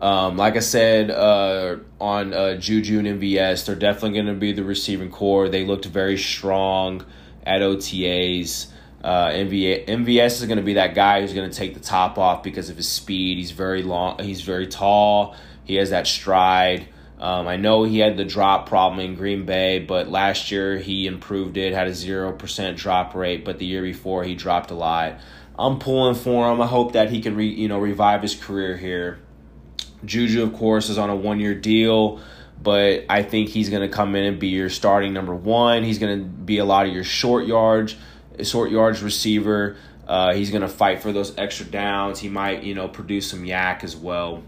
Um, 0.00 0.36
like 0.36 0.56
I 0.56 0.60
said 0.60 1.10
uh, 1.10 1.78
on 2.00 2.32
uh, 2.32 2.56
Juju 2.56 3.00
and 3.00 3.20
MVS, 3.20 3.66
they're 3.66 3.74
definitely 3.74 4.12
going 4.12 4.26
to 4.26 4.34
be 4.34 4.52
the 4.52 4.62
receiving 4.62 5.10
core. 5.10 5.48
They 5.48 5.64
looked 5.64 5.86
very 5.86 6.16
strong 6.16 7.04
at 7.46 7.62
OTAs. 7.62 8.66
Uh, 9.02 9.28
MVS, 9.28 9.86
MVS 9.86 10.40
is 10.40 10.46
going 10.46 10.58
to 10.58 10.64
be 10.64 10.74
that 10.74 10.94
guy 10.94 11.20
who's 11.20 11.32
going 11.32 11.48
to 11.48 11.56
take 11.56 11.74
the 11.74 11.80
top 11.80 12.18
off 12.18 12.42
because 12.42 12.70
of 12.70 12.76
his 12.76 12.88
speed. 12.88 13.38
He's 13.38 13.52
very 13.52 13.82
long. 13.82 14.18
He's 14.18 14.40
very 14.40 14.66
tall. 14.66 15.36
He 15.64 15.76
has 15.76 15.90
that 15.90 16.06
stride. 16.06 16.88
Um, 17.18 17.48
I 17.48 17.56
know 17.56 17.84
he 17.84 17.98
had 17.98 18.16
the 18.16 18.24
drop 18.24 18.68
problem 18.68 19.00
in 19.00 19.14
Green 19.14 19.46
Bay, 19.46 19.78
but 19.78 20.08
last 20.08 20.50
year 20.50 20.76
he 20.76 21.06
improved 21.06 21.56
it, 21.56 21.72
had 21.72 21.86
a 21.86 21.92
0% 21.92 22.76
drop 22.76 23.14
rate, 23.14 23.44
but 23.44 23.58
the 23.58 23.64
year 23.64 23.82
before 23.82 24.24
he 24.24 24.34
dropped 24.34 24.70
a 24.70 24.74
lot. 24.74 25.18
I'm 25.58 25.78
pulling 25.78 26.14
for 26.14 26.52
him. 26.52 26.60
I 26.60 26.66
hope 26.66 26.92
that 26.92 27.10
he 27.10 27.22
can 27.22 27.34
re, 27.34 27.48
you 27.48 27.68
know 27.68 27.78
revive 27.78 28.20
his 28.22 28.34
career 28.34 28.76
here. 28.76 29.18
Juju, 30.04 30.42
of 30.42 30.52
course, 30.52 30.90
is 30.90 30.98
on 30.98 31.08
a 31.08 31.16
one 31.16 31.40
year 31.40 31.54
deal, 31.54 32.20
but 32.62 33.04
I 33.08 33.22
think 33.22 33.48
he's 33.48 33.70
going 33.70 33.82
to 33.82 33.94
come 33.94 34.14
in 34.14 34.24
and 34.24 34.38
be 34.38 34.48
your 34.48 34.70
starting 34.70 35.12
number 35.12 35.34
one. 35.34 35.84
He's 35.84 35.98
going 35.98 36.18
to 36.18 36.24
be 36.24 36.58
a 36.58 36.64
lot 36.64 36.86
of 36.86 36.92
your 36.92 37.04
short 37.04 37.46
yards, 37.46 37.96
short 38.42 38.70
yards 38.70 39.02
receiver. 39.02 39.76
Uh, 40.06 40.34
he's 40.34 40.50
going 40.50 40.62
to 40.62 40.68
fight 40.68 41.02
for 41.02 41.12
those 41.12 41.36
extra 41.36 41.66
downs. 41.66 42.18
He 42.20 42.28
might, 42.28 42.62
you 42.62 42.74
know, 42.74 42.88
produce 42.88 43.30
some 43.30 43.44
YAC 43.44 43.84
as 43.84 43.96
well. 43.96 44.42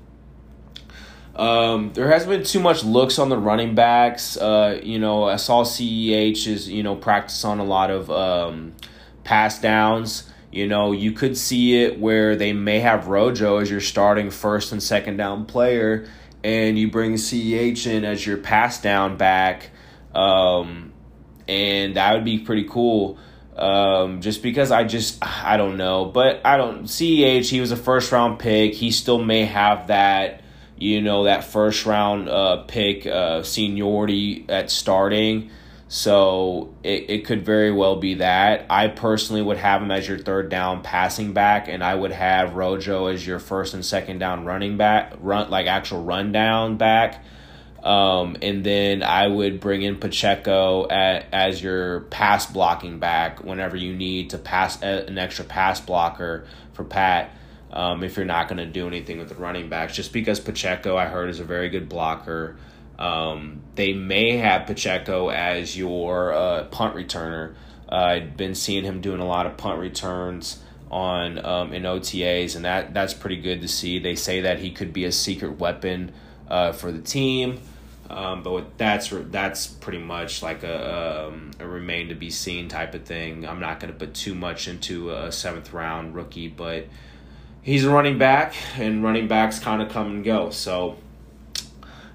Um, 1.38 1.92
there 1.92 2.11
hasn't 2.11 2.30
been 2.30 2.42
too 2.42 2.59
much 2.59 2.82
looks 2.82 3.18
on 3.20 3.28
the 3.28 3.38
running 3.38 3.76
backs. 3.76 4.36
Uh, 4.36 4.80
you 4.82 4.98
know, 4.98 5.24
I 5.24 5.36
saw 5.36 5.62
CEH 5.62 6.48
is 6.48 6.68
you 6.68 6.82
know 6.82 6.96
practice 6.96 7.44
on 7.44 7.61
a 7.61 7.64
lot 7.64 7.90
of 7.90 8.11
um, 8.11 8.74
pass 9.22 9.61
downs. 9.61 10.28
You 10.50 10.66
know, 10.66 10.90
you 10.90 11.12
could 11.12 11.36
see 11.36 11.84
it 11.84 12.00
where 12.00 12.34
they 12.34 12.52
may 12.52 12.80
have 12.80 13.06
Rojo 13.06 13.59
as 13.59 13.70
your 13.70 13.80
starting 13.80 14.30
first 14.30 14.72
and 14.72 14.82
second 14.82 15.18
down 15.18 15.46
player, 15.46 16.09
and 16.43 16.78
you 16.78 16.91
bring 16.91 17.14
CEH 17.14 17.86
in 17.86 18.05
as 18.05 18.26
your 18.26 18.36
pass 18.36 18.80
down 18.80 19.16
back, 19.16 19.70
um, 20.14 20.93
and 21.47 21.97
that 21.97 22.14
would 22.14 22.24
be 22.24 22.39
pretty 22.39 22.64
cool. 22.64 23.18
Um, 23.57 24.20
just 24.20 24.43
because 24.43 24.70
I 24.70 24.84
just 24.84 25.18
I 25.22 25.57
don't 25.57 25.76
know, 25.76 26.05
but 26.05 26.41
I 26.45 26.57
don't 26.57 26.84
CEH. 26.84 27.49
He 27.49 27.61
was 27.61 27.72
a 27.72 27.76
first 27.76 28.12
round 28.12 28.39
pick. 28.39 28.74
He 28.74 28.93
still 28.93 29.18
may 29.18 29.45
have 29.45 29.89
that 29.89 30.43
you 30.78 31.03
know, 31.03 31.24
that 31.24 31.45
first 31.45 31.86
round 31.86 32.28
uh, 32.28 32.62
pick 32.68 33.07
uh, 33.07 33.43
seniority 33.43 34.45
at 34.49 34.70
starting. 34.70 35.51
So 35.89 36.74
it, 36.82 37.09
it 37.09 37.24
could 37.24 37.45
very 37.45 37.72
well 37.72 37.97
be 37.97 38.14
that. 38.14 38.66
I 38.68 38.89
personally 38.89 39.41
would 39.41 39.57
have 39.57 39.82
him 39.82 39.91
as 39.91 40.07
your 40.07 40.18
third 40.18 40.51
down 40.51 40.82
passing 40.82 41.32
back, 41.32 41.68
and 41.68 41.82
I 41.82 41.95
would 41.95 42.12
have 42.12 42.55
Rojo 42.55 43.07
as 43.07 43.26
your 43.26 43.39
first 43.39 43.72
and 43.72 43.84
second 43.84 44.18
down 44.18 44.45
running 44.45 44.76
back, 44.76 45.14
run 45.18 45.51
like 45.51 45.66
actual 45.66 46.05
run 46.05 46.30
down 46.30 46.76
back. 46.76 47.24
Um, 47.82 48.36
and 48.43 48.64
then 48.64 49.03
I 49.03 49.28
would 49.28 49.61
bring 49.61 49.82
in 49.82 49.97
Pacheco 49.97 50.89
at, 50.89 51.26
as 51.32 51.62
your 51.62 52.01
pass 52.01 52.45
blocking 52.45 52.99
back 52.99 53.43
whenever 53.43 53.76
you 53.76 53.95
need 53.95 54.30
to 54.30 54.39
pass 54.39 54.82
an 54.82 55.16
extra 55.16 55.45
pass 55.45 55.80
blocker 55.80 56.47
for 56.74 56.84
Pat 56.84 57.30
um, 57.72 58.03
if 58.03 58.16
you're 58.16 58.26
not 58.26 58.49
going 58.49 58.59
to 58.59 58.66
do 58.66 58.86
anything 58.86 59.18
with 59.18 59.28
the 59.28 59.36
running 59.36 59.68
backs. 59.68 59.95
Just 59.95 60.12
because 60.12 60.41
Pacheco, 60.41 60.97
I 60.97 61.07
heard, 61.07 61.30
is 61.30 61.41
a 61.41 61.45
very 61.45 61.68
good 61.68 61.89
blocker. 61.89 62.57
Um, 62.99 63.62
they 63.74 63.92
may 63.92 64.38
have 64.38 64.66
Pacheco 64.66 65.28
as 65.30 65.76
your 65.76 66.32
uh, 66.32 66.64
punt 66.64 66.96
returner. 66.96 67.55
Uh, 67.90 67.94
I've 67.94 68.36
been 68.36 68.55
seeing 68.55 68.84
him 68.84 69.01
doing 69.01 69.20
a 69.20 69.26
lot 69.26 69.46
of 69.46 69.57
punt 69.57 69.78
returns 69.78 70.61
on 70.90 71.44
um, 71.44 71.72
in 71.72 71.82
OTAs, 71.82 72.57
and 72.57 72.64
that 72.64 72.94
that's 72.94 73.14
pretty 73.14 73.40
good 73.40 73.61
to 73.61 73.68
see. 73.68 73.99
They 73.99 74.16
say 74.16 74.42
that 74.42 74.59
he 74.59 74.70
could 74.70 74.92
be 74.92 75.05
a 75.05 75.12
secret 75.12 75.59
weapon 75.59 76.12
uh, 76.49 76.72
for 76.72 76.90
the 76.90 77.01
team. 77.01 77.61
Um, 78.11 78.42
but 78.42 78.78
that's 78.78 79.12
that's 79.12 79.66
pretty 79.66 79.99
much 79.99 80.42
like 80.42 80.62
a, 80.62 81.26
um, 81.28 81.51
a 81.61 81.66
remain 81.66 82.09
to 82.09 82.14
be 82.14 82.30
seen 82.30 82.68
type 82.68 82.94
of 82.94 83.05
thing. 83.05 83.46
I'm 83.46 83.61
not 83.61 83.80
going 83.80 83.92
to 83.92 83.99
put 83.99 84.14
too 84.14 84.34
much 84.34 84.66
into 84.66 85.11
a 85.11 85.30
seventh 85.30 85.74
round 85.74 86.14
rookie, 86.14 86.49
but 86.49 86.86
he's 87.61 87.84
a 87.84 87.90
running 87.90 88.16
back, 88.16 88.55
and 88.78 89.05
running 89.05 89.28
backs 89.28 89.59
kind 89.59 89.82
of 89.82 89.90
come 89.90 90.07
and 90.07 90.24
go. 90.24 90.49
So, 90.49 90.96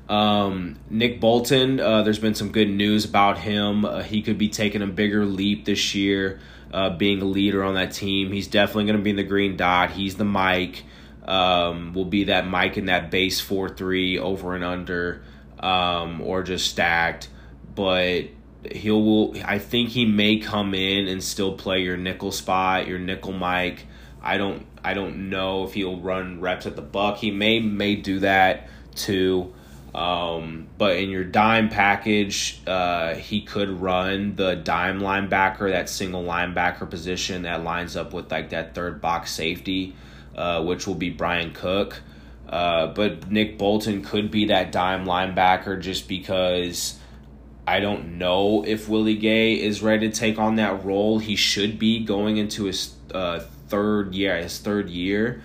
um, 0.09 0.77
Nick 0.89 1.19
Bolton, 1.19 1.79
uh, 1.79 2.03
there's 2.03 2.19
been 2.19 2.35
some 2.35 2.51
good 2.51 2.69
news 2.69 3.05
about 3.05 3.37
him. 3.37 3.85
Uh, 3.85 4.03
he 4.03 4.21
could 4.21 4.37
be 4.37 4.49
taking 4.49 4.81
a 4.81 4.87
bigger 4.87 5.25
leap 5.25 5.65
this 5.65 5.95
year, 5.95 6.39
uh, 6.73 6.89
being 6.91 7.21
a 7.21 7.25
leader 7.25 7.63
on 7.63 7.75
that 7.75 7.93
team. 7.93 8.31
He's 8.31 8.47
definitely 8.47 8.85
going 8.85 8.97
to 8.97 9.03
be 9.03 9.11
in 9.11 9.15
the 9.15 9.23
green 9.23 9.55
dot. 9.55 9.91
He's 9.91 10.15
the 10.15 10.25
Mike. 10.25 10.83
Um, 11.25 11.93
will 11.93 12.05
be 12.05 12.25
that 12.25 12.47
Mike 12.47 12.77
in 12.77 12.87
that 12.87 13.09
base 13.09 13.39
4 13.39 13.69
3 13.69 14.19
over 14.19 14.55
and 14.55 14.63
under, 14.63 15.23
um, 15.59 16.19
or 16.19 16.43
just 16.43 16.69
stacked. 16.69 17.29
But 17.75 18.25
he'll 18.71 19.01
will 19.01 19.35
I 19.45 19.59
think 19.59 19.89
he 19.89 20.05
may 20.05 20.37
come 20.37 20.73
in 20.73 21.07
and 21.07 21.23
still 21.23 21.53
play 21.53 21.81
your 21.81 21.97
nickel 21.97 22.31
spot, 22.31 22.87
your 22.87 22.99
nickel 22.99 23.31
Mike. 23.31 23.85
I 24.21 24.37
don't 24.37 24.65
I 24.83 24.93
don't 24.93 25.29
know 25.29 25.63
if 25.63 25.73
he'll 25.73 25.99
run 25.99 26.41
reps 26.41 26.65
at 26.65 26.75
the 26.75 26.81
buck. 26.81 27.17
He 27.17 27.31
may 27.31 27.59
may 27.59 27.95
do 27.95 28.19
that 28.19 28.67
too. 28.95 29.53
Um, 29.93 30.67
but 30.77 30.97
in 30.97 31.09
your 31.09 31.23
dime 31.23 31.69
package, 31.69 32.61
uh, 32.65 33.13
he 33.13 33.41
could 33.41 33.69
run 33.69 34.35
the 34.35 34.55
dime 34.55 34.99
linebacker, 34.99 35.69
that 35.69 35.87
single 35.87 36.23
linebacker 36.23 36.89
position 36.89 37.43
that 37.43 37.63
lines 37.63 37.95
up 37.95 38.11
with 38.11 38.31
like 38.31 38.49
that 38.49 38.73
third 38.73 39.01
box 39.01 39.31
safety, 39.31 39.95
uh, 40.35 40.63
which 40.63 40.87
will 40.87 40.95
be 40.95 41.11
Bryan 41.11 41.53
Cook. 41.53 42.01
Uh, 42.49 42.87
but 42.87 43.29
Nick 43.31 43.57
Bolton 43.57 44.03
could 44.03 44.31
be 44.31 44.45
that 44.45 44.71
dime 44.71 45.05
linebacker 45.05 45.79
just 45.79 46.07
because 46.07 46.99
I 47.67 47.79
don't 47.79 48.17
know 48.17 48.63
if 48.65 48.89
Willie 48.89 49.15
Gay 49.15 49.53
is 49.53 49.81
ready 49.81 50.09
to 50.09 50.15
take 50.15 50.37
on 50.37 50.55
that 50.55 50.83
role. 50.83 51.19
He 51.19 51.35
should 51.35 51.79
be 51.79 52.03
going 52.03 52.37
into 52.37 52.65
his 52.65 52.93
uh, 53.13 53.39
third 53.69 54.13
year, 54.13 54.37
his 54.37 54.59
third 54.59 54.89
year. 54.89 55.43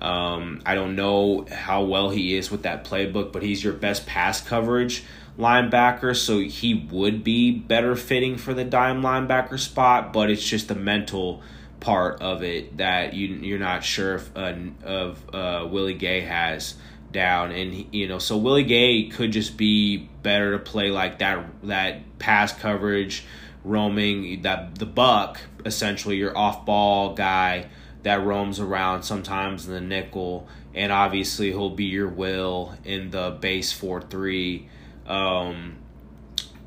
Um, 0.00 0.60
I 0.64 0.74
don't 0.74 0.96
know 0.96 1.46
how 1.50 1.84
well 1.84 2.10
he 2.10 2.36
is 2.36 2.50
with 2.50 2.62
that 2.62 2.84
playbook, 2.84 3.32
but 3.32 3.42
he's 3.42 3.62
your 3.62 3.72
best 3.72 4.06
pass 4.06 4.40
coverage 4.40 5.04
linebacker, 5.38 6.16
so 6.16 6.40
he 6.40 6.74
would 6.90 7.22
be 7.22 7.52
better 7.52 7.94
fitting 7.94 8.36
for 8.36 8.54
the 8.54 8.64
dime 8.64 9.02
linebacker 9.02 9.58
spot. 9.58 10.12
But 10.12 10.30
it's 10.30 10.46
just 10.46 10.68
the 10.68 10.74
mental 10.74 11.42
part 11.80 12.20
of 12.20 12.42
it 12.42 12.78
that 12.78 13.14
you 13.14 13.28
you're 13.28 13.58
not 13.58 13.84
sure 13.84 14.16
if, 14.16 14.36
uh, 14.36 14.54
of 14.84 15.34
uh, 15.34 15.66
Willie 15.70 15.94
Gay 15.94 16.22
has 16.22 16.74
down, 17.12 17.52
and 17.52 17.72
he, 17.72 17.88
you 17.92 18.08
know, 18.08 18.18
so 18.18 18.36
Willie 18.36 18.64
Gay 18.64 19.08
could 19.08 19.32
just 19.32 19.56
be 19.56 20.08
better 20.22 20.52
to 20.52 20.58
play 20.58 20.90
like 20.90 21.20
that 21.20 21.44
that 21.64 22.18
pass 22.18 22.52
coverage 22.52 23.24
roaming 23.64 24.42
that 24.42 24.76
the 24.76 24.86
buck 24.86 25.40
essentially 25.64 26.16
your 26.16 26.36
off 26.36 26.64
ball 26.64 27.14
guy 27.14 27.66
that 28.02 28.24
roams 28.24 28.60
around 28.60 29.02
sometimes 29.02 29.66
in 29.66 29.72
the 29.72 29.80
nickel 29.80 30.46
and 30.74 30.92
obviously 30.92 31.48
he'll 31.48 31.70
be 31.70 31.84
your 31.84 32.08
will 32.08 32.74
in 32.84 33.10
the 33.10 33.36
base 33.40 33.78
4-3 33.78 34.66
um 35.06 35.76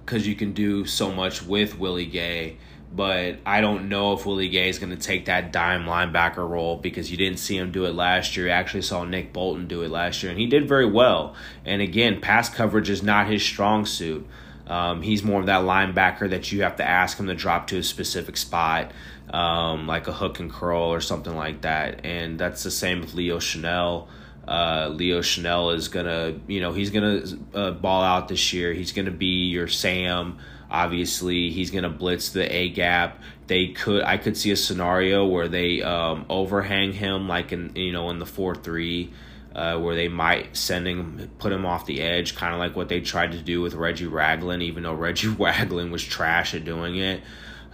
because 0.06 0.28
you 0.28 0.36
can 0.36 0.52
do 0.52 0.86
so 0.86 1.12
much 1.12 1.42
with 1.44 1.78
Willie 1.78 2.06
Gay 2.06 2.58
but 2.94 3.38
I 3.46 3.62
don't 3.62 3.88
know 3.88 4.14
if 4.14 4.26
Willie 4.26 4.50
Gay 4.50 4.68
is 4.68 4.78
going 4.78 4.90
to 4.90 5.02
take 5.02 5.26
that 5.26 5.54
dime 5.54 5.86
linebacker 5.86 6.48
role 6.48 6.76
because 6.76 7.10
you 7.10 7.16
didn't 7.16 7.40
see 7.40 7.58
him 7.58 7.72
do 7.72 7.86
it 7.86 7.96
last 7.96 8.36
year. 8.36 8.48
You 8.48 8.52
actually 8.52 8.82
saw 8.82 9.06
Nick 9.06 9.32
Bolton 9.32 9.68
do 9.68 9.82
it 9.82 9.90
last 9.90 10.22
year, 10.22 10.32
and 10.32 10.40
he 10.40 10.46
did 10.46 10.68
very 10.68 10.86
well. 10.86 11.34
And 11.64 11.82
again, 11.82 12.20
pass 12.20 12.50
coverage 12.50 12.90
is 12.90 13.02
not 13.02 13.28
his 13.28 13.44
strong 13.44 13.86
suit. 13.86 14.28
Um, 14.68 15.02
he's 15.02 15.24
more 15.24 15.40
of 15.40 15.48
that 15.48 15.62
linebacker 15.62 16.30
that 16.30 16.52
you 16.52 16.64
have 16.64 16.78
to 16.78 16.88
ask 16.88 17.18
him 17.18 17.28
to 17.28 17.36
drop 17.36 17.68
to 17.68 17.78
a 17.78 17.84
specific 17.84 18.38
spot, 18.38 18.92
um, 19.32 19.88
like 19.88 20.08
a 20.08 20.14
hook 20.14 20.40
and 20.40 20.52
curl 20.52 20.84
or 20.84 21.02
something 21.02 21.36
like 21.36 21.62
that. 21.62 22.06
And 22.06 22.40
that's 22.40 22.64
the 22.64 22.72
same 22.72 23.02
with 23.02 23.14
Leo 23.14 23.38
Chenal. 23.40 24.08
Uh, 24.48 24.90
Leo 24.94 25.20
Chenal 25.22 25.76
is 25.76 25.88
gonna, 25.88 26.40
you 26.48 26.62
know, 26.62 26.74
he's 26.74 26.90
gonna 26.90 27.24
uh, 27.54 27.72
ball 27.72 28.04
out 28.04 28.28
this 28.28 28.54
year. 28.54 28.74
He's 28.74 28.92
gonna 28.92 29.12
be 29.12 29.46
your 29.48 29.68
Sam. 29.68 30.38
Obviously, 30.70 31.52
he's 31.52 31.70
to 31.70 31.90
blitz 31.90 32.30
the 32.30 32.54
A 32.54 32.70
gap. 32.70 33.20
They 33.48 33.68
could, 33.68 34.04
I 34.04 34.16
could 34.16 34.38
see 34.38 34.52
a 34.52 34.56
scenario 34.56 35.26
where 35.26 35.50
they 35.50 35.82
um, 35.82 36.26
overhang 36.30 36.94
him, 36.94 37.28
like 37.28 37.52
in 37.52 37.76
you 37.76 37.92
know 37.92 38.10
in 38.10 38.20
the 38.20 38.26
four 38.26 38.56
three, 38.56 39.12
uh, 39.56 39.78
where 39.80 39.96
they 39.96 40.08
might 40.08 40.56
send 40.56 40.88
him, 40.88 41.30
put 41.38 41.52
him 41.52 41.66
off 41.66 41.86
the 41.86 42.02
edge, 42.02 42.36
kind 42.36 42.54
of 42.54 42.60
like 42.60 42.76
what 42.76 42.90
they 42.90 43.02
tried 43.02 43.34
to 43.34 43.40
do 43.40 43.62
with 43.62 43.74
Reggie 43.74 44.08
Ragland, 44.08 44.64
even 44.64 44.84
though 44.84 44.94
Reggie 44.96 45.28
Ragland 45.28 45.92
was 45.92 46.04
trash 46.04 46.54
at 46.54 46.66
doing 46.66 46.98
it. 46.98 47.22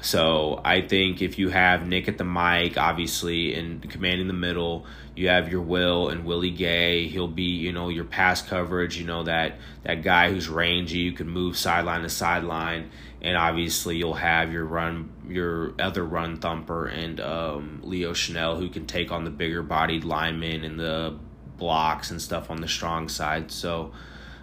So 0.02 0.62
I 0.64 0.82
think 0.82 1.22
if 1.22 1.40
you 1.40 1.50
have 1.50 1.88
Nick 1.88 2.08
at 2.08 2.18
the 2.18 2.24
Mike, 2.24 2.78
obviously, 2.78 3.56
and 3.56 3.88
commanding 3.90 4.28
the 4.28 4.34
middle, 4.34 4.86
you 5.16 5.30
have 5.30 5.52
your 5.52 5.62
Will 5.62 6.10
and 6.10 6.24
Willie 6.24 6.52
Gay. 6.52 7.08
He'll 7.08 7.28
be, 7.28 7.44
you 7.44 7.72
know, 7.72 7.90
your 7.90 8.04
pass 8.04 8.42
coverage. 8.42 8.98
You 8.98 9.06
know 9.06 9.24
that 9.24 9.58
that 9.84 10.04
guy 10.04 10.32
who's 10.32 10.48
rangy. 10.48 11.00
You 11.00 11.14
can 11.14 11.28
move 11.28 11.58
sideline 11.58 12.04
to 12.04 12.10
sideline, 12.10 12.92
and 13.24 13.36
obviously 13.36 13.98
you'll 13.98 14.14
have 14.14 14.54
your 14.54 14.66
run, 14.66 15.12
your 15.28 15.74
other 15.80 16.06
run 16.06 16.38
thumper, 16.38 16.86
and 16.86 17.20
um, 17.20 17.80
Leo 17.84 18.14
Chenal 18.14 18.60
who 18.60 18.70
can 18.70 18.86
take 18.86 19.12
on 19.12 19.24
the 19.24 19.32
bigger 19.32 19.64
bodied 19.64 20.04
linemen 20.04 20.64
and 20.64 20.80
the 20.80 21.18
blocks 21.58 22.12
and 22.12 22.22
stuff 22.22 22.50
on 22.50 22.62
the 22.62 22.68
strong 22.68 23.10
side. 23.10 23.52
So 23.52 23.92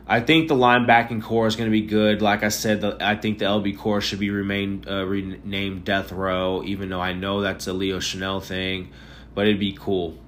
I 0.06 0.20
think 0.20 0.48
the 0.48 0.54
linebacking 0.54 1.22
core 1.22 1.46
is 1.46 1.56
going 1.56 1.70
to 1.70 1.72
be 1.72 1.86
good. 1.86 2.20
Like 2.20 2.42
I 2.42 2.50
said, 2.50 2.82
the, 2.82 2.96
I 3.00 3.16
think 3.16 3.38
the 3.38 3.46
LB 3.46 3.78
core 3.78 4.00
should 4.00 4.18
be 4.18 4.30
remain 4.30 4.84
uh, 4.86 5.04
renamed 5.04 5.84
Death 5.84 6.12
Row, 6.12 6.62
even 6.64 6.90
though 6.90 7.00
I 7.00 7.14
know 7.14 7.40
that's 7.40 7.66
a 7.66 7.72
Leo 7.72 7.98
Chenal 7.98 8.42
thing, 8.42 8.90
but 9.34 9.46
it'd 9.46 9.60
be 9.60 9.72
cool. 9.72 10.18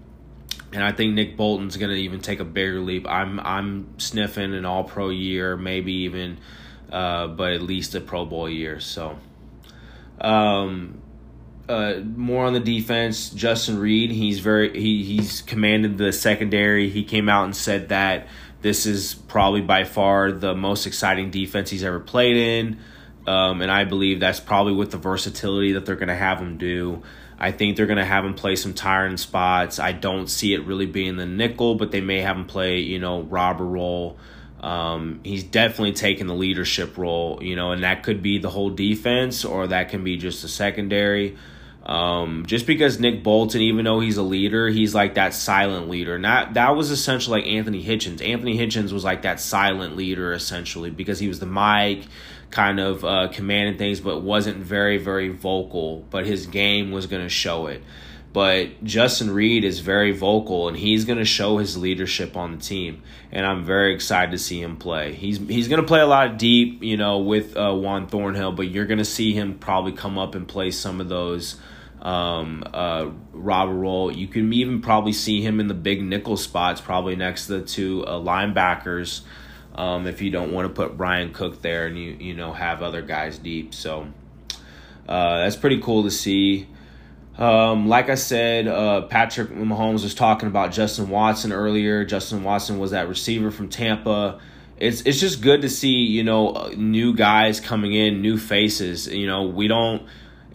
And 0.73 0.83
I 0.83 0.93
think 0.93 1.15
Nick 1.15 1.37
Bolton's 1.37 1.77
going 1.77 1.91
to 1.91 1.97
even 1.97 2.21
take 2.21 2.41
a 2.41 2.45
bigger 2.45 2.81
leap. 2.81 3.07
I'm 3.07 3.39
I'm 3.41 3.99
sniffing 3.99 4.55
an 4.55 4.65
All 4.65 4.85
Pro 4.85 5.11
year, 5.11 5.57
maybe 5.57 5.93
even, 5.93 6.39
uh, 6.91 7.29
but 7.29 7.53
at 7.53 7.63
least 7.63 7.95
a 7.95 8.01
Pro 8.01 8.25
Bowl 8.25 8.49
year. 8.49 8.81
So, 8.81 9.19
um, 10.21 11.01
uh, 11.69 11.95
more 12.15 12.45
on 12.45 12.53
the 12.53 12.61
defense. 12.61 13.31
Justin 13.31 13.79
Reid, 13.79 14.11
he's 14.11 14.39
very 14.39 14.79
he 14.79 15.03
he's 15.03 15.43
commanded 15.43 15.99
the 15.99 16.13
secondary. 16.13 16.89
He 16.89 17.05
came 17.05 17.29
out 17.29 17.45
and 17.45 17.57
said 17.57 17.89
that 17.89 18.29
this 18.63 18.87
is 18.87 19.15
probably 19.15 19.61
by 19.61 19.85
far 19.85 20.33
the 20.33 20.55
most 20.55 20.87
exciting 20.87 21.31
defense 21.31 21.71
he's 21.71 21.85
ever 21.85 22.01
played 22.01 22.37
in. 22.37 22.79
Um, 23.27 23.61
and 23.61 23.71
I 23.71 23.85
believe 23.85 24.21
that's 24.21 24.41
probably 24.41 24.73
with 24.73 24.93
the 24.93 24.99
versatility 24.99 25.73
that 25.73 25.85
they're 25.85 25.97
going 25.97 26.09
to 26.09 26.15
have 26.15 26.39
him 26.39 26.59
do. 26.59 27.03
I 27.39 27.51
think 27.51 27.77
they're 27.77 27.87
going 27.87 27.99
to 27.99 28.05
have 28.05 28.25
him 28.25 28.35
play 28.35 28.57
some 28.57 28.73
tiring 28.73 29.17
spots. 29.17 29.79
I 29.79 29.93
don't 29.93 30.29
see 30.29 30.55
it 30.55 30.65
really 30.65 30.87
being 30.87 31.17
the 31.17 31.27
nickel, 31.27 31.75
but 31.75 31.91
they 31.91 32.01
may 32.01 32.21
have 32.21 32.37
him 32.37 32.47
play, 32.47 32.79
you 32.79 32.99
know, 32.99 33.23
robber 33.23 33.67
role. 33.67 34.17
Um, 34.61 35.21
he's 35.23 35.43
definitely 35.43 35.93
taking 35.93 36.29
the 36.29 36.35
leadership 36.35 36.97
role, 36.97 37.43
you 37.43 37.57
know, 37.57 37.73
and 37.73 37.83
that 37.85 38.03
could 38.03 38.23
be 38.23 38.39
the 38.39 38.49
whole 38.49 38.71
defense 38.71 39.45
or 39.45 39.67
that 39.67 39.91
can 39.91 40.03
be 40.03 40.17
just 40.17 40.43
the 40.43 40.49
secondary. 40.49 41.37
Um, 41.87 42.47
just 42.47 42.67
because 42.67 42.99
Nick 42.99 43.23
Bolton, 43.23 43.61
even 43.61 43.85
though 43.85 44.01
he's 44.01 44.17
a 44.17 44.23
leader, 44.23 44.67
he's 44.69 44.93
like 44.93 45.15
that 45.15 45.33
silent 45.33 45.89
leader. 45.89 46.17
And 46.17 46.25
that, 46.25 46.77
was 46.77 46.91
essentially 46.91 47.43
like 47.43 47.49
Anthony 47.49 47.83
Hitchens. 47.83 48.27
Anthony 48.27 48.59
Hitchens 48.59 48.93
was 48.93 49.05
like 49.05 49.23
that 49.23 49.39
silent 49.39 49.97
leader 49.97 50.33
essentially 50.33 50.91
because 50.91 51.21
he 51.21 51.29
was 51.29 51.39
the 51.39 51.47
Mike, 51.47 52.03
kind 52.51 52.81
of 52.81 53.05
uh, 53.05 53.29
commanding 53.29 53.79
things, 53.79 54.01
but 54.01 54.21
wasn't 54.21 54.57
very, 54.57 54.99
very 54.99 55.29
vocal. 55.29 56.05
But 56.11 56.27
his 56.27 56.47
game 56.47 56.91
was 56.91 57.07
going 57.07 57.23
to 57.23 57.29
show 57.29 57.69
it. 57.69 57.85
But 58.33 58.83
Justin 58.83 59.31
Reid 59.31 59.65
is 59.65 59.79
very 59.79 60.11
vocal 60.11 60.67
and 60.67 60.77
he's 60.77 61.05
going 61.05 61.19
to 61.19 61.25
show 61.25 61.59
his 61.59 61.79
leadership 61.79 62.37
on 62.37 62.57
the 62.57 62.59
team. 62.59 63.03
And 63.31 63.47
I'm 63.47 63.65
very 63.65 63.95
excited 63.95 64.33
to 64.33 64.39
see 64.39 64.61
him 64.61 64.77
play. 64.77 65.15
He's 65.15 65.39
he's 65.39 65.69
going 65.69 65.81
to 65.81 65.87
play 65.87 66.01
a 66.01 66.07
lot 66.07 66.33
of 66.33 66.37
deep, 66.37 66.83
you 66.83 66.97
know, 66.97 67.21
with 67.21 67.57
uh, 67.57 67.73
Juan 67.73 68.09
Thornhill, 68.09 68.53
but 68.53 68.69
you're 68.69 68.87
going 68.87 68.99
to 68.99 69.05
see 69.05 69.33
him 69.33 69.59
probably 69.59 69.93
come 69.93 70.19
up 70.19 70.35
and 70.35 70.47
play 70.47 70.73
some 70.73 71.01
of 71.01 71.09
those 71.09 71.57
um, 72.03 72.65
uh, 72.73 73.11
robber 73.33 73.75
role. 73.75 74.13
You 74.13 74.29
can 74.29 74.53
even 74.53 74.81
probably 74.81 75.13
see 75.13 75.41
him 75.43 75.61
in 75.61 75.69
the 75.69 75.75
big 75.75 76.03
nickel 76.03 76.37
spots, 76.37 76.81
probably 76.81 77.17
next 77.17 77.47
to 77.47 77.59
the 77.59 77.67
two 77.67 78.05
uh, 78.05 78.21
linebackers. 78.21 79.23
Um, 79.75 80.07
if 80.07 80.23
you 80.23 80.31
don't 80.31 80.53
want 80.53 80.69
to 80.69 80.75
put 80.75 80.97
Bryan 80.97 81.33
Cook 81.33 81.61
there 81.61 81.87
and 81.87 81.99
you 81.99 82.17
you 82.19 82.35
know 82.35 82.53
have 82.53 82.83
other 82.83 83.03
guys 83.03 83.39
deep, 83.39 83.75
so 83.75 84.09
uh, 85.09 85.39
that's 85.39 85.57
pretty 85.57 85.81
cool 85.81 86.05
to 86.05 86.11
see. 86.11 86.67
Um, 87.39 87.87
like 87.87 88.09
I 88.09 88.15
said, 88.15 88.67
uh, 88.67 89.03
Patrick 89.03 89.51
Mahomes 89.51 90.03
was 90.03 90.15
talking 90.15 90.49
about 90.49 90.73
Justin 90.73 91.11
Watson 91.11 91.53
earlier. 91.53 92.05
Justin 92.05 92.43
Watson 92.43 92.79
was 92.79 92.93
that 92.93 93.09
receiver 93.09 93.51
from 93.51 93.69
Tampa. 93.69 94.41
It's 94.79 95.03
it's 95.03 95.21
just 95.21 95.43
good 95.43 95.63
to 95.63 95.69
see 95.69 96.05
you 96.05 96.25
know 96.25 96.71
new 96.77 97.15
guys 97.15 97.61
coming 97.61 97.93
in, 97.93 98.23
new 98.23 98.39
faces. 98.39 99.09
You 99.09 99.27
know 99.27 99.45
we 99.45 99.69
don't 99.69 100.07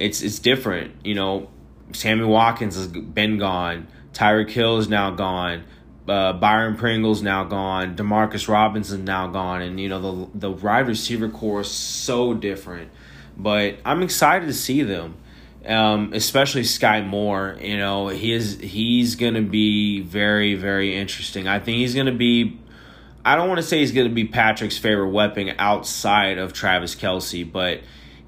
it's 0.02 0.22
it's 0.22 0.40
different. 0.40 1.06
You 1.06 1.16
know, 1.16 1.50
Sammy 1.94 2.26
Watkins 2.26 2.76
has 2.76 2.88
been 2.88 3.38
gone. 3.38 3.88
Tyreek 4.14 4.50
Hill 4.50 4.78
is 4.78 4.90
now 4.90 5.12
gone. 5.12 5.64
Uh, 6.08 6.34
Byron 6.34 6.76
Pringle's 6.76 7.22
now 7.22 7.44
gone. 7.44 7.96
Demarcus 7.96 8.48
Robinson 8.48 9.06
now 9.06 9.28
gone, 9.28 9.62
and 9.62 9.80
you 9.80 9.88
know 9.88 10.28
the 10.32 10.40
the 10.40 10.52
wide 10.52 10.88
receiver 10.88 11.30
core 11.30 11.62
is 11.62 11.72
so 11.72 12.34
different. 12.34 12.92
But 13.38 13.78
I'm 13.86 14.02
excited 14.02 14.48
to 14.48 14.54
see 14.54 14.82
them, 14.82 15.16
um, 15.66 16.12
especially 16.14 16.64
Skyy 16.64 17.06
Moore. 17.06 17.58
You 17.62 17.78
know 17.78 18.10
he 18.10 18.34
is 18.34 18.60
he's 18.60 19.16
gonna 19.16 19.42
be 19.42 20.02
very 20.02 20.56
very 20.56 20.98
interesting. 20.98 21.48
I 21.48 21.60
think 21.60 21.78
he's 21.78 21.96
gonna 21.96 22.12
be. 22.12 22.60
I 23.24 23.36
don't 23.36 23.48
want 23.48 23.60
to 23.60 23.66
say 23.66 23.80
he's 23.80 23.92
gonna 23.92 24.10
be 24.10 24.26
Patrick's 24.26 24.80
favorite 24.80 25.12
weapon 25.12 25.54
outside 25.60 26.40
of 26.40 26.52
Travis 26.52 26.96
Kelce, 26.96 27.50
but 27.50 27.82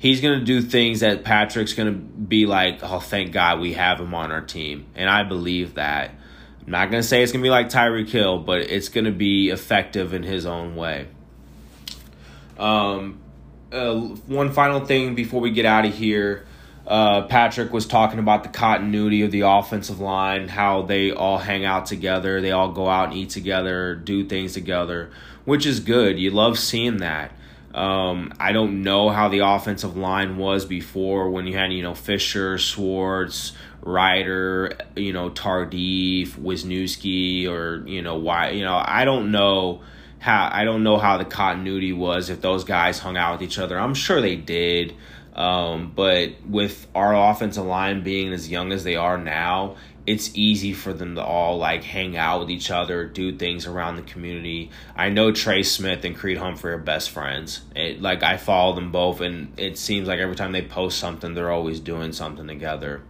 he's 0.04 0.20
going 0.20 0.38
to 0.38 0.44
do 0.44 0.62
things 0.62 1.00
that 1.00 1.24
Patrick's 1.24 1.74
going 1.74 1.88
to 1.88 1.98
be 1.98 2.46
like, 2.46 2.80
oh, 2.84 3.00
thank 3.00 3.32
God 3.32 3.62
we 3.62 3.72
have 3.72 4.02
him 4.02 4.14
on 4.14 4.34
our 4.34 4.42
team. 4.42 4.86
And 4.96 5.10
I 5.10 5.24
believe 5.24 5.76
that. 5.76 6.12
I'm 6.66 6.72
not 6.72 6.92
going 6.92 7.02
to 7.02 7.08
say 7.08 7.24
it's 7.24 7.32
going 7.32 7.42
to 7.42 7.46
be 7.46 7.50
like 7.50 7.70
Tyreek 7.70 8.10
Hill, 8.10 8.40
but 8.40 8.64
it's 8.64 8.90
going 8.90 9.06
to 9.06 9.14
be 9.14 9.50
effective 9.50 10.14
in 10.14 10.24
his 10.24 10.46
own 10.46 10.76
way. 10.76 11.08
Um, 12.60 13.22
uh, 13.72 13.96
one 13.96 14.52
final 14.52 14.86
thing 14.86 15.16
before 15.16 15.40
we 15.40 15.52
get 15.52 15.66
out 15.66 15.86
of 15.86 15.94
here. 15.96 16.48
Uh, 16.86 17.22
Patrick 17.28 17.72
was 17.72 17.88
talking 17.88 18.20
about 18.20 18.44
the 18.44 18.50
continuity 18.50 19.22
of 19.22 19.32
the 19.32 19.42
offensive 19.42 20.02
line, 20.02 20.50
how 20.50 20.82
they 20.82 21.14
all 21.14 21.38
hang 21.38 21.64
out 21.64 21.86
together, 21.86 22.42
they 22.42 22.52
all 22.52 22.74
go 22.74 22.90
out 22.90 23.10
and 23.10 23.18
eat 23.18 23.30
together, 23.30 23.96
do 23.96 24.26
things 24.26 24.52
together, 24.52 25.12
which 25.46 25.66
is 25.66 25.80
good. 25.80 26.20
You 26.20 26.32
love 26.32 26.60
seeing 26.60 26.98
that. 26.98 27.32
Um, 27.74 28.34
I 28.40 28.52
don't 28.52 28.84
know 28.84 29.10
how 29.10 29.30
the 29.30 29.40
offensive 29.40 29.98
line 29.98 30.38
was 30.38 30.66
before 30.66 31.32
when 31.32 31.48
you 31.48 31.58
had, 31.58 31.74
you 31.74 31.82
know, 31.82 31.96
Fisher, 31.96 32.58
Schwartz, 32.58 33.54
Ryder, 33.82 34.78
you 34.96 35.12
know, 35.12 35.30
Tardif, 35.32 36.32
Wisniewski, 36.32 37.48
or, 37.48 37.84
you 37.88 38.02
know, 38.02 38.18
why, 38.18 38.52
you 38.52 38.64
know, 38.64 38.82
I 38.84 39.06
don't 39.06 39.32
know 39.32 39.82
how, 40.20 40.50
I 40.52 40.64
don't 40.66 40.84
know 40.84 40.98
how 40.98 41.18
the 41.18 41.26
continuity 41.26 41.94
was 41.94 42.30
if 42.30 42.42
those 42.42 42.64
guys 42.64 43.00
hung 43.00 43.18
out 43.18 43.40
with 43.40 43.50
each 43.50 43.58
other. 43.58 43.80
I'm 43.80 43.96
sure 43.96 44.22
they 44.22 44.36
did. 44.36 44.96
Um, 45.36 45.92
but 45.96 46.34
with 46.48 46.86
our 46.94 47.32
offensive 47.32 47.66
line 47.66 48.04
being 48.04 48.32
as 48.34 48.50
young 48.50 48.72
as 48.72 48.84
they 48.84 48.96
are 48.96 49.18
now, 49.18 49.78
it's 50.06 50.36
easy 50.36 50.74
for 50.74 50.92
them 50.92 51.16
to 51.16 51.24
all 51.24 51.58
like 51.58 51.84
hang 51.84 52.18
out 52.18 52.42
with 52.42 52.50
each 52.50 52.70
other, 52.70 53.06
do 53.06 53.38
things 53.38 53.66
around 53.66 53.96
the 53.96 54.02
community. 54.02 54.70
I 54.96 55.10
know 55.10 55.32
Trey 55.32 55.64
Smith 55.64 56.04
and 56.04 56.16
Creed 56.16 56.38
Humphrey 56.38 56.74
are 56.74 56.78
best 56.78 57.10
friends. 57.10 57.62
It, 57.76 58.02
like 58.02 58.22
I 58.22 58.38
follow 58.38 58.76
them 58.76 58.92
both, 58.92 59.22
and 59.22 59.58
it 59.58 59.78
seems 59.78 60.08
like 60.08 60.20
every 60.20 60.36
time 60.36 60.52
they 60.52 60.62
post 60.62 61.00
something, 61.00 61.34
they're 61.34 61.52
always 61.52 61.80
doing 61.80 62.12
something 62.12 62.48
together. 62.48 63.02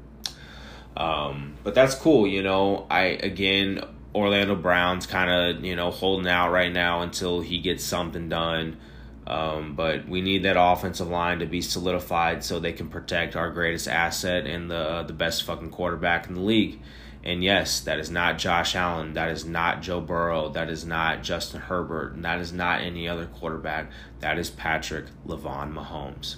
Um, 0.96 1.56
but 1.64 1.74
that's 1.74 1.96
cool, 1.96 2.28
you 2.28 2.44
know. 2.44 2.86
I 2.92 3.06
again, 3.06 3.84
Orlando 4.14 4.56
Brown's 4.56 5.08
kind 5.08 5.32
of 5.32 5.66
you 5.66 5.76
know 5.76 5.90
holding 5.90 6.28
out 6.28 6.52
right 6.52 6.72
now 6.72 7.02
until 7.02 7.42
he 7.42 7.58
gets 7.58 7.84
something 7.84 8.30
done. 8.30 8.78
Um, 9.26 9.76
but 9.76 10.08
we 10.08 10.22
need 10.22 10.44
that 10.44 10.58
offensive 10.60 11.08
line 11.08 11.40
to 11.40 11.46
be 11.46 11.62
solidified 11.62 12.44
so 12.44 12.60
they 12.60 12.74
can 12.74 12.90
protect 12.90 13.36
our 13.36 13.50
greatest 13.50 13.88
asset 13.88 14.46
and 14.46 14.70
the 14.70 15.04
the 15.08 15.14
best 15.14 15.44
fucking 15.44 15.70
quarterback 15.70 16.28
in 16.28 16.36
the 16.36 16.42
league. 16.42 16.80
And 17.24 17.42
yes, 17.42 17.80
that 17.82 18.00
is 18.00 18.12
not 18.12 18.38
Josh 18.38 18.76
Allen. 18.76 19.14
That 19.14 19.30
is 19.30 19.46
not 19.46 19.82
Joe 19.82 20.02
Burrow. 20.02 20.50
That 20.50 20.70
is 20.70 20.86
not 20.86 21.24
Justin 21.24 21.62
Herbert. 21.62 22.14
And 22.14 22.26
that 22.26 22.42
is 22.42 22.52
not 22.52 22.82
any 22.82 23.08
other 23.08 23.28
quarterback. 23.28 23.92
That 24.20 24.38
is 24.38 24.50
Patrick 24.50 25.06
Lavon 25.26 25.74
Mahomes. 25.74 26.36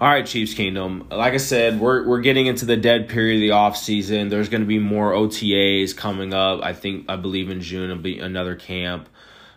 All 0.00 0.08
right, 0.08 0.26
Chiefs 0.26 0.54
Kingdom. 0.54 1.06
Like 1.10 1.34
I 1.34 1.36
said, 1.36 1.78
we're 1.78 2.04
we're 2.08 2.22
getting 2.22 2.46
into 2.46 2.64
the 2.64 2.76
dead 2.76 3.08
period 3.08 3.36
of 3.36 3.40
the 3.42 3.50
off 3.52 3.76
season. 3.76 4.30
There's 4.30 4.48
going 4.48 4.62
to 4.62 4.66
be 4.66 4.78
more 4.78 5.12
OTAs 5.12 5.96
coming 5.96 6.34
up. 6.34 6.60
I 6.62 6.72
think 6.72 7.04
I 7.08 7.16
believe 7.16 7.50
in 7.50 7.60
June 7.60 7.90
will 7.90 7.98
be 7.98 8.18
another 8.18 8.56
camp. 8.56 9.08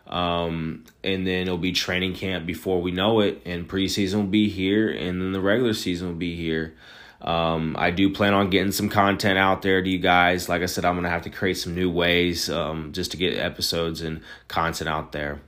Um, 0.07 0.83
and 1.03 1.25
then 1.25 1.43
it'll 1.43 1.57
be 1.57 1.71
training 1.71 2.13
camp 2.13 2.45
before 2.45 2.81
we 2.81 2.91
know 2.91 3.21
it, 3.21 3.41
and 3.45 3.67
preseason 3.67 4.15
will 4.15 4.23
be 4.23 4.49
here, 4.49 4.89
and 4.89 5.19
then 5.19 5.31
the 5.31 5.41
regular 5.41 5.73
season 5.73 6.09
will 6.09 6.15
be 6.15 6.35
here. 6.35 6.75
Um, 7.21 7.75
I 7.79 7.89
do 7.89 8.11
plan 8.11 8.33
on 8.33 8.51
getting 8.51 8.71
some 8.71 8.89
content 8.89 9.39
out 9.39 9.63
there 9.63 9.81
to 9.81 9.89
you 9.89 9.97
guys. 9.97 10.47
Like 10.47 10.61
I 10.61 10.67
said, 10.67 10.85
I'm 10.85 10.95
gonna 10.95 11.09
have 11.09 11.23
to 11.23 11.31
create 11.31 11.57
some 11.57 11.73
new 11.73 11.89
ways 11.89 12.49
um, 12.49 12.91
just 12.91 13.11
to 13.11 13.17
get 13.17 13.37
episodes 13.37 14.01
and 14.01 14.21
content 14.47 14.89
out 14.89 15.11
there. 15.11 15.41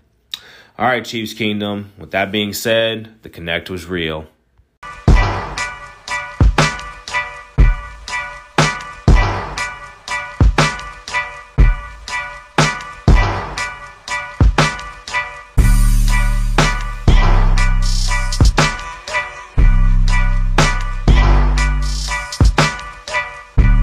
All 0.80 0.88
right, 0.88 1.06
Chiefs 1.06 1.34
Kingdom. 1.34 1.92
With 1.98 2.12
that 2.12 2.32
being 2.32 2.54
said, 2.54 3.22
the 3.22 3.30
connect 3.30 3.70
was 3.70 3.86
real. 3.86 4.28